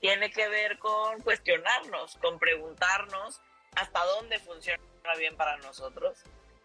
tiene 0.00 0.30
que 0.30 0.48
ver 0.48 0.78
con 0.78 1.20
cuestionarnos, 1.22 2.16
con 2.16 2.38
preguntarnos 2.38 3.40
hasta 3.76 4.04
dónde 4.04 4.38
funciona 4.40 4.82
bien 5.16 5.36
para 5.36 5.56
nosotros 5.58 6.18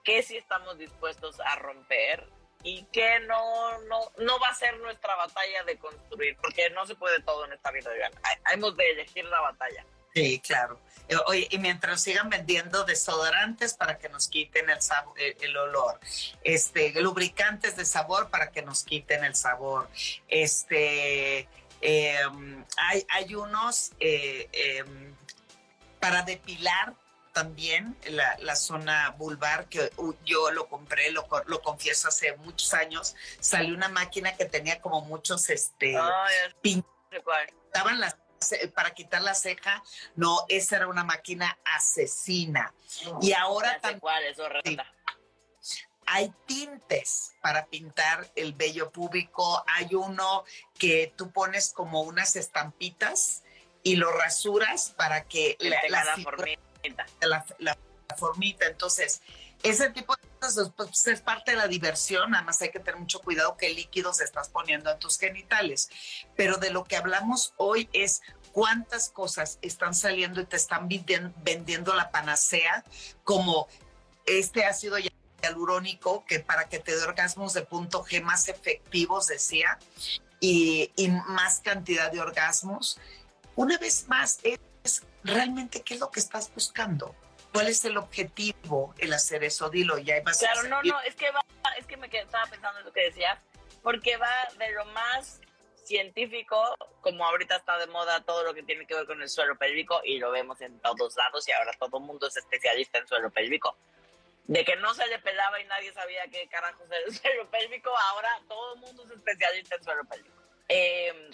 qué 0.08 0.24
sí 0.24 0.38
estamos 0.38 0.78
dispuestos 0.78 1.38
a 1.42 1.58
romper 1.58 2.26
y 2.64 2.84
qué 2.92 3.20
no, 3.22 3.80
no, 3.84 4.12
no 4.18 4.40
va 4.40 4.50
a 4.50 4.56
ser 4.56 4.78
nuestra 4.80 5.16
batalla 5.16 5.64
de 5.64 5.78
construir, 5.78 6.36
porque 6.38 6.70
no 6.72 6.86
se 6.86 6.96
puede 6.96 7.22
todo 7.22 7.46
en 7.46 7.54
esta 7.54 7.72
vida. 7.72 7.92
Hemos 8.52 8.76
de 8.76 8.92
elegir 8.92 9.26
la 9.26 9.40
batalla. 9.42 9.86
Sí, 10.14 10.40
claro. 10.40 10.80
Eh, 11.10 11.48
y 11.52 11.58
mientras 11.60 12.02
sigan 12.02 12.30
vendiendo 12.30 12.84
desodorantes 12.84 13.76
para 13.76 13.98
que 13.98 14.10
nos 14.10 14.28
quiten 14.28 14.70
el, 14.70 14.82
sabor, 14.82 15.14
el, 15.20 15.56
olor, 15.56 16.00
este, 16.44 16.92
lubricantes 17.02 17.76
de 17.76 17.86
sabor 17.86 18.30
para 18.30 18.52
que 18.52 18.62
nos 18.64 18.84
quiten 18.84 19.24
el 19.24 19.36
sabor, 19.36 19.88
este, 20.28 21.48
em, 21.82 22.66
hay, 22.78 23.06
hay 23.10 23.36
unos 23.36 23.92
eh, 24.00 24.50
em, 24.52 25.16
para 26.00 26.24
depilar 26.24 26.96
también 27.38 27.96
la, 28.40 28.56
zona 28.56 29.12
vulvar, 29.12 29.70
que 29.70 29.92
yo 30.26 30.50
lo 30.50 30.68
compré, 30.68 31.12
lo, 31.12 31.28
lo, 31.46 31.62
confieso, 31.62 32.08
hace 32.08 32.36
muchos 32.38 32.74
años. 32.74 33.16
Salió 33.40 33.76
una 33.76 33.90
máquina 33.90 34.36
que 34.36 34.46
tenía 34.46 34.82
como 34.82 35.02
muchos, 35.02 35.48
este, 35.52 35.96
pintaban 36.62 38.00
las 38.00 38.18
para 38.74 38.92
quitar 38.96 39.22
la 39.22 39.36
ceja, 39.36 39.84
no, 40.16 40.46
esa 40.48 40.78
era 40.78 40.88
una 40.88 41.04
máquina 41.04 41.60
asesina. 41.76 42.74
y 43.22 43.34
ahora 43.34 43.80
también 43.82 44.82
hay 46.08 46.34
tintes 46.48 47.34
para 47.42 47.68
pintar 47.68 48.32
el 48.36 48.54
vello 48.54 48.90
público, 48.90 49.64
hay 49.68 49.94
uno 49.94 50.44
que 50.80 51.14
tú 51.16 51.32
pones 51.32 51.72
como 51.72 52.02
unas 52.02 52.36
estampitas 52.36 53.44
y 53.84 53.96
lo 53.96 54.12
rasuras 54.12 54.94
para 54.98 55.26
que 55.26 55.56
la, 55.60 55.82
la, 55.90 56.04
la, 56.04 56.16
formita. 58.18 58.66
Entonces, 58.66 59.22
ese 59.64 59.90
tipo 59.90 60.16
de 60.16 60.28
cosas 60.40 60.72
pues, 60.76 61.08
es 61.08 61.22
parte 61.22 61.52
de 61.52 61.58
la 61.58 61.68
diversión, 61.68 62.32
nada 62.32 62.44
más 62.44 62.62
hay 62.62 62.70
que 62.70 62.80
tener 62.80 63.00
mucho 63.00 63.20
cuidado 63.20 63.58
qué 63.58 63.70
líquidos 63.70 64.22
estás 64.22 64.50
poniendo 64.50 64.92
en 64.92 65.00
tus 65.00 65.18
genitales. 65.18 65.90
Pero 66.36 66.58
de 66.58 66.72
lo 66.72 66.84
que 66.84 66.98
hablamos 66.98 67.54
hoy 67.58 67.90
es 67.94 68.22
cuántas 68.52 69.10
cosas 69.10 69.60
están 69.62 69.94
saliendo 69.94 70.42
y 70.42 70.46
te 70.46 70.58
están 70.58 70.88
vendiendo 71.44 71.94
la 71.94 72.12
panacea, 72.12 72.84
como 73.24 73.68
este 74.26 74.66
ácido 74.66 74.98
hialurónico, 75.42 76.26
que 76.26 76.40
para 76.40 76.68
que 76.68 76.80
te 76.80 76.96
dé 76.96 77.04
orgasmos 77.04 77.54
de 77.54 77.62
punto 77.64 78.04
G 78.04 78.22
más 78.22 78.48
efectivos, 78.48 79.28
decía, 79.28 79.80
y, 80.40 80.92
y 80.96 81.10
más 81.10 81.60
cantidad 81.62 82.12
de 82.12 82.20
orgasmos. 82.20 83.00
Una 83.56 83.78
vez 83.80 84.08
más, 84.08 84.40
es 84.44 84.60
realmente 85.28 85.84
qué 85.84 85.96
es 85.96 86.00
lo 86.00 86.10
que 86.10 86.20
estás 86.20 86.52
buscando. 86.54 87.16
¿Cuál 87.54 87.68
es 87.68 87.84
el 87.86 87.98
objetivo 87.98 88.94
el 88.98 89.14
hacer 89.14 89.44
eso? 89.44 89.70
Dilo, 89.70 89.98
ya 89.98 90.22
vas 90.22 90.40
Claro, 90.40 90.64
no, 90.64 90.82
no, 90.84 91.00
es 91.02 91.16
que 91.16 91.32
va, 91.32 91.42
es 91.78 91.86
que 91.86 91.98
me 91.98 92.08
estaba 92.08 92.46
pensando 92.46 92.80
en 92.80 92.86
lo 92.86 92.94
que 92.94 93.06
decías, 93.06 93.40
porque 93.82 94.18
va 94.18 94.48
de 94.58 94.72
lo 94.72 94.86
más 94.86 95.40
científico, 95.84 96.76
como 97.02 97.26
ahorita 97.26 97.56
está 97.56 97.78
de 97.78 97.88
moda 97.88 98.22
todo 98.24 98.44
lo 98.44 98.54
que 98.54 98.64
tiene 98.64 98.86
que 98.86 98.94
ver 98.94 99.06
con 99.06 99.22
el 99.22 99.30
suelo 99.30 99.58
pélvico 99.58 100.02
y 100.04 100.20
lo 100.20 100.32
vemos 100.32 100.60
en 100.62 100.80
todos 100.82 101.16
lados 101.16 101.48
y 101.48 101.52
ahora 101.54 101.72
todo 101.80 101.98
el 101.98 102.04
mundo 102.04 102.28
es 102.28 102.36
especialista 102.36 103.00
en 103.00 103.08
suelo 103.08 103.32
pélvico. 103.32 103.78
De 104.46 104.64
que 104.64 104.76
no 104.78 104.94
se 104.94 105.08
le 105.08 105.20
pelaba 105.20 105.60
y 105.60 105.66
nadie 105.66 105.92
sabía 105.94 106.28
qué 106.28 106.48
carajo 106.50 106.84
era 106.86 106.98
el 107.06 107.14
suelo 107.18 107.50
pélvico, 107.50 107.90
ahora 108.12 108.30
todo 108.48 108.76
el 108.76 108.82
mundo 108.82 109.04
es 109.06 109.12
especialista 109.12 109.76
en 109.76 109.84
suelo 109.84 110.04
pélvico. 110.06 110.36
Eh, 110.70 111.30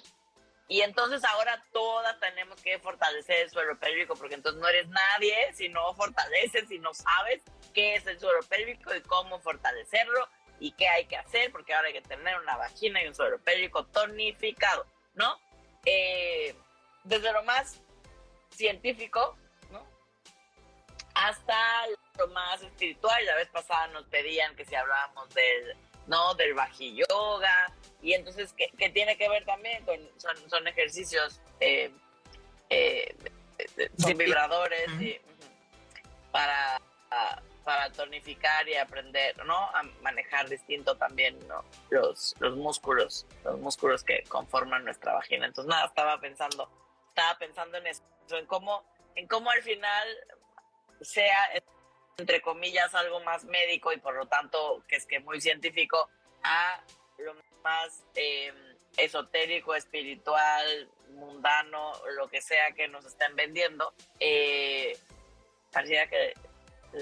y 0.68 0.82
entonces 0.82 1.24
ahora 1.26 1.64
todas 1.74 2.20
tenemos 2.20 2.62
que 2.62 2.80
fortalecer 2.80 3.44
el 3.44 3.50
suelo 3.50 3.78
pélvico, 3.80 4.16
porque 4.16 4.36
entonces 4.36 4.62
no 4.62 4.68
eres 4.68 4.88
nadie 4.88 5.54
si 5.54 5.70
no 5.70 5.94
fortaleces, 5.94 6.68
si 6.68 6.80
no 6.80 6.94
sabes 6.94 7.44
qué 7.74 7.96
es 7.96 8.08
el 8.08 8.20
suelo 8.20 8.40
pélvico 8.48 8.96
y 8.96 9.02
cómo 9.02 9.40
fortalecerlo 9.40 10.28
y 10.60 10.72
qué 10.72 10.88
hay 10.88 11.06
que 11.06 11.18
hacer, 11.18 11.52
porque 11.52 11.74
ahora 11.74 11.88
hay 11.88 11.94
que 11.94 12.02
tener 12.02 12.40
una 12.40 12.56
vagina 12.56 13.04
y 13.04 13.08
un 13.08 13.16
suelo 13.16 13.40
pélvico 13.40 13.86
tonificado, 13.88 14.86
¿no? 15.16 15.38
Eh, 15.86 16.56
desde 17.04 17.34
lo 17.34 17.44
más 17.44 17.82
científico, 18.50 19.38
¿no? 19.70 19.86
Hasta 21.16 21.88
lo 22.18 22.28
más 22.30 22.62
espiritual. 22.62 23.26
La 23.26 23.36
vez 23.36 23.50
pasada 23.50 23.88
nos 23.88 24.06
pedían 24.06 24.56
que 24.56 24.64
si 24.64 24.76
hablábamos 24.76 25.30
del, 25.34 25.76
¿no? 26.08 26.34
Del 26.36 26.54
baji 26.54 26.96
yoga, 26.96 27.74
y 28.04 28.14
entonces 28.14 28.54
que, 28.54 28.90
tiene 28.90 29.18
que 29.18 29.30
ver 29.30 29.46
también 29.46 29.84
con, 29.86 29.98
son, 30.24 30.50
son 30.50 30.68
ejercicios 30.68 31.42
eh, 31.60 31.92
eh, 32.70 33.16
sin 33.98 34.18
vibradores 34.18 34.90
para, 36.32 36.82
para 37.64 37.92
tonificar 37.92 38.68
y 38.68 38.76
aprender, 38.76 39.46
¿no? 39.46 39.58
A 39.58 39.84
manejar 40.02 40.50
distinto 40.50 40.96
también 40.98 41.38
los, 41.90 42.36
los 42.40 42.56
músculos, 42.56 43.26
los 43.44 43.60
músculos 43.60 44.04
que 44.04 44.24
conforman 44.24 44.86
nuestra 44.86 45.14
vagina. 45.14 45.46
Entonces, 45.46 45.70
nada, 45.70 45.86
estaba 45.88 46.20
pensando, 46.20 46.70
estaba 47.10 47.38
pensando 47.38 47.78
en 47.78 47.88
eso, 47.88 48.02
en 48.30 48.46
cómo, 48.46 48.84
en 49.16 49.28
cómo 49.28 49.52
al 49.52 49.62
final 49.62 50.08
sea, 51.02 51.38
entre 52.18 52.42
comillas, 52.42 52.96
algo 52.96 53.20
más 53.22 53.44
médico 53.46 53.92
y 53.92 53.98
por 53.98 54.16
lo 54.16 54.26
tanto 54.28 54.84
que 54.88 54.96
es 54.96 55.06
que 55.06 55.20
muy 55.20 55.42
científico 55.42 56.10
a 56.44 56.82
lo 57.18 57.36
más 57.62 58.04
em, 58.16 58.73
esotérico, 58.98 59.76
espiritual, 59.76 60.90
mundano, 61.10 61.94
lo 62.16 62.28
que 62.28 62.42
sea 62.42 62.72
que 62.72 62.88
nos 62.88 63.06
estén 63.06 63.36
vendiendo, 63.36 63.94
eh, 64.20 64.98
parecía 65.72 66.08
que 66.08 66.34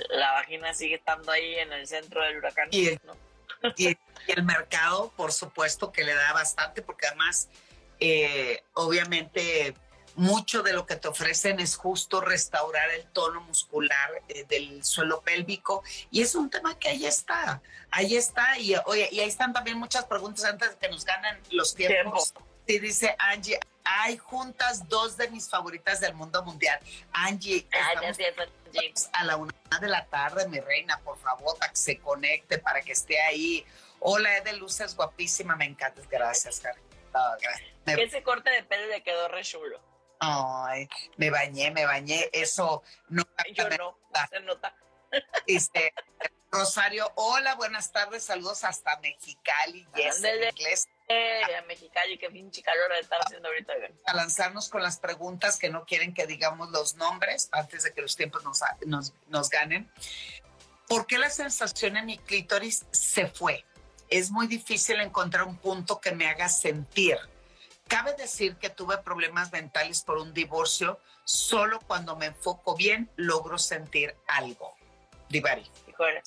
la 0.10 0.32
vagina 0.34 0.74
sigue 0.74 0.96
estando 0.96 1.32
ahí 1.32 1.56
en 1.56 1.74
el 1.74 1.88
centro 1.88 2.24
del 2.24 2.38
huracán. 2.38 2.70
Y, 2.72 2.89
y, 3.78 3.98
el 4.28 4.44
mercado, 4.44 5.12
por 5.18 5.32
supuesto, 5.32 5.92
que 5.92 6.04
le 6.04 6.14
da 6.14 6.34
bastante, 6.34 6.82
porque 6.82 7.08
además, 7.08 7.50
eh, 8.00 8.64
obviamente, 8.74 9.74
mucho 10.16 10.64
de 10.64 10.74
lo 10.74 10.86
que 10.86 10.95
te 10.95 11.07
ofrecen 11.07 11.59
es 11.59 11.76
justo 11.76 12.22
restaurar 12.22 12.89
el 12.91 13.05
tono 13.07 13.41
muscular 13.41 14.22
eh, 14.28 14.45
del 14.45 14.84
suelo 14.84 15.22
pélvico 15.22 15.84
y 16.09 16.22
es 16.22 16.36
un 16.36 16.49
tema 16.49 16.78
que 16.78 16.89
ahí 16.89 17.05
está, 17.05 17.62
ahí 17.89 18.16
está 18.16 18.57
y, 18.57 18.76
oye, 18.86 19.09
y 19.12 19.20
ahí 19.20 19.30
están 19.30 19.53
también 19.53 19.78
muchas 19.78 20.05
preguntas 20.05 20.45
antes 20.45 20.72
de 20.72 20.78
que 20.78 20.89
nos 20.89 21.05
ganen 21.05 21.39
los 21.51 21.76
tiempos. 21.76 22.34
Sí, 22.68 22.80
dice 22.80 23.16
Angie, 23.18 23.59
hay 23.84 24.18
juntas 24.18 24.88
dos 24.88 25.18
de 25.18 25.30
mis 25.30 25.49
favoritas 25.49 25.99
del 25.99 26.14
mundo 26.14 26.43
mundial. 26.43 26.80
Angie, 27.12 27.68
a 29.14 29.24
la 29.24 29.38
una 29.38 29.53
de 29.80 29.88
la 29.88 30.05
tarde, 30.05 30.47
mi 30.47 30.59
reina, 30.59 30.99
por 30.99 31.18
favor, 31.18 31.57
para 31.57 31.72
que 31.72 31.78
se 31.78 31.97
conecte, 31.97 32.59
para 32.59 32.82
que 32.82 32.91
esté 32.91 33.20
ahí. 33.22 33.66
Hola, 33.99 34.38
Ede 34.38 34.53
Luces, 34.53 34.95
guapísima, 34.95 35.55
me 35.55 35.66
encanta. 35.66 36.01
Gracias, 36.09 36.59
Karen. 36.59 36.82
Ese 37.86 38.24
corte 38.24 38.49
de 38.49 38.64
pelo 38.64 38.88
le 38.88 39.03
quedó 39.03 39.28
re 39.28 39.43
chulo. 39.43 39.80
Ay, 40.24 40.88
me 41.18 41.32
bañé, 41.32 41.72
me 41.72 41.84
bañé. 41.84 42.30
Eso 42.32 42.84
no. 43.10 43.24
Yo 43.56 43.68
no, 43.70 43.98
se 44.30 44.40
nota. 44.42 44.76
Dice 45.48 45.94
Rosario, 46.52 47.12
hola, 47.16 47.56
buenas 47.56 47.92
tardes, 47.92 48.24
saludos 48.24 48.64
hasta 48.64 49.00
Mexicali. 49.00 49.88
Yes, 49.96 50.24
en 50.24 50.44
inglés. 50.44 50.88
Eh, 51.08 51.42
a 51.58 51.64
Mexicali, 51.64 52.20
qué 52.20 52.30
pinche 52.30 52.62
calor 52.62 52.94
estar 52.94 53.20
haciendo 53.26 53.48
ahorita. 53.48 53.74
A 54.06 54.14
lanzarnos 54.14 54.70
con 54.70 54.84
las 54.84 55.00
preguntas 55.00 55.58
que 55.58 55.70
no 55.70 55.86
quieren 55.86 56.14
que 56.14 56.28
digamos 56.28 56.70
los 56.70 56.96
nombres 56.96 57.50
antes 57.52 57.84
de 57.84 57.92
que 57.92 58.02
los 58.02 58.16
tiempos 58.16 58.44
nos, 58.44 58.62
nos, 58.86 59.14
nos 59.28 59.50
ganen. 59.50 59.92
¿Por 60.88 61.08
qué 61.08 61.18
la 61.18 61.32
sensación 61.32 61.98
en 61.98 62.06
mi 62.06 62.20
clítoris 62.20 62.86
se 62.92 63.26
fue? 63.26 63.66
Es 64.08 64.30
muy 64.30 64.46
difícil 64.46 65.02
encontrar 65.02 65.46
un 65.46 65.58
punto 65.58 66.00
que 66.00 66.12
me 66.12 66.28
haga 66.30 66.48
sentir 66.48 67.18
Cabe 67.92 68.14
decir 68.14 68.56
que 68.56 68.70
tuve 68.70 68.98
problemas 69.00 69.52
mentales 69.52 70.02
por 70.04 70.18
un 70.18 70.34
divorcio. 70.34 70.98
Solo 71.26 71.78
cuando 71.82 72.16
me 72.16 72.28
enfoco 72.28 72.74
bien 72.74 73.12
logro 73.18 73.58
sentir 73.58 74.16
algo. 74.28 74.74
Divari. 75.28 75.70
Híjole, 75.89 76.24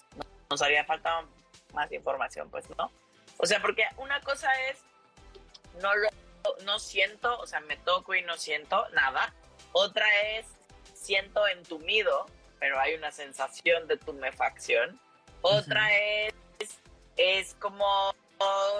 nos 0.51 0.61
había 0.61 0.85
faltado 0.85 1.27
más 1.73 1.91
información, 1.91 2.51
pues, 2.51 2.67
¿no? 2.77 2.93
O 3.39 3.47
sea, 3.47 3.63
porque 3.63 3.87
una 3.97 4.21
cosa 4.21 4.47
es, 4.69 4.77
no 5.81 5.95
lo, 5.95 6.11
no 6.67 6.79
siento, 6.79 7.39
o 7.39 7.47
sea, 7.47 7.61
me 7.61 7.79
toco 7.79 8.15
y 8.15 8.21
no 8.21 8.37
siento 8.37 8.87
nada. 8.91 9.33
Otra 9.73 10.05
es, 10.33 10.45
siento 10.93 11.49
entumido, 11.49 12.27
pero 12.61 12.79
hay 12.79 12.93
una 12.93 13.11
sensación 13.11 13.89
de 13.89 13.97
tumefacción. 13.97 15.01
Otra 15.41 15.97
es, 15.97 16.35
es 17.17 17.55
como 17.55 18.15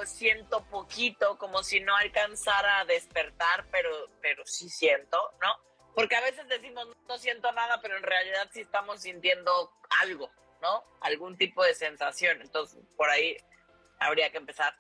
siento 0.05 0.65
poquito, 0.67 1.39
como 1.39 1.63
si 1.63 1.81
no 1.81 1.97
alcanzara 1.97 2.81
a 2.81 2.85
despertar, 2.85 3.67
pero, 3.71 3.91
pero 4.21 4.45
sí 4.47 4.69
siento, 4.69 5.19
¿no? 5.41 5.55
Porque 5.95 6.17
a 6.17 6.21
veces 6.21 6.47
decimos 6.49 6.89
no 7.09 7.19
siento 7.19 7.51
nada, 7.53 7.81
pero 7.81 7.97
en 7.97 8.03
realidad 8.03 8.49
sí 8.53 8.61
estamos 8.61 9.03
sintiendo 9.03 9.73
algo, 10.03 10.31
¿no? 10.61 10.85
Algún 11.01 11.37
tipo 11.37 11.63
de 11.63 11.75
sensación. 11.75 12.41
Entonces, 12.41 12.83
por 12.97 13.09
ahí 13.09 13.37
habría 13.99 14.31
que 14.31 14.39
empezar. 14.39 14.75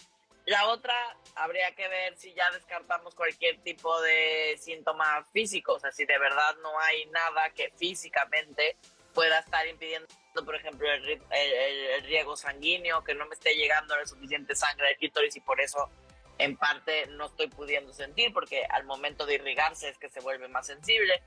La 0.46 0.68
otra, 0.68 0.94
habría 1.36 1.74
que 1.74 1.88
ver 1.88 2.18
si 2.18 2.34
ya 2.34 2.50
descartamos 2.50 3.14
cualquier 3.14 3.62
tipo 3.62 3.98
de 4.02 4.56
síntoma 4.60 5.24
físico, 5.32 5.74
o 5.74 5.78
sea, 5.78 5.90
si 5.90 6.04
de 6.04 6.18
verdad 6.18 6.56
no 6.62 6.78
hay 6.80 7.06
nada 7.06 7.48
que 7.50 7.70
físicamente 7.78 8.76
pueda 9.14 9.38
estar 9.38 9.66
impidiendo 9.66 10.06
por 10.42 10.56
ejemplo, 10.56 10.90
el, 10.90 11.20
el, 11.30 12.04
riego 12.04 12.36
sanguíneo, 12.36 13.04
que 13.04 13.14
no 13.14 13.26
me 13.26 13.34
esté 13.34 13.54
llegando 13.54 13.96
la 13.96 14.06
suficiente 14.06 14.56
sangre 14.56 14.88
al 14.88 14.96
clítoris 14.96 15.36
y 15.36 15.40
por 15.40 15.60
eso 15.60 15.90
en 16.38 16.56
parte 16.56 17.06
no 17.06 17.26
estoy 17.26 17.48
pudiendo 17.48 17.92
sentir, 17.92 18.32
porque 18.32 18.64
al 18.64 18.84
momento 18.84 19.26
de 19.26 19.34
irrigarse 19.34 19.88
es 19.88 19.98
que 19.98 20.08
se 20.08 20.20
vuelve 20.20 20.48
más 20.48 20.66
sensible. 20.66 21.22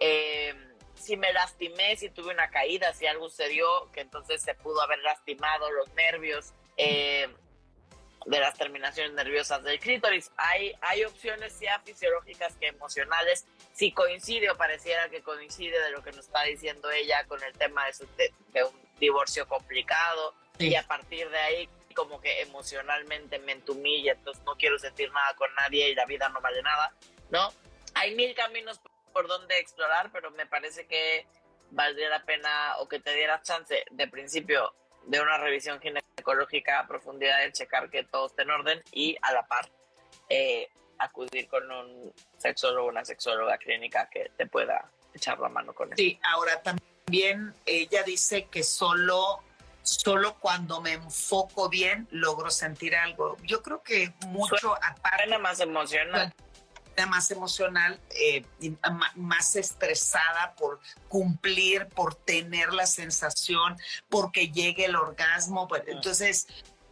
Eh, 0.00 0.54
si 0.94 1.16
me 1.16 1.32
lastimé, 1.32 1.96
si 1.96 2.10
tuve 2.10 2.32
una 2.32 2.50
caída, 2.50 2.92
si 2.92 3.06
algo 3.06 3.28
sucedió, 3.28 3.90
que 3.92 4.00
entonces 4.00 4.42
se 4.42 4.54
pudo 4.54 4.80
haber 4.82 4.98
lastimado 5.00 5.70
los 5.70 5.92
nervios 5.94 6.52
eh, 6.76 7.28
de 8.28 8.40
las 8.40 8.54
terminaciones 8.58 9.14
nerviosas 9.14 9.62
del 9.64 9.80
clítoris. 9.80 10.30
Hay, 10.36 10.74
hay 10.82 11.04
opciones 11.04 11.58
ya 11.60 11.80
fisiológicas 11.80 12.54
que 12.56 12.66
emocionales 12.66 13.46
si 13.72 13.90
coincide 13.92 14.50
o 14.50 14.56
pareciera 14.56 15.08
que 15.08 15.22
coincide 15.22 15.80
de 15.80 15.90
lo 15.90 16.02
que 16.02 16.12
nos 16.12 16.26
está 16.26 16.42
diciendo 16.42 16.90
ella 16.90 17.24
con 17.26 17.42
el 17.42 17.54
tema 17.54 17.86
de, 17.86 18.32
de, 18.52 18.64
un 18.64 18.88
divorcio 19.00 19.48
complicado 19.48 20.34
y 20.58 20.74
a 20.74 20.86
partir 20.86 21.30
de 21.30 21.38
ahí 21.38 21.68
como 21.94 22.20
que 22.20 22.42
emocionalmente 22.42 23.38
me 23.38 23.52
entumilla, 23.52 24.12
entonces 24.12 24.44
no 24.44 24.56
quiero 24.56 24.78
sentir 24.78 25.10
nada 25.10 25.34
con 25.34 25.52
nadie 25.54 25.88
y 25.88 25.94
la 25.94 26.04
vida 26.04 26.28
no 26.28 26.40
vale 26.40 26.62
nada, 26.62 26.92
¿no? 27.30 27.50
Hay 27.94 28.14
mil 28.14 28.34
caminos 28.34 28.78
por 29.12 29.26
donde 29.26 29.58
explorar, 29.58 30.10
pero 30.12 30.30
me 30.32 30.46
parece 30.46 30.86
que 30.86 31.26
valdría 31.70 32.10
la 32.10 32.24
pena 32.24 32.76
o 32.78 32.88
que 32.88 33.00
te 33.00 33.14
dieras 33.14 33.42
chance 33.42 33.84
de 33.90 34.06
principio 34.06 34.74
de 35.08 35.20
una 35.20 35.38
revisión 35.38 35.80
ginecológica 35.80 36.80
a 36.80 36.86
profundidad 36.86 37.40
de 37.40 37.52
checar 37.52 37.90
que 37.90 38.04
todo 38.04 38.26
esté 38.26 38.42
en 38.42 38.50
orden 38.50 38.82
y 38.92 39.16
a 39.22 39.32
la 39.32 39.46
par 39.46 39.68
eh, 40.28 40.68
acudir 40.98 41.48
con 41.48 41.70
un 41.70 42.12
sexólogo, 42.36 42.88
una 42.88 43.04
sexóloga 43.04 43.56
clínica 43.56 44.08
que 44.10 44.30
te 44.36 44.46
pueda 44.46 44.90
echar 45.14 45.38
la 45.40 45.48
mano 45.48 45.74
con 45.74 45.88
eso. 45.88 45.96
Sí, 45.96 46.20
ahora 46.22 46.60
también 46.62 47.54
ella 47.64 48.02
dice 48.02 48.46
que 48.46 48.62
solo 48.62 49.42
solo 49.82 50.34
cuando 50.38 50.82
me 50.82 50.92
enfoco 50.92 51.70
bien 51.70 52.06
logro 52.10 52.50
sentir 52.50 52.94
algo. 52.94 53.38
Yo 53.42 53.62
creo 53.62 53.82
que 53.82 54.12
mucho 54.26 54.74
aparte 54.74 55.22
Suena 55.22 55.38
más 55.38 55.60
emocional. 55.60 56.34
Más 57.06 57.30
emocional, 57.30 58.00
eh, 58.10 58.44
más 59.16 59.56
estresada 59.56 60.54
por 60.56 60.80
cumplir, 61.08 61.86
por 61.88 62.14
tener 62.14 62.72
la 62.72 62.86
sensación, 62.86 63.76
porque 64.08 64.50
llegue 64.50 64.84
el 64.86 64.96
orgasmo. 64.96 65.66
pues, 65.68 65.82
Entonces, 65.86 66.46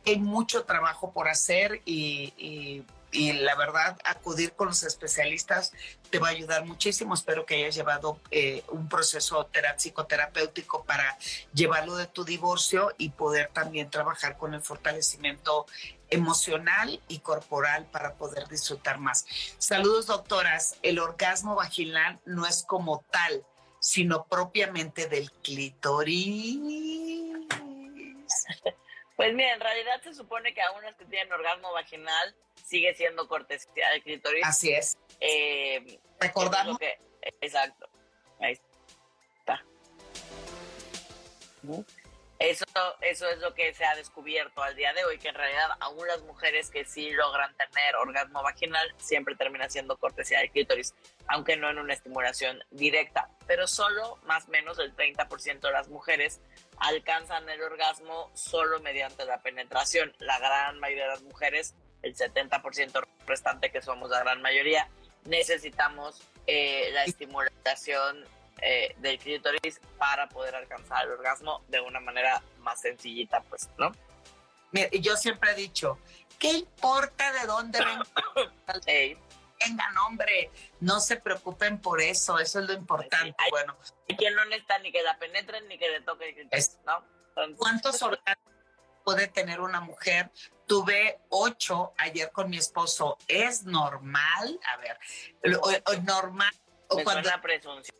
hay 0.04 0.18
mucho 0.18 0.64
trabajo 0.64 1.12
por 1.12 1.28
hacer 1.28 1.82
y, 1.84 2.32
y- 2.36 2.84
y 3.12 3.32
la 3.32 3.54
verdad, 3.54 3.96
acudir 4.04 4.52
con 4.52 4.66
los 4.68 4.82
especialistas 4.82 5.72
te 6.10 6.18
va 6.18 6.28
a 6.28 6.30
ayudar 6.32 6.66
muchísimo. 6.66 7.14
Espero 7.14 7.46
que 7.46 7.54
hayas 7.54 7.74
llevado 7.74 8.20
eh, 8.30 8.62
un 8.68 8.88
proceso 8.90 9.46
tera- 9.46 9.78
psicoterapéutico 9.78 10.84
para 10.84 11.16
llevarlo 11.54 11.96
de 11.96 12.08
tu 12.08 12.24
divorcio 12.24 12.92
y 12.98 13.10
poder 13.10 13.48
también 13.54 13.88
trabajar 13.90 14.36
con 14.36 14.52
el 14.54 14.60
fortalecimiento 14.60 15.66
emocional 16.10 17.00
y 17.08 17.18
corporal 17.20 17.86
para 17.86 18.14
poder 18.16 18.46
disfrutar 18.48 18.98
más. 18.98 19.26
Saludos, 19.58 20.06
doctoras. 20.06 20.76
El 20.82 20.98
orgasmo 20.98 21.54
vaginal 21.54 22.20
no 22.24 22.46
es 22.46 22.62
como 22.64 23.04
tal, 23.10 23.44
sino 23.80 24.26
propiamente 24.26 25.08
del 25.08 25.30
clítoris. 25.32 26.58
Pues 29.16 29.34
mira, 29.34 29.54
en 29.54 29.60
realidad 29.60 30.00
se 30.02 30.12
supone 30.14 30.52
que 30.52 30.60
aún 30.62 30.82
las 30.84 30.94
que 30.96 31.06
tienen 31.06 31.32
orgasmo 31.32 31.72
vaginal 31.72 32.34
sigue 32.62 32.94
siendo 32.94 33.26
cortesía 33.28 33.88
del 33.90 34.02
clítoris. 34.02 34.44
Así 34.44 34.72
es. 34.72 34.98
Eh, 35.20 35.98
es 36.20 36.78
que- 36.78 36.98
exacto. 37.40 37.88
Ahí 38.40 38.58
está. 39.38 39.64
Ujú. 41.62 41.84
Eso, 42.38 42.66
eso 43.00 43.28
es 43.30 43.38
lo 43.38 43.54
que 43.54 43.72
se 43.72 43.84
ha 43.86 43.96
descubierto 43.96 44.62
al 44.62 44.76
día 44.76 44.92
de 44.92 45.04
hoy, 45.04 45.18
que 45.18 45.28
en 45.28 45.34
realidad 45.34 45.70
aún 45.80 46.06
las 46.06 46.20
mujeres 46.22 46.70
que 46.70 46.84
sí 46.84 47.10
logran 47.10 47.56
tener 47.56 47.96
orgasmo 47.96 48.42
vaginal 48.42 48.94
siempre 48.98 49.34
termina 49.36 49.70
siendo 49.70 49.96
cortesía 49.96 50.40
del 50.40 50.50
clítoris, 50.50 50.94
aunque 51.28 51.56
no 51.56 51.70
en 51.70 51.78
una 51.78 51.94
estimulación 51.94 52.62
directa. 52.70 53.30
Pero 53.46 53.66
solo 53.66 54.18
más 54.24 54.48
o 54.48 54.50
menos 54.50 54.78
el 54.78 54.94
30% 54.94 55.60
de 55.60 55.72
las 55.72 55.88
mujeres 55.88 56.42
alcanzan 56.78 57.48
el 57.48 57.62
orgasmo 57.62 58.30
solo 58.34 58.80
mediante 58.80 59.24
la 59.24 59.40
penetración. 59.40 60.14
La 60.18 60.38
gran 60.38 60.78
mayoría 60.78 61.04
de 61.04 61.10
las 61.12 61.22
mujeres, 61.22 61.74
el 62.02 62.14
70% 62.14 63.06
restante 63.26 63.70
que 63.70 63.80
somos 63.80 64.10
la 64.10 64.20
gran 64.20 64.42
mayoría, 64.42 64.90
necesitamos 65.24 66.20
eh, 66.46 66.90
la 66.92 67.04
estimulación 67.04 68.26
eh, 68.62 68.94
del 68.98 69.18
clítoris 69.18 69.80
para 69.98 70.28
poder 70.28 70.54
alcanzar 70.54 71.04
el 71.04 71.12
orgasmo 71.12 71.62
de 71.68 71.80
una 71.80 72.00
manera 72.00 72.42
más 72.58 72.80
sencillita, 72.80 73.42
pues, 73.42 73.68
¿no? 73.78 73.92
Mira, 74.72 74.88
yo 74.92 75.16
siempre 75.16 75.52
he 75.52 75.54
dicho, 75.54 75.98
¿qué 76.38 76.52
importa 76.52 77.32
de 77.32 77.46
dónde 77.46 77.78
venga? 77.78 78.04
Ey, 78.86 79.18
vengan, 79.60 79.98
hombre? 79.98 80.50
No 80.80 81.00
se 81.00 81.16
preocupen 81.16 81.80
por 81.80 82.00
eso, 82.00 82.38
eso 82.38 82.60
es 82.60 82.66
lo 82.66 82.72
importante. 82.72 83.34
Ay. 83.38 83.50
Bueno, 83.50 83.76
hay 84.08 84.16
quien 84.16 84.34
no 84.34 84.44
necesita 84.46 84.78
ni 84.78 84.90
que 84.90 85.02
la 85.02 85.18
penetren 85.18 85.68
ni 85.68 85.78
que 85.78 85.90
le 85.90 86.00
toque 86.00 86.30
el 86.30 86.34
clítoris, 86.34 86.78
¿no? 86.86 87.04
Entonces, 87.28 87.56
¿cuántos 87.58 88.02
orgasmos 88.02 88.54
puede 89.04 89.28
tener 89.28 89.60
una 89.60 89.80
mujer? 89.80 90.30
Tuve 90.66 91.20
ocho 91.28 91.92
ayer 91.98 92.32
con 92.32 92.50
mi 92.50 92.56
esposo. 92.56 93.18
¿Es 93.28 93.64
normal? 93.64 94.58
A 94.66 94.76
ver, 94.78 94.98
normal. 96.04 96.52
O 96.88 96.96
me 96.96 97.04
cuando 97.04 97.22
suena 97.22 97.42
presunción, 97.42 97.96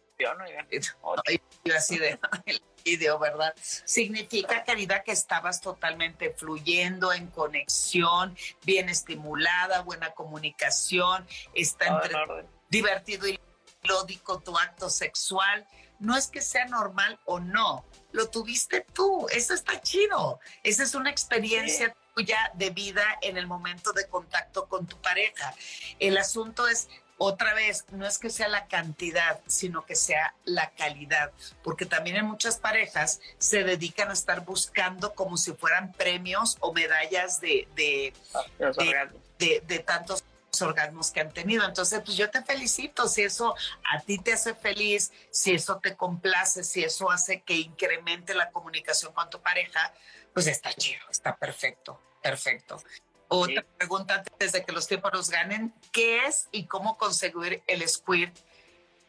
Y 1.65 1.71
así 1.71 1.99
de 1.99 2.19
video, 2.85 3.19
¿verdad? 3.19 3.55
Significa, 3.61 4.65
querida, 4.65 5.03
que 5.03 5.13
estabas 5.13 5.61
totalmente 5.61 6.31
fluyendo, 6.31 7.13
en 7.13 7.27
conexión, 7.29 8.37
bien 8.65 8.89
estimulada, 8.89 9.83
buena 9.83 10.13
comunicación, 10.13 11.27
está 11.55 11.87
Todo 11.87 12.05
entre 12.05 12.49
divertido 12.69 13.29
y 13.29 13.39
lódico 13.83 14.41
tu 14.41 14.57
acto 14.57 14.89
sexual. 14.89 15.67
No 15.99 16.17
es 16.17 16.29
que 16.29 16.43
sea 16.43 16.67
normal 16.67 17.19
o 17.25 17.41
no, 17.41 17.85
lo 18.13 18.29
tuviste 18.29 18.87
tú, 18.93 19.27
eso 19.31 19.55
está 19.55 19.81
chido. 19.81 20.41
Esa 20.63 20.83
es 20.83 20.95
una 20.95 21.11
experiencia 21.11 21.95
tuya 22.15 22.51
de 22.55 22.71
vida 22.71 23.05
en 23.23 23.37
el 23.37 23.47
momento 23.47 23.93
de 23.93 24.07
contacto 24.07 24.69
con 24.69 24.87
tu 24.87 25.01
pareja. 25.01 25.55
El 25.99 26.19
asunto 26.19 26.69
es, 26.69 26.89
otra 27.19 27.55
vez, 27.55 27.85
no 27.93 28.07
es 28.07 28.19
que 28.19 28.31
sea 28.31 28.49
la 28.49 28.67
cantidad, 28.67 29.41
sino 29.47 29.85
que 29.87 29.95
sea 29.95 30.35
la 30.45 30.71
calidad, 30.71 31.33
porque 31.63 31.87
también 31.87 32.17
en 32.17 32.27
muchas 32.27 32.59
parejas 32.59 33.21
se 33.39 33.65
dedican 33.65 34.11
a 34.11 34.13
estar 34.13 34.45
buscando 34.45 35.15
como 35.15 35.37
si 35.37 35.53
fueran 35.53 35.93
premios 35.93 36.57
o 36.61 36.73
medallas 36.73 37.41
de, 37.41 38.13
orgasmos. 38.59 39.23
de, 39.39 39.63
de 39.67 39.79
tantos 39.79 40.25
orgasmos 40.63 41.11
que 41.11 41.21
han 41.21 41.33
tenido. 41.33 41.65
Entonces, 41.65 42.01
pues 42.05 42.17
yo 42.17 42.31
te 42.31 42.43
felicito 42.43 43.09
si 43.09 43.23
eso 43.23 43.55
a 43.93 44.01
ti 44.01 44.19
te 44.19 44.33
hace 44.33 44.55
feliz, 44.55 45.13
si 45.31 45.55
eso 45.55 45.79
te 45.79 45.97
complace, 45.97 46.65
si 46.65 46.85
eso 46.85 47.11
hace 47.11 47.43
que 47.43 47.55
incremente 47.55 48.35
la 48.35 48.51
comunicación 48.51 49.13
con 49.13 49.29
tu 49.31 49.41
pareja, 49.41 49.93
pues 50.33 50.47
está 50.47 50.73
chido, 50.73 51.03
está 51.11 51.37
perfecto, 51.37 52.01
perfecto. 52.23 52.83
Otra 53.29 53.63
Sí. 53.63 53.69
pregunta 53.79 54.15
antes 54.15 54.53
de 54.53 54.65
que 54.65 54.73
los 54.73 54.87
tiempos 54.87 55.13
nos 55.13 55.31
ganen, 55.31 55.75
¿qué 55.93 56.27
es 56.27 56.49
y 56.53 56.67
cómo 56.67 56.97
conseguir 56.97 57.63
el 57.67 57.87
squirt? 57.89 58.37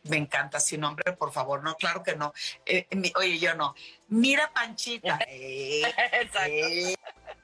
Me 0.03 0.18
encanta, 0.18 0.59
sin 0.59 0.82
nombre, 0.82 1.11
por 1.13 1.32
favor, 1.34 1.63
no, 1.63 1.76
claro 1.76 2.01
que 2.01 2.15
no. 2.15 2.34
Eh, 2.65 2.88
mi- 2.91 3.11
oye, 3.18 3.39
yo 3.39 3.55
no. 3.55 3.76
Mira, 4.07 4.51
Panchita. 4.53 5.20
Eh, 5.28 5.82
Exacto. 6.13 6.51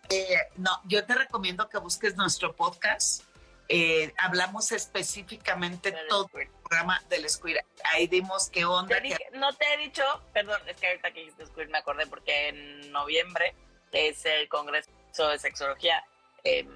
eh, 0.10 0.38
no, 0.58 0.82
yo 0.86 1.06
te 1.06 1.14
recomiendo 1.16 1.68
que 1.70 1.78
busques 1.78 2.16
nuestro 2.16 2.56
podcast. 2.56 3.24
Eh, 3.70 4.14
hablamos 4.18 4.72
específicamente 4.72 5.92
Del 5.92 6.08
todo 6.08 6.28
squirt. 6.28 6.50
el 6.54 6.62
programa 6.64 7.04
del 7.10 7.30
squirt. 7.30 7.66
Ahí 7.86 8.08
dimos 8.08 8.50
qué 8.50 8.66
onda. 8.66 9.02
Te 9.02 9.18
no 9.34 9.54
te 9.54 9.74
he 9.74 9.78
dicho, 9.78 10.04
perdón, 10.34 10.62
es 10.68 10.78
que 10.78 10.88
ahorita 10.88 11.12
que 11.12 11.20
dijiste 11.22 11.46
squirt 11.46 11.70
me 11.70 11.78
acordé 11.78 12.06
porque 12.08 12.50
en 12.50 12.92
noviembre 12.92 13.56
es 13.92 14.26
el 14.26 14.48
Congreso 14.50 14.90
de 15.30 15.40
Sexología 15.40 16.04
eh, 16.44 16.68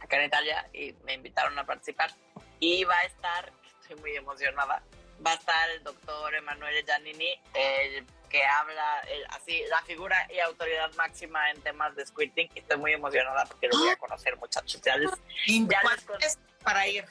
acá 0.00 0.16
en 0.18 0.24
Italia 0.26 0.68
y 0.72 0.92
me 1.04 1.14
invitaron 1.14 1.58
a 1.58 1.64
participar. 1.66 2.10
Y 2.58 2.84
va 2.84 2.96
a 2.98 3.04
estar, 3.04 3.52
estoy 3.82 3.96
muy 3.96 4.16
emocionada, 4.16 4.82
va 5.24 5.32
a 5.32 5.34
estar 5.34 5.70
el 5.70 5.82
doctor 5.82 6.34
Emanuele 6.34 6.82
Giannini, 6.84 7.40
el 7.54 8.06
que 8.28 8.44
habla, 8.44 9.02
así, 9.30 9.62
la 9.68 9.82
figura 9.82 10.26
y 10.32 10.38
autoridad 10.38 10.92
máxima 10.94 11.50
en 11.50 11.60
temas 11.62 11.96
de 11.96 12.06
squirting. 12.06 12.48
Estoy 12.54 12.76
muy 12.78 12.92
emocionada 12.92 13.44
porque 13.46 13.66
lo 13.68 13.76
voy 13.78 13.88
a 13.88 13.96
conocer, 13.96 14.36
muchachos. 14.36 14.80
Ya 14.82 14.96
les, 14.96 15.10
¿Y 15.46 15.66
ya 15.66 15.80
les 15.82 16.04
con- 16.04 16.22
es 16.22 16.38
para 16.62 16.86
ir? 16.86 17.04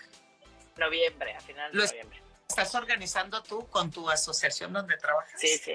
noviembre, 0.78 1.36
a 1.36 1.42
finales 1.42 1.74
de 1.74 1.78
noviembre. 1.88 2.22
¿Estás 2.48 2.74
organizando 2.74 3.44
tú 3.44 3.68
con 3.68 3.92
tu 3.92 4.10
asociación 4.10 4.72
donde 4.72 4.96
trabajas? 4.96 5.38
Sí, 5.38 5.58
sí. 5.58 5.74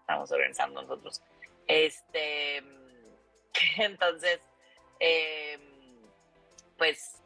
Estamos 0.00 0.30
organizando 0.30 0.80
nosotros. 0.80 1.20
Este, 1.66 2.62
entonces, 3.78 4.38
eh, 5.04 5.58
pues, 6.78 7.20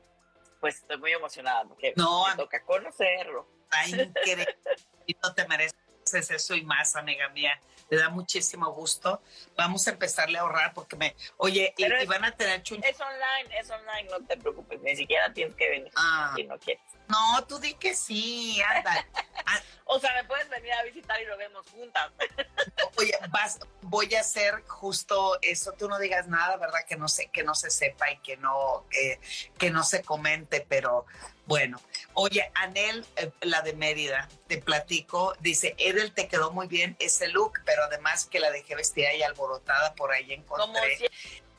pues 0.61 0.77
estoy 0.77 0.97
muy 0.99 1.12
emocionada 1.12 1.64
porque 1.64 1.93
No, 1.97 2.27
me 2.27 2.37
toca 2.37 2.64
conocerlo. 2.64 3.47
Está 3.64 3.87
increíble. 3.89 4.59
y 5.07 5.14
no 5.22 5.35
te 5.35 5.47
mereces 5.47 5.79
eso 6.14 6.54
y 6.54 6.62
más, 6.64 6.96
amiga 6.96 7.28
mía. 7.30 7.59
Me 7.90 7.96
da 7.98 8.09
muchísimo 8.09 8.72
gusto. 8.72 9.22
Vamos 9.57 9.86
a 9.86 9.90
empezarle 9.90 10.38
a 10.38 10.40
ahorrar 10.40 10.74
porque 10.74 10.96
me. 10.96 11.14
Oye, 11.36 11.72
y, 11.76 11.84
es- 11.84 12.07
van 12.09 12.24
a 12.24 12.32
tener 12.32 12.62
chun. 12.62 12.82
Es 12.82 13.00
online, 13.00 13.59
es 13.59 13.70
online, 13.70 14.09
no 14.11 14.26
te 14.26 14.36
preocupes, 14.36 14.80
ni 14.82 14.96
siquiera 14.96 15.32
tienes 15.32 15.54
que 15.54 15.68
venir 15.70 15.92
Ah, 15.94 16.32
si 16.34 16.42
no 16.44 16.59
quieres. 16.59 16.82
no, 17.09 17.44
tú 17.46 17.59
di 17.61 17.74
que 17.74 17.94
sí, 17.94 18.61
anda. 18.62 19.07
O 19.88 20.00
sea, 20.00 20.12
me 20.14 20.24
puedes 20.24 20.48
venir 20.48 20.72
a 20.72 20.82
visitar 20.82 21.22
y 21.22 21.26
lo 21.26 21.36
vemos 21.36 21.64
juntas. 21.70 22.11
Oye, 22.98 23.12
vas, 23.30 23.61
voy 23.82 24.12
a 24.16 24.20
hacer 24.20 24.64
justo 24.66 25.38
eso. 25.42 25.70
Tú 25.78 25.88
no 25.88 26.00
digas 26.00 26.26
nada, 26.26 26.57
¿verdad? 26.57 26.80
Que 26.88 26.96
no 26.96 27.07
sé, 27.07 27.28
que 27.28 27.44
no 27.44 27.54
se 27.54 27.70
sepa 27.70 28.11
y 28.11 28.18
que 28.18 28.36
no, 28.36 28.84
que, 28.90 29.20
que 29.57 29.70
no 29.70 29.84
se 29.84 30.02
comente, 30.02 30.66
pero 30.68 31.07
bueno. 31.46 31.80
Oye, 32.19 32.51
Anel, 32.55 33.05
eh, 33.17 33.31
la 33.43 33.61
de 33.61 33.75
Mérida, 33.75 34.27
te 34.47 34.57
platico, 34.57 35.35
dice, 35.41 35.75
Edel 35.79 36.12
te 36.12 36.29
quedó 36.29 36.51
muy 36.51 36.67
bien 36.67 36.97
ese 36.99 37.29
look, 37.29 37.61
pero 37.67 37.85
además 37.85 38.25
que 38.25 38.41
la 38.41 38.51
dejé 38.51 38.75
vestida 38.75 39.12
y 39.12 39.23
alborotada 39.23 39.95
por 39.95 40.12
ahí 40.12 40.43
Como 40.47 40.62
encontré. 40.64 41.11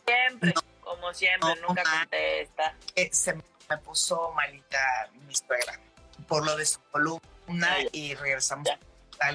siempre, 0.08 0.53
como 0.82 1.14
siempre, 1.14 1.47
No, 1.62 1.68
nunca 1.68 1.84
ma. 1.84 1.99
contesta. 1.99 2.76
que 2.95 3.14
se 3.14 3.36
me 3.36 3.78
puso 3.84 4.32
malita 4.32 5.12
mi 5.28 5.36
suegra 5.36 5.80
por 6.28 6.43
lo 6.43 6.55
de 6.58 6.66
su 6.66 6.82
columna 6.91 7.78
y 7.91 8.16
regresamos 8.16 8.66
Ya. 8.68 8.74
al 8.74 8.80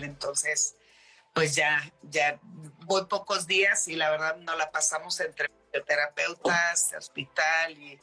hospital. 0.00 0.04
Entonces, 0.04 0.74
pues 1.34 1.54
ya, 1.54 1.88
ya 2.02 2.40
voy 2.84 3.04
pocos 3.06 3.46
días 3.46 3.86
y 3.86 3.94
la 3.94 4.10
verdad 4.10 4.36
no 4.38 4.56
la 4.56 4.72
pasamos 4.72 5.20
entre 5.20 5.48
terapeutas, 5.86 6.92
hospital 6.98 7.78
y, 7.78 8.00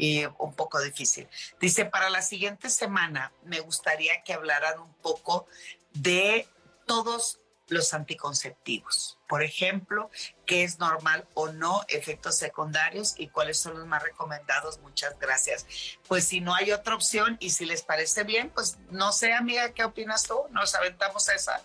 y 0.00 0.24
un 0.38 0.54
poco 0.54 0.80
difícil. 0.80 1.28
Dice, 1.60 1.84
para 1.84 2.08
la 2.08 2.22
siguiente 2.22 2.70
semana 2.70 3.34
me 3.44 3.60
gustaría 3.60 4.22
que 4.22 4.32
hablaran 4.32 4.80
un 4.80 4.94
poco 4.94 5.46
de 5.92 6.48
todos 6.86 7.38
los 7.68 7.92
anticonceptivos. 7.92 9.18
Por 9.28 9.42
ejemplo, 9.42 10.10
qué 10.46 10.64
es 10.64 10.78
normal 10.78 11.28
o 11.34 11.48
no, 11.52 11.82
efectos 11.88 12.36
secundarios 12.36 13.14
y 13.18 13.28
cuáles 13.28 13.58
son 13.58 13.78
los 13.78 13.86
más 13.86 14.02
recomendados. 14.02 14.78
Muchas 14.78 15.18
gracias. 15.18 15.66
Pues 16.08 16.26
si 16.26 16.40
no 16.40 16.54
hay 16.54 16.72
otra 16.72 16.94
opción 16.94 17.36
y 17.38 17.50
si 17.50 17.66
les 17.66 17.82
parece 17.82 18.24
bien, 18.24 18.48
pues 18.48 18.78
no 18.88 19.12
sé, 19.12 19.34
amiga, 19.34 19.74
¿qué 19.74 19.84
opinas 19.84 20.22
tú? 20.22 20.46
Nos 20.50 20.74
aventamos 20.74 21.28
esa. 21.28 21.60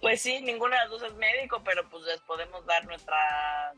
Pues 0.00 0.20
sí, 0.20 0.40
ninguna 0.40 0.78
de 0.78 0.82
las 0.82 0.90
dos 0.90 1.02
es 1.04 1.14
médico, 1.14 1.62
pero 1.64 1.88
pues 1.88 2.02
les 2.02 2.20
podemos 2.22 2.66
dar 2.66 2.84
nuestra 2.86 3.72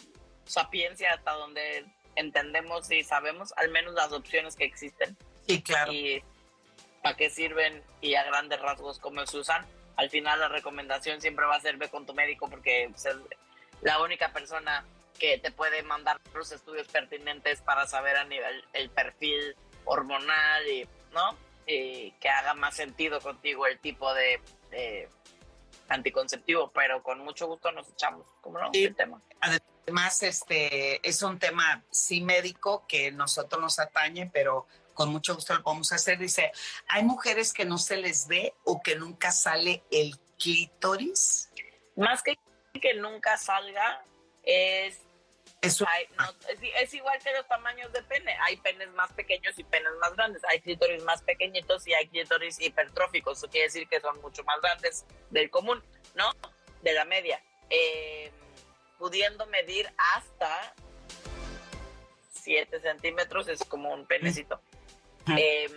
sapiencia 0.47 1.13
hasta 1.13 1.33
donde 1.33 1.85
entendemos 2.17 2.91
y 2.91 3.05
sabemos 3.05 3.53
al 3.57 3.71
menos 3.71 3.95
las 3.95 4.13
opciones 4.13 4.57
que 4.57 4.65
existen. 4.65 5.17
Sí, 5.47 5.63
claro. 5.63 5.93
Y 5.93 6.23
para 7.03 7.17
qué 7.17 7.29
sirven 7.29 7.83
y 8.01 8.15
a 8.15 8.25
grandes 8.25 8.61
rasgos 8.61 8.99
cómo 8.99 9.27
se 9.27 9.39
usan. 9.39 9.67
Al 9.97 10.11
final 10.11 10.41
la 10.41 10.49
recomendación 10.49 11.21
siempre 11.21 11.45
va 11.47 11.57
a 11.57 11.61
ser 11.61 11.77
ve 11.77 11.89
con 11.89 12.07
tu 12.07 12.15
médico 12.15 12.49
porque 12.49 12.85
es 12.85 13.09
la 13.83 14.01
única 14.01 14.33
persona 14.33 14.85
que 15.19 15.39
te 15.39 15.53
puede 15.53 15.83
mandar 15.83 16.21
los 16.35 16.51
estudios 16.51 16.89
pertinentes 16.89 17.61
para 17.61 17.87
saber 17.87 18.17
a 18.17 18.25
nivel 18.25 18.65
el 18.73 18.91
perfil 18.91 19.55
hormonal 19.85 20.67
y 20.67 20.89
no 21.13 21.37
y 21.67 22.11
que 22.13 22.29
haga 22.29 22.55
más 22.55 22.75
sentido 22.75 23.21
contigo 23.21 23.67
el 23.67 23.79
tipo 23.79 24.13
de, 24.13 24.41
anticonceptivo 25.89 26.71
pero 26.73 27.03
con 27.03 27.21
mucho 27.21 27.47
gusto 27.47 27.71
nos 27.71 27.89
echamos 27.91 28.27
como 28.41 28.59
no 28.59 28.71
el 28.73 28.97
tema. 28.97 29.21
Además 29.41 29.74
este 30.23 31.07
es 31.07 31.23
un 31.23 31.39
tema 31.39 31.85
sí 31.91 32.21
médico 32.21 32.87
que 32.87 33.13
nosotros 33.13 33.61
nos 33.61 33.79
atañe 33.79 34.31
pero 34.33 34.67
con 34.95 35.11
mucho 35.11 35.35
gusto 35.35 35.55
lo 35.55 35.63
podemos 35.63 35.93
hacer. 35.93 36.19
Dice, 36.19 36.53
hay 36.89 37.03
mujeres 37.03 37.53
que 37.53 37.65
no 37.65 37.79
se 37.79 37.97
les 37.97 38.27
ve 38.29 38.55
o 38.65 38.81
que 38.83 38.97
nunca 38.97 39.33
sale 39.33 39.83
el 39.91 40.17
clítoris. 40.39 41.51
Más 41.97 42.23
que 42.23 42.39
que 42.81 42.95
nunca 42.95 43.37
salga, 43.37 44.03
es, 44.43 45.01
es, 45.63 45.81
es, 46.81 46.95
igual 46.95 47.19
que 47.23 47.33
los 47.33 47.47
tamaños 47.47 47.93
de 47.93 48.03
pene. 48.03 48.37
Hay 48.43 48.57
penes 48.57 48.91
más 48.93 49.13
pequeños 49.13 49.57
y 49.59 49.65
penes 49.65 49.93
más 50.01 50.15
grandes. 50.17 50.43
Hay 50.51 50.61
clítoris 50.61 51.03
más 51.05 51.23
pequeñitos 51.23 51.87
y 51.87 51.95
hay 51.95 52.09
clítoris 52.09 52.61
hipertróficos. 52.61 53.39
Eso 53.39 53.49
quiere 53.49 53.69
decir 53.69 53.89
que 53.89 54.01
son 54.01 54.21
mucho 54.23 54.43
más 54.45 54.61
grandes 54.61 55.07
del 55.31 55.51
común, 55.51 55.83
¿no? 56.15 56.33
De 56.83 56.93
la 56.93 57.05
media. 57.05 57.43
Eh, 57.71 58.33
pudiendo 58.99 59.47
medir 59.47 59.93
hasta 60.15 60.75
7 62.33 62.81
centímetros, 62.81 63.49
es 63.49 63.65
como 63.65 63.93
un 63.93 64.07
penecito. 64.07 64.61
Em, 65.27 65.73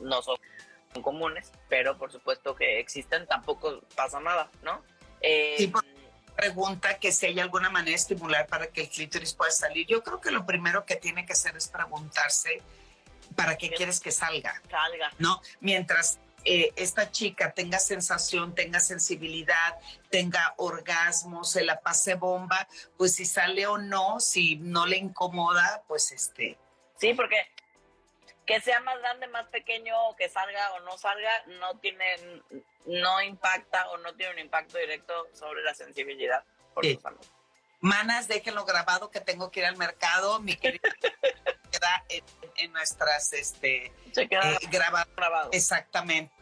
no 0.00 0.22
son 0.22 0.36
comunes, 1.02 1.52
pero 1.68 1.96
por 1.96 2.12
supuesto 2.12 2.54
que 2.54 2.80
existen, 2.80 3.26
tampoco 3.26 3.80
pasa 3.94 4.20
nada, 4.20 4.50
¿no? 4.62 4.82
Eh, 5.20 5.70
pregunta 6.36 6.98
que 6.98 7.12
si 7.12 7.26
hay 7.26 7.40
alguna 7.40 7.70
manera 7.70 7.90
de 7.90 7.96
estimular 7.96 8.46
para 8.46 8.66
que 8.66 8.82
el 8.82 8.88
clítoris 8.88 9.34
pueda 9.34 9.50
salir. 9.50 9.86
Yo 9.86 10.02
creo 10.02 10.20
que 10.20 10.30
lo 10.30 10.44
primero 10.44 10.84
que 10.84 10.96
tiene 10.96 11.24
que 11.24 11.32
hacer 11.32 11.56
es 11.56 11.68
preguntarse 11.68 12.60
para 13.36 13.56
qué 13.56 13.70
quieres 13.70 14.00
que 14.00 14.10
salga. 14.10 14.60
Salga. 14.70 15.12
¿No? 15.18 15.40
Mientras 15.60 16.18
eh, 16.44 16.72
esta 16.76 17.10
chica 17.10 17.52
tenga 17.52 17.78
sensación, 17.78 18.54
tenga 18.54 18.80
sensibilidad, 18.80 19.78
tenga 20.10 20.54
orgasmo, 20.56 21.44
se 21.44 21.64
la 21.64 21.80
pase 21.80 22.14
bomba, 22.14 22.68
pues 22.96 23.14
si 23.14 23.24
sale 23.24 23.66
o 23.66 23.78
no, 23.78 24.20
si 24.20 24.56
no 24.56 24.86
le 24.86 24.96
incomoda, 24.96 25.82
pues 25.86 26.12
este. 26.12 26.58
Sí, 26.96 27.14
porque 27.14 27.36
que 28.46 28.60
sea 28.60 28.80
más 28.80 28.98
grande, 28.98 29.28
más 29.28 29.46
pequeño, 29.48 29.94
o 30.08 30.16
que 30.16 30.28
salga 30.28 30.72
o 30.74 30.80
no 30.80 30.98
salga, 30.98 31.30
no 31.60 31.78
tiene, 31.78 32.42
no 32.86 33.22
impacta 33.22 33.88
o 33.90 33.98
no 33.98 34.14
tiene 34.14 34.32
un 34.32 34.38
impacto 34.40 34.78
directo 34.78 35.28
sobre 35.32 35.62
la 35.62 35.74
sensibilidad. 35.74 36.44
Por 36.74 36.84
Manas, 37.82 38.28
déjenlo 38.28 38.64
grabado 38.64 39.10
que 39.10 39.20
tengo 39.20 39.50
que 39.50 39.60
ir 39.60 39.66
al 39.66 39.76
mercado. 39.76 40.40
Mi 40.40 40.56
querida 40.56 40.80
queda 41.70 42.04
en, 42.56 42.72
nuestras 42.72 43.32
este 43.32 43.92
Se 44.12 44.28
queda 44.28 44.52
eh, 44.52 44.58
grabado. 44.70 45.50
Exactamente. 45.52 46.32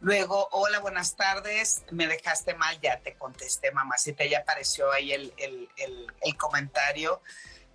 Luego, 0.00 0.46
hola, 0.52 0.78
buenas 0.80 1.16
tardes. 1.16 1.84
Me 1.90 2.06
dejaste 2.06 2.52
mal, 2.52 2.78
ya 2.82 3.00
te 3.00 3.16
contesté, 3.16 3.72
mamacita. 3.72 4.26
Ya 4.26 4.40
apareció 4.40 4.92
ahí 4.92 5.12
el, 5.12 5.32
el, 5.38 5.68
el 6.20 6.36
comentario. 6.36 7.22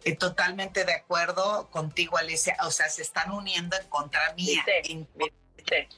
Eh, 0.06 0.16
totalmente 0.16 0.86
de 0.86 0.94
acuerdo 0.94 1.72
contigo, 1.72 2.18
Alicia. 2.18 2.56
O 2.62 2.70
sea, 2.70 2.90
se 2.90 3.02
están 3.02 3.32
uniendo 3.32 3.76
en 3.76 3.88
contra 3.88 4.34
mía. 4.34 4.64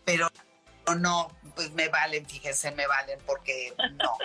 Pero 0.05 0.31
no, 0.97 1.35
pues 1.55 1.71
me 1.71 1.89
valen, 1.89 2.25
fíjense, 2.25 2.71
me 2.71 2.87
valen 2.87 3.19
porque 3.25 3.73
no. 3.77 4.17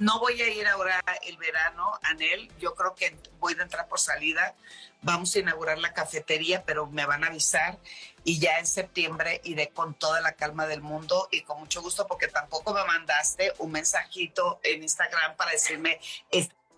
No 0.00 0.18
voy 0.18 0.40
a 0.40 0.48
ir 0.48 0.66
ahora 0.66 1.00
el 1.26 1.36
verano, 1.36 1.92
Anel. 2.02 2.50
Yo 2.58 2.74
creo 2.74 2.94
que 2.94 3.16
voy 3.38 3.54
a 3.58 3.62
entrar 3.62 3.86
por 3.86 4.00
salida. 4.00 4.54
Vamos 5.02 5.34
a 5.36 5.40
inaugurar 5.40 5.78
la 5.78 5.92
cafetería, 5.92 6.64
pero 6.64 6.86
me 6.86 7.04
van 7.04 7.22
a 7.22 7.28
avisar. 7.28 7.78
Y 8.24 8.38
ya 8.38 8.58
en 8.58 8.66
septiembre 8.66 9.40
iré 9.44 9.68
con 9.68 9.94
toda 9.94 10.20
la 10.22 10.32
calma 10.32 10.66
del 10.66 10.80
mundo 10.80 11.28
y 11.30 11.42
con 11.42 11.60
mucho 11.60 11.82
gusto, 11.82 12.06
porque 12.06 12.28
tampoco 12.28 12.72
me 12.72 12.84
mandaste 12.84 13.52
un 13.58 13.72
mensajito 13.72 14.58
en 14.62 14.82
Instagram 14.82 15.36
para 15.36 15.52
decirme, 15.52 16.00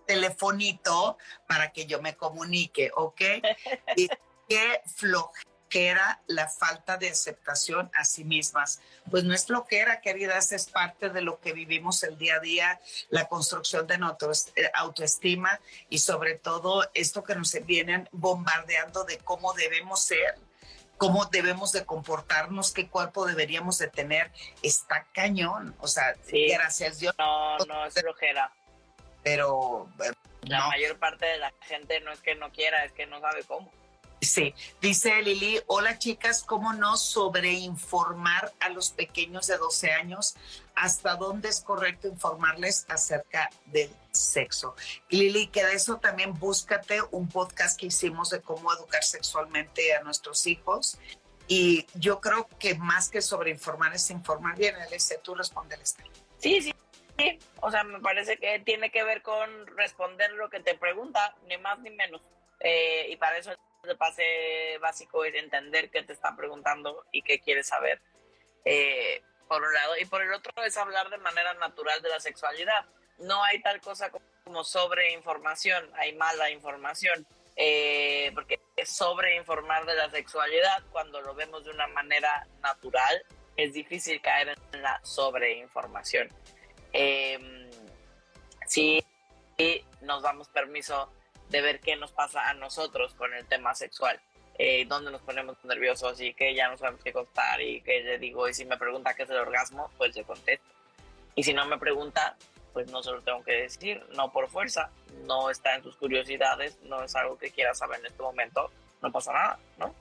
telefonito 0.05 1.17
para 1.47 1.71
que 1.71 1.85
yo 1.85 2.01
me 2.01 2.15
comunique, 2.15 2.91
¿ok? 2.93 3.21
Y 3.95 4.09
qué 4.49 4.81
flojera 4.85 5.52
la 6.27 6.47
falta 6.47 6.97
de 6.97 7.09
aceptación 7.09 7.89
a 7.95 8.05
sí 8.05 8.23
mismas. 8.23 8.81
Pues 9.09 9.23
no 9.23 9.33
es 9.33 9.45
flojera, 9.45 10.01
queridas, 10.01 10.51
es 10.51 10.69
parte 10.69 11.09
de 11.09 11.21
lo 11.21 11.39
que 11.39 11.53
vivimos 11.53 12.03
el 12.03 12.17
día 12.17 12.35
a 12.35 12.39
día, 12.39 12.79
la 13.09 13.27
construcción 13.27 13.87
de 13.87 13.97
nuestra 13.97 14.29
eh, 14.55 14.69
autoestima 14.73 15.59
y 15.89 15.99
sobre 15.99 16.35
todo 16.35 16.89
esto 16.93 17.23
que 17.23 17.35
nos 17.35 17.53
vienen 17.65 18.07
bombardeando 18.11 19.03
de 19.03 19.17
cómo 19.19 19.53
debemos 19.53 20.01
ser 20.01 20.35
cómo 20.95 21.25
debemos 21.25 21.73
de 21.73 21.85
comportarnos, 21.85 22.71
qué 22.71 22.87
cuerpo 22.87 23.25
deberíamos 23.25 23.77
de 23.77 23.89
tener, 23.89 24.31
está 24.61 25.05
cañón. 25.11 25.75
O 25.79 25.87
sea, 25.87 26.15
gracias 26.31 26.99
Dios. 26.99 27.13
No, 27.17 27.57
no 27.57 27.85
es 27.85 27.93
flojera 27.95 28.53
pero... 29.23 29.87
Eh, 30.03 30.11
la 30.43 30.67
mayor 30.67 30.99
parte 30.99 31.25
de 31.25 31.37
la 31.37 31.53
gente 31.61 32.01
no 32.01 32.11
es 32.11 32.19
que 32.19 32.35
no 32.35 32.51
quiera, 32.51 32.83
es 32.83 32.91
que 32.91 33.05
no 33.05 33.21
sabe 33.21 33.43
cómo. 33.45 33.71
Sí, 34.23 34.55
dice 34.79 35.21
Lili, 35.21 35.59
hola 35.67 35.99
chicas, 35.99 36.43
¿cómo 36.43 36.71
no 36.73 36.95
sobreinformar 36.95 38.53
a 38.61 38.69
los 38.69 38.91
pequeños 38.91 39.47
de 39.47 39.57
12 39.57 39.91
años 39.91 40.35
hasta 40.75 41.15
dónde 41.15 41.49
es 41.49 41.59
correcto 41.59 42.07
informarles 42.07 42.85
acerca 42.87 43.49
del 43.65 43.89
sexo? 44.11 44.75
Lili, 45.09 45.47
que 45.47 45.65
de 45.65 45.73
eso 45.73 45.97
también 45.97 46.33
búscate 46.39 47.01
un 47.11 47.27
podcast 47.27 47.77
que 47.77 47.87
hicimos 47.87 48.29
de 48.29 48.41
cómo 48.41 48.73
educar 48.73 49.03
sexualmente 49.03 49.93
a 49.93 50.03
nuestros 50.03 50.47
hijos. 50.47 50.97
Y 51.47 51.85
yo 51.95 52.21
creo 52.21 52.47
que 52.57 52.75
más 52.75 53.09
que 53.09 53.21
sobreinformar 53.21 53.93
es 53.93 54.09
informar 54.09 54.57
bien, 54.57 54.75
Alicia, 54.75 55.19
tú 55.21 55.35
respondeles. 55.35 55.97
Sí, 56.39 56.61
sí, 56.61 56.73
Sí, 57.17 57.37
o 57.61 57.69
sea, 57.69 57.83
me 57.83 57.99
parece 57.99 58.37
que 58.37 58.57
tiene 58.59 58.89
que 58.89 59.03
ver 59.03 59.21
con 59.21 59.67
responder 59.77 60.31
lo 60.31 60.49
que 60.49 60.59
te 60.61 60.73
pregunta, 60.73 61.35
ni 61.47 61.57
más 61.57 61.77
ni 61.79 61.91
menos. 61.91 62.21
Eh, 62.59 63.07
y 63.11 63.17
para 63.17 63.37
eso 63.37 63.51
el 63.83 63.97
pase 63.97 64.77
básico 64.79 65.25
es 65.25 65.35
entender 65.35 65.89
qué 65.89 66.03
te 66.03 66.13
está 66.13 66.35
preguntando 66.35 67.05
y 67.11 67.21
qué 67.21 67.39
quieres 67.39 67.67
saber. 67.67 68.01
Eh, 68.65 69.21
por 69.47 69.61
un 69.61 69.73
lado. 69.73 69.97
Y 69.97 70.05
por 70.05 70.21
el 70.21 70.33
otro 70.33 70.51
es 70.63 70.77
hablar 70.77 71.09
de 71.09 71.17
manera 71.17 71.53
natural 71.55 72.01
de 72.01 72.09
la 72.09 72.19
sexualidad. 72.19 72.85
No 73.19 73.43
hay 73.43 73.61
tal 73.61 73.81
cosa 73.81 74.09
como 74.43 74.63
sobreinformación, 74.63 75.89
hay 75.95 76.13
mala 76.13 76.49
información. 76.49 77.27
Eh, 77.55 78.31
porque 78.33 78.59
sobreinformar 78.83 79.85
de 79.85 79.93
la 79.93 80.09
sexualidad 80.09 80.83
cuando 80.91 81.21
lo 81.21 81.35
vemos 81.35 81.63
de 81.63 81.69
una 81.69 81.85
manera 81.85 82.47
natural 82.63 83.23
es 83.55 83.73
difícil 83.73 84.19
caer 84.21 84.57
en 84.71 84.81
la 84.81 84.99
sobreinformación 85.03 86.29
eh, 86.93 87.69
sí, 88.65 89.05
nos 90.01 90.23
damos 90.23 90.49
permiso 90.49 91.13
de 91.53 91.61
ver 91.61 91.79
qué 91.79 91.95
nos 91.95 92.11
pasa 92.11 92.49
a 92.49 92.55
nosotros 92.55 93.13
con 93.13 93.31
el 93.35 93.45
tema 93.45 93.75
sexual, 93.75 94.19
eh, 94.57 94.85
dónde 94.87 95.11
nos 95.11 95.21
ponemos 95.21 95.55
nerviosos 95.63 96.19
y 96.19 96.33
que 96.33 96.55
ya 96.55 96.67
no 96.67 96.79
sabemos 96.79 97.01
qué 97.03 97.13
contar 97.13 97.61
y 97.61 97.79
que 97.81 98.01
le 98.01 98.17
digo, 98.17 98.49
y 98.49 98.55
si 98.55 98.65
me 98.65 98.75
pregunta 98.75 99.13
qué 99.13 99.21
es 99.23 99.29
el 99.29 99.37
orgasmo, 99.37 99.91
pues 99.99 100.15
le 100.15 100.23
contesto. 100.23 100.65
Y 101.35 101.43
si 101.43 101.53
no 101.53 101.67
me 101.67 101.77
pregunta, 101.77 102.35
pues 102.73 102.91
no 102.91 103.03
se 103.03 103.11
lo 103.11 103.21
tengo 103.21 103.43
que 103.43 103.53
decir, 103.53 104.03
no 104.15 104.31
por 104.31 104.49
fuerza, 104.49 104.89
no 105.25 105.51
está 105.51 105.75
en 105.75 105.83
sus 105.83 105.95
curiosidades, 105.95 106.79
no 106.85 107.03
es 107.03 107.15
algo 107.15 107.37
que 107.37 107.51
quiera 107.51 107.75
saber 107.75 107.99
en 107.99 108.07
este 108.07 108.23
momento, 108.23 108.71
no 109.03 109.11
pasa 109.11 109.31
nada, 109.31 109.59
¿no? 109.77 109.93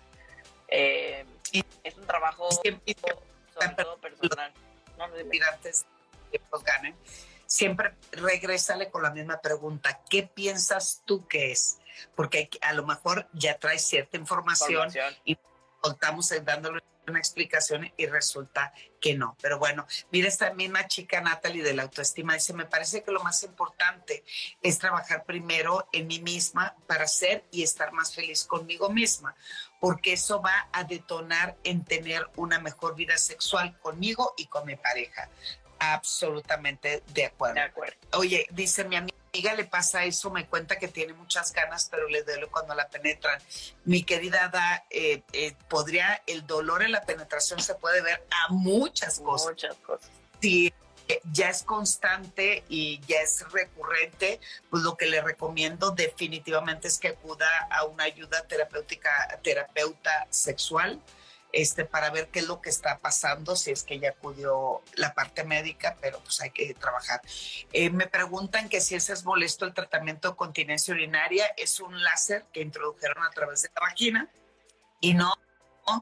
Eh, 0.69 1.27
es 1.85 1.97
un 1.99 2.07
trabajo 2.07 2.49
sobre 2.51 3.75
todo 3.77 3.99
personal. 3.99 4.53
No, 4.97 5.07
no, 5.07 5.15
tiempos 6.31 6.65
ganen, 6.65 6.97
siempre 7.53 7.95
regrésale 8.13 8.91
con 8.91 9.03
la 9.03 9.11
misma 9.11 9.43
pregunta. 9.43 10.01
¿Qué 10.09 10.23
piensas 10.23 11.03
tú 11.05 11.29
que 11.29 11.53
es? 11.53 11.79
Porque 12.15 12.49
a 12.63 12.73
lo 12.73 12.87
mejor 12.87 13.29
ya 13.35 13.59
traes 13.59 13.85
cierta 13.85 14.17
información, 14.17 14.91
y 15.27 15.37
voltamos 15.83 16.33
dándole 16.45 16.83
una 17.07 17.19
explicación 17.19 17.93
y 17.99 18.07
resulta 18.07 18.73
que 19.01 19.15
no. 19.15 19.37
Pero 19.43 19.59
bueno, 19.59 19.87
mira 20.11 20.29
esta 20.29 20.55
misma 20.55 20.87
chica 20.87 21.21
Natalie 21.21 21.63
de 21.63 21.75
la 21.75 21.83
autoestima 21.83 22.35
dice, 22.35 22.55
me 22.55 22.65
parece 22.65 23.03
que 23.03 23.11
lo 23.11 23.23
más 23.23 23.43
importante 23.43 24.25
es 24.63 24.79
trabajar 24.79 25.25
primero 25.25 25.87
en 25.93 26.07
mí 26.07 26.21
misma 26.21 26.75
para 26.87 27.07
ser 27.07 27.45
y 27.51 27.65
estar 27.65 27.93
más 27.93 28.15
feliz 28.15 28.45
conmigo 28.45 28.89
misma, 28.89 29.35
porque 29.79 30.15
eso 30.15 30.41
va 30.41 30.69
a 30.73 30.85
detonar 30.85 31.57
en 31.65 31.85
tener 31.85 32.31
una 32.37 32.61
mejor 32.61 32.95
vida 32.95 33.19
sexual 33.19 33.79
conmigo 33.81 34.33
y 34.39 34.47
con 34.47 34.65
mi 34.65 34.77
pareja. 34.77 35.29
Absolutamente 35.83 37.03
de 37.13 37.27
acuerdo. 37.27 37.55
De 37.55 37.61
acuerdo. 37.61 37.97
Oye, 38.13 38.47
dice 38.51 38.85
mi 38.85 38.97
amiga 38.97 39.17
le 39.57 39.65
pasa 39.65 40.05
eso, 40.05 40.31
me 40.31 40.47
cuenta 40.47 40.79
que 40.79 40.89
tiene 40.89 41.15
muchas 41.15 41.53
ganas, 41.53 41.89
pero 41.91 42.07
le 42.09 42.23
duele 42.23 42.47
cuando 42.47 42.75
la 42.75 42.89
penetran. 42.89 43.41
Mi 43.85 44.05
querida 44.05 44.49
Da, 44.49 44.85
eh, 44.91 45.23
eh, 45.33 45.57
podría, 45.69 46.23
el 46.27 46.47
dolor 46.47 46.83
en 46.83 46.93
la 46.93 47.03
penetración 47.03 47.61
se 47.61 47.75
puede 47.75 48.03
ver 48.03 48.25
a 48.31 48.53
muchas 48.53 49.19
cosas. 49.19 49.49
Muchas 49.49 49.75
cosas. 49.77 50.11
Si 50.41 50.73
eh, 51.09 51.21
ya 51.33 51.49
es 51.49 51.63
constante 51.63 52.63
y 52.69 53.01
ya 53.09 53.21
es 53.21 53.45
recurrente, 53.51 54.39
pues 54.71 54.83
lo 54.83 54.97
que 54.97 55.07
le 55.07 55.21
recomiendo 55.21 55.91
definitivamente 55.91 56.89
es 56.89 56.99
que 56.99 57.09
acuda 57.09 57.49
a 57.71 57.85
una 57.85 58.05
ayuda 58.05 58.47
terapéutica, 58.47 59.41
terapeuta 59.43 60.27
sexual 60.31 61.01
este, 61.53 61.85
para 61.85 62.11
ver 62.11 62.29
qué 62.29 62.41
es 62.41 62.47
lo 62.47 62.63
que 62.63 62.71
está 62.71 62.99
pasando, 62.99 63.57
si 63.57 63.71
es 63.71 63.83
que 63.83 63.99
ya 63.99 64.11
acudió 64.11 64.83
la 64.95 65.13
parte 65.15 65.45
médica, 65.45 65.97
pero 66.01 66.19
pues 66.21 66.41
hay 66.41 66.51
que 66.51 66.73
trabajar. 66.75 67.21
Eh, 67.73 67.91
me 67.91 68.07
preguntan 68.07 68.71
que 68.71 68.81
si 68.81 68.95
ese 68.95 69.13
es 69.13 69.25
molesto 69.25 69.67
el 69.67 69.75
tratamiento 69.75 70.31
de 70.31 70.37
continencia 70.37 70.95
urinaria, 70.95 71.47
es 71.59 71.79
un 71.81 72.03
láser 72.03 72.47
que 72.53 72.63
introdujeron 72.63 73.23
a 73.23 73.31
través 73.31 73.63
de 73.63 73.71
la 73.75 73.81
vagina 73.83 74.31
y 75.01 75.13
no, 75.13 75.35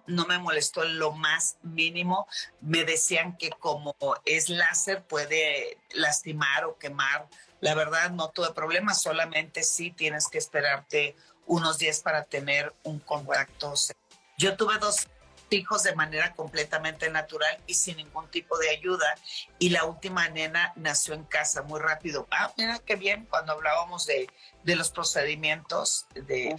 no 0.07 0.27
me 0.27 0.39
molestó 0.39 0.85
lo 0.85 1.13
más 1.13 1.57
mínimo. 1.63 2.29
Me 2.61 2.85
decían 2.85 3.37
que 3.37 3.51
como 3.51 3.97
es 4.25 4.49
láser 4.49 5.03
puede 5.03 5.79
lastimar 5.91 6.65
o 6.65 6.79
quemar. 6.79 7.29
La 7.61 7.75
verdad 7.75 8.11
no 8.11 8.31
tuve 8.31 8.53
problemas, 8.53 9.03
solamente 9.03 9.65
sí 9.65 9.91
tienes 9.91 10.29
que 10.29 10.39
esperarte 10.39 11.17
unos 11.47 11.79
días 11.79 12.01
para 12.01 12.25
tener 12.25 12.73
un 12.85 13.01
contacto. 13.01 13.75
Yo 14.39 14.57
tuve 14.57 14.79
dos 14.79 15.09
hijos 15.51 15.83
de 15.83 15.95
manera 15.95 16.33
completamente 16.35 17.11
natural 17.11 17.59
y 17.67 17.75
sin 17.75 17.97
ningún 17.97 18.29
tipo 18.31 18.59
de 18.59 18.71
ayuda. 18.71 19.15
Y 19.59 19.71
la 19.71 19.85
última 19.85 20.29
nena 20.29 20.73
nació 20.77 21.15
en 21.15 21.25
casa 21.25 21.63
muy 21.63 21.81
rápido. 21.81 22.27
Ah, 22.31 22.53
mira 22.57 22.79
qué 22.79 22.97
bien 22.97 23.27
cuando 23.27 23.53
hablábamos 23.53 24.07
de, 24.07 24.29
de 24.65 24.77
los 24.77 24.91
procedimientos 24.91 26.07
de 26.15 26.55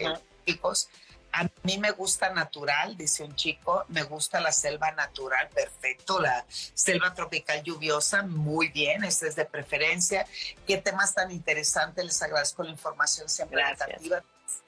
hijos. 0.46 0.90
A 1.34 1.48
mí 1.64 1.78
me 1.78 1.92
gusta 1.92 2.30
natural, 2.32 2.98
dice 2.98 3.24
un 3.24 3.36
chico, 3.36 3.86
me 3.88 4.04
gusta 4.04 4.42
la 4.42 4.52
selva 4.52 4.92
natural, 4.92 5.48
perfecto, 5.50 6.20
la 6.20 6.46
selva 6.50 7.14
tropical 7.14 7.64
lluviosa, 7.64 8.24
muy 8.24 8.68
bien, 8.68 9.06
esta 9.06 9.28
es 9.28 9.38
de 9.38 9.46
preferencia. 9.46 10.26
Qué 10.68 10.78
temas 10.78 11.14
tan 11.14 11.32
interesantes, 11.32 12.04
les 12.04 12.22
agradezco 12.22 12.64
la 12.64 12.72
información 12.72 13.30
siempre. 13.30 13.64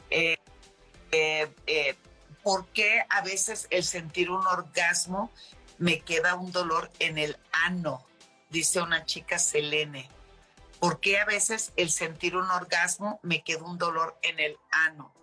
Eh, 0.09 0.37
eh, 1.11 1.51
eh, 1.67 1.95
¿por 2.43 2.67
qué 2.67 3.05
a 3.09 3.21
veces 3.21 3.67
el 3.71 3.83
sentir 3.83 4.29
un 4.29 4.45
orgasmo 4.45 5.31
me 5.77 6.01
queda 6.01 6.35
un 6.35 6.51
dolor 6.51 6.91
en 6.99 7.17
el 7.17 7.37
ano? 7.65 8.05
Dice 8.49 8.81
una 8.81 9.05
chica 9.05 9.39
Selene. 9.39 10.09
¿Por 10.79 10.99
qué 10.99 11.19
a 11.19 11.25
veces 11.25 11.71
el 11.77 11.89
sentir 11.89 12.35
un 12.35 12.49
orgasmo 12.51 13.19
me 13.23 13.41
queda 13.41 13.63
un 13.63 13.77
dolor 13.77 14.17
en 14.21 14.39
el 14.39 14.57
ano? 14.69 15.13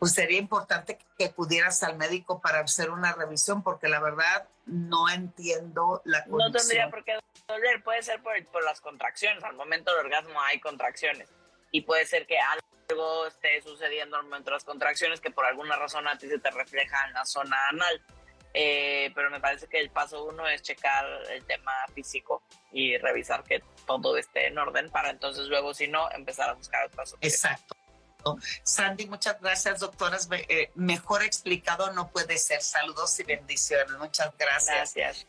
Pues 0.00 0.12
sería 0.12 0.38
importante 0.38 0.98
que 1.16 1.26
acudieras 1.26 1.84
al 1.84 1.96
médico 1.96 2.40
para 2.40 2.58
hacer 2.58 2.90
una 2.90 3.12
revisión, 3.12 3.62
porque 3.62 3.88
la 3.88 4.00
verdad 4.00 4.48
no 4.66 5.08
entiendo 5.08 6.02
la 6.04 6.24
condición. 6.24 6.52
No 6.52 6.58
tendría 6.58 6.90
por 6.90 7.04
qué 7.04 7.20
doler, 7.46 7.84
puede 7.84 8.02
ser 8.02 8.20
por, 8.20 8.44
por 8.46 8.64
las 8.64 8.80
contracciones. 8.80 9.44
Al 9.44 9.54
momento 9.54 9.92
del 9.92 10.06
orgasmo 10.06 10.40
hay 10.42 10.58
contracciones 10.58 11.28
y 11.72 11.80
puede 11.80 12.06
ser 12.06 12.26
que 12.26 12.36
algo 12.38 13.26
esté 13.26 13.60
sucediendo 13.62 14.20
en 14.20 14.44
las 14.44 14.64
contracciones 14.64 15.20
que 15.20 15.30
por 15.30 15.46
alguna 15.46 15.76
razón 15.76 16.06
a 16.06 16.16
ti 16.16 16.28
se 16.28 16.38
te 16.38 16.50
refleja 16.50 17.06
en 17.08 17.14
la 17.14 17.24
zona 17.24 17.56
anal. 17.70 18.00
Eh, 18.54 19.10
pero 19.14 19.30
me 19.30 19.40
parece 19.40 19.66
que 19.66 19.80
el 19.80 19.88
paso 19.88 20.24
uno 20.24 20.46
es 20.46 20.60
checar 20.60 21.06
el 21.30 21.42
tema 21.46 21.72
físico 21.94 22.42
y 22.70 22.98
revisar 22.98 23.42
que 23.44 23.62
todo 23.86 24.18
esté 24.18 24.48
en 24.48 24.58
orden 24.58 24.90
para 24.90 25.08
entonces 25.08 25.46
luego, 25.46 25.72
si 25.72 25.88
no, 25.88 26.10
empezar 26.10 26.50
a 26.50 26.52
buscar 26.52 26.86
otras 26.86 27.14
opciones. 27.14 27.34
Exacto. 27.34 27.74
Sandy, 28.62 29.06
muchas 29.06 29.40
gracias, 29.40 29.80
doctoras. 29.80 30.28
Eh, 30.30 30.70
mejor 30.74 31.22
explicado 31.22 31.92
no 31.92 32.10
puede 32.10 32.38
ser. 32.38 32.62
Saludos 32.62 33.18
y 33.20 33.24
bendiciones. 33.24 33.90
Muchas 33.98 34.36
gracias. 34.36 34.94
Gracias. 34.94 35.26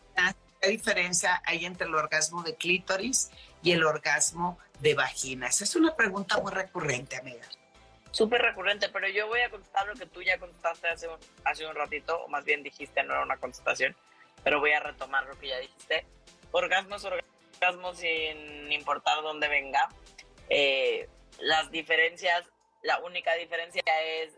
¿Qué 0.62 0.70
diferencia 0.70 1.42
hay 1.46 1.66
entre 1.66 1.88
el 1.88 1.96
orgasmo 1.96 2.44
de 2.44 2.56
clítoris 2.56 3.32
y 3.64 3.72
el 3.72 3.84
orgasmo 3.84 4.60
de 4.84 4.94
vagina? 4.94 5.48
Esa 5.48 5.64
es 5.64 5.76
una 5.76 5.96
pregunta 5.96 6.38
muy 6.38 6.52
recurrente, 6.52 7.16
amiga. 7.16 7.48
Súper 8.12 8.42
recurrente, 8.42 8.90
pero 8.90 9.08
yo 9.08 9.28
voy 9.28 9.40
a 9.40 9.50
contestar 9.50 9.88
lo 9.88 9.96
que 9.96 10.06
tú 10.06 10.22
ya 10.22 10.38
contestaste 10.38 10.88
hace 10.88 11.08
un, 11.08 11.18
hace 11.46 11.66
un 11.66 11.74
ratito, 11.74 12.24
o 12.24 12.28
más 12.28 12.44
bien 12.46 12.62
dijiste, 12.62 13.02
no 13.02 13.14
era 13.14 13.24
una 13.24 13.38
contestación, 13.38 13.96
pero 14.44 14.60
voy 14.60 14.72
a 14.72 14.82
retomar 14.82 15.26
lo 15.26 15.40
que 15.40 15.48
ya 15.48 15.58
dijiste. 15.58 16.06
Orgasmos, 16.52 17.04
orgasmos 17.06 17.98
sin 17.98 18.72
importar 18.72 19.24
dónde 19.24 19.48
venga. 19.48 19.90
Eh, 20.50 21.10
las 21.40 21.72
diferencias, 21.72 22.44
la 22.84 23.00
única 23.00 23.34
diferencia 23.36 23.82
es 24.22 24.34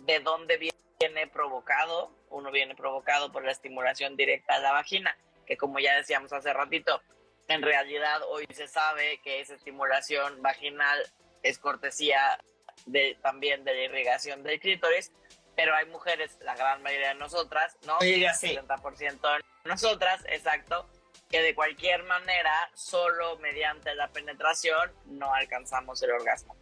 de 0.00 0.20
dónde 0.20 0.58
viene 0.58 1.26
provocado. 1.28 2.10
Uno 2.28 2.50
viene 2.50 2.74
provocado 2.74 3.32
por 3.32 3.44
la 3.44 3.52
estimulación 3.52 4.16
directa 4.16 4.56
de 4.56 4.62
la 4.62 4.72
vagina, 4.72 5.16
que 5.46 5.56
como 5.56 5.78
ya 5.78 5.96
decíamos 5.96 6.32
hace 6.32 6.52
ratito, 6.52 7.00
en 7.48 7.62
realidad 7.62 8.22
hoy 8.28 8.46
se 8.52 8.66
sabe 8.68 9.20
que 9.22 9.40
esa 9.40 9.54
estimulación 9.54 10.42
vaginal 10.42 11.02
es 11.42 11.58
cortesía 11.58 12.38
de, 12.86 13.16
también 13.22 13.64
de 13.64 13.74
la 13.74 13.82
irrigación 13.84 14.42
del 14.42 14.60
clítoris, 14.60 15.12
pero 15.54 15.74
hay 15.74 15.86
mujeres, 15.86 16.38
la 16.42 16.54
gran 16.54 16.82
mayoría 16.82 17.08
de 17.08 17.14
nosotras, 17.14 17.76
¿no? 17.86 17.98
Oiga, 17.98 18.34
sí. 18.34 18.56
70% 18.56 19.36
de 19.36 19.44
nosotras, 19.64 20.24
exacto, 20.28 20.88
que 21.30 21.40
de 21.40 21.54
cualquier 21.54 22.02
manera, 22.04 22.70
solo 22.74 23.38
mediante 23.38 23.94
la 23.94 24.08
penetración, 24.08 24.92
no 25.06 25.32
alcanzamos 25.32 26.02
el 26.02 26.12
orgasmo. 26.12 26.56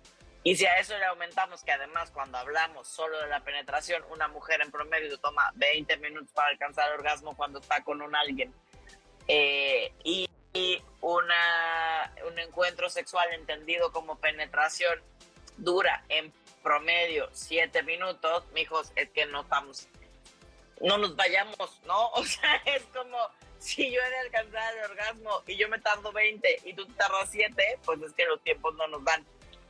Y 0.46 0.56
si 0.56 0.66
a 0.66 0.78
eso 0.78 0.96
le 0.98 1.06
aumentamos 1.06 1.64
que 1.64 1.72
además 1.72 2.10
cuando 2.10 2.36
hablamos 2.36 2.86
solo 2.86 3.18
de 3.18 3.28
la 3.28 3.40
penetración, 3.40 4.04
una 4.10 4.28
mujer 4.28 4.60
en 4.60 4.70
promedio 4.70 5.18
toma 5.18 5.50
20 5.54 5.96
minutos 5.96 6.30
para 6.34 6.48
alcanzar 6.48 6.88
el 6.88 6.98
orgasmo 6.98 7.34
cuando 7.34 7.60
está 7.60 7.82
con 7.82 8.02
un 8.02 8.14
alguien. 8.14 8.54
Eh, 9.26 9.90
y 10.04 10.28
y 10.54 10.80
una, 11.00 12.14
un 12.28 12.38
encuentro 12.38 12.88
sexual 12.88 13.32
entendido 13.32 13.92
como 13.92 14.18
penetración 14.18 15.00
dura 15.56 16.04
en 16.08 16.32
promedio 16.62 17.28
siete 17.32 17.82
minutos, 17.82 18.44
mijos, 18.52 18.92
es 18.94 19.10
que 19.10 19.26
no 19.26 19.42
estamos, 19.42 19.88
no 20.80 20.96
nos 20.96 21.14
vayamos, 21.16 21.80
¿no? 21.86 22.08
O 22.12 22.24
sea, 22.24 22.62
es 22.64 22.84
como 22.84 23.18
si 23.58 23.90
yo 23.90 24.00
he 24.00 24.10
de 24.10 24.18
alcanzar 24.18 24.76
el 24.76 24.90
orgasmo 24.90 25.42
y 25.46 25.56
yo 25.56 25.68
me 25.68 25.80
tardo 25.80 26.12
20 26.12 26.60
y 26.64 26.74
tú 26.74 26.86
te 26.86 26.92
tardas 26.94 27.28
7, 27.30 27.80
pues 27.84 28.00
es 28.02 28.12
que 28.12 28.24
los 28.24 28.40
tiempos 28.42 28.74
no 28.76 28.86
nos 28.86 29.04
dan, 29.04 29.26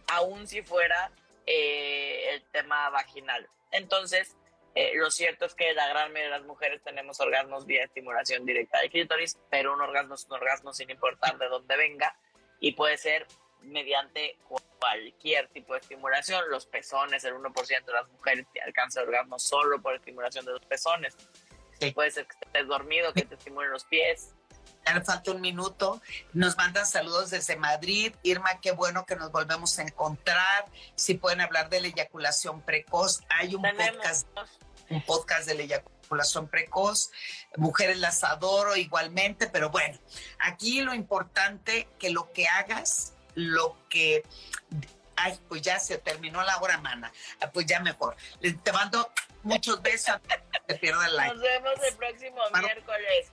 aun 0.08 0.46
si 0.46 0.62
fuera 0.62 1.10
eh, 1.46 2.30
el 2.30 2.42
tema 2.52 2.90
vaginal. 2.90 3.48
Entonces, 3.70 4.36
eh, 4.74 4.92
lo 4.96 5.10
cierto 5.10 5.44
es 5.44 5.54
que 5.54 5.72
la 5.72 5.88
gran 5.88 6.12
mayoría 6.12 6.32
de 6.32 6.38
las 6.38 6.46
mujeres 6.46 6.82
tenemos 6.82 7.20
orgasmos 7.20 7.64
vía 7.64 7.84
estimulación 7.84 8.44
directa 8.44 8.80
del 8.80 8.90
clítoris, 8.90 9.38
pero 9.48 9.72
un 9.72 9.80
orgasmo 9.80 10.14
es 10.14 10.26
un 10.26 10.32
orgasmo 10.32 10.72
sin 10.72 10.90
importar 10.90 11.38
de 11.38 11.46
dónde 11.48 11.76
venga 11.76 12.16
y 12.58 12.72
puede 12.72 12.98
ser 12.98 13.26
mediante 13.62 14.36
cualquier 14.78 15.48
tipo 15.48 15.74
de 15.74 15.80
estimulación. 15.80 16.42
Los 16.50 16.66
pezones, 16.66 17.24
el 17.24 17.34
1% 17.34 17.84
de 17.84 17.92
las 17.92 18.08
mujeres 18.08 18.46
alcanza 18.64 19.02
orgasmo 19.02 19.38
solo 19.38 19.80
por 19.80 19.94
estimulación 19.94 20.44
de 20.44 20.52
los 20.52 20.66
pezones. 20.66 21.16
Puede 21.94 22.10
ser 22.10 22.26
que 22.26 22.36
estés 22.40 22.66
dormido, 22.66 23.12
que 23.12 23.22
te 23.22 23.34
estimulen 23.34 23.70
los 23.70 23.84
pies. 23.84 24.34
Falta 25.04 25.30
un 25.30 25.40
minuto. 25.40 26.00
Nos 26.32 26.56
mandan 26.56 26.86
saludos 26.86 27.30
desde 27.30 27.56
Madrid. 27.56 28.14
Irma, 28.22 28.60
qué 28.60 28.72
bueno 28.72 29.04
que 29.04 29.16
nos 29.16 29.32
volvemos 29.32 29.78
a 29.78 29.82
encontrar. 29.82 30.66
Si 30.94 31.14
pueden 31.14 31.40
hablar 31.40 31.68
de 31.68 31.80
la 31.80 31.88
eyaculación 31.88 32.60
precoz, 32.62 33.20
hay 33.28 33.54
un 33.54 33.62
podcast 33.62 34.26
un 34.90 35.02
podcast 35.02 35.46
de 35.46 35.54
la 35.54 35.62
eyaculación 35.62 36.48
precoz. 36.48 37.10
Mujeres 37.56 37.98
las 37.98 38.24
adoro 38.24 38.76
igualmente, 38.76 39.48
pero 39.48 39.70
bueno, 39.70 39.98
aquí 40.38 40.82
lo 40.82 40.94
importante 40.94 41.88
que 41.98 42.10
lo 42.10 42.32
que 42.32 42.46
hagas, 42.46 43.14
lo 43.34 43.76
que... 43.88 44.22
Ay, 45.16 45.38
pues 45.48 45.62
ya 45.62 45.78
se 45.78 45.98
terminó 45.98 46.42
la 46.42 46.58
hora, 46.58 46.78
mana. 46.78 47.12
Ah, 47.40 47.50
pues 47.50 47.66
ya 47.66 47.78
mejor. 47.80 48.16
Te 48.40 48.72
mando 48.72 49.10
muchos 49.42 49.80
besos. 49.80 50.16
Te 50.66 50.74
pierdo 50.74 51.02
el 51.04 51.14
like. 51.14 51.34
Nos 51.34 51.42
vemos 51.42 51.72
el 51.88 51.96
próximo 51.96 52.40
miércoles. 52.58 53.32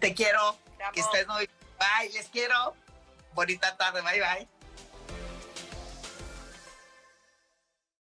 Te 0.00 0.14
quiero. 0.14 0.56
que 0.92 1.00
estés 1.00 1.26
muy. 1.28 1.48
Bye, 1.78 2.10
les 2.12 2.28
quiero. 2.28 2.74
Bonita 3.34 3.76
tarde. 3.76 4.02
Bye, 4.02 4.20
bye. 4.20 4.48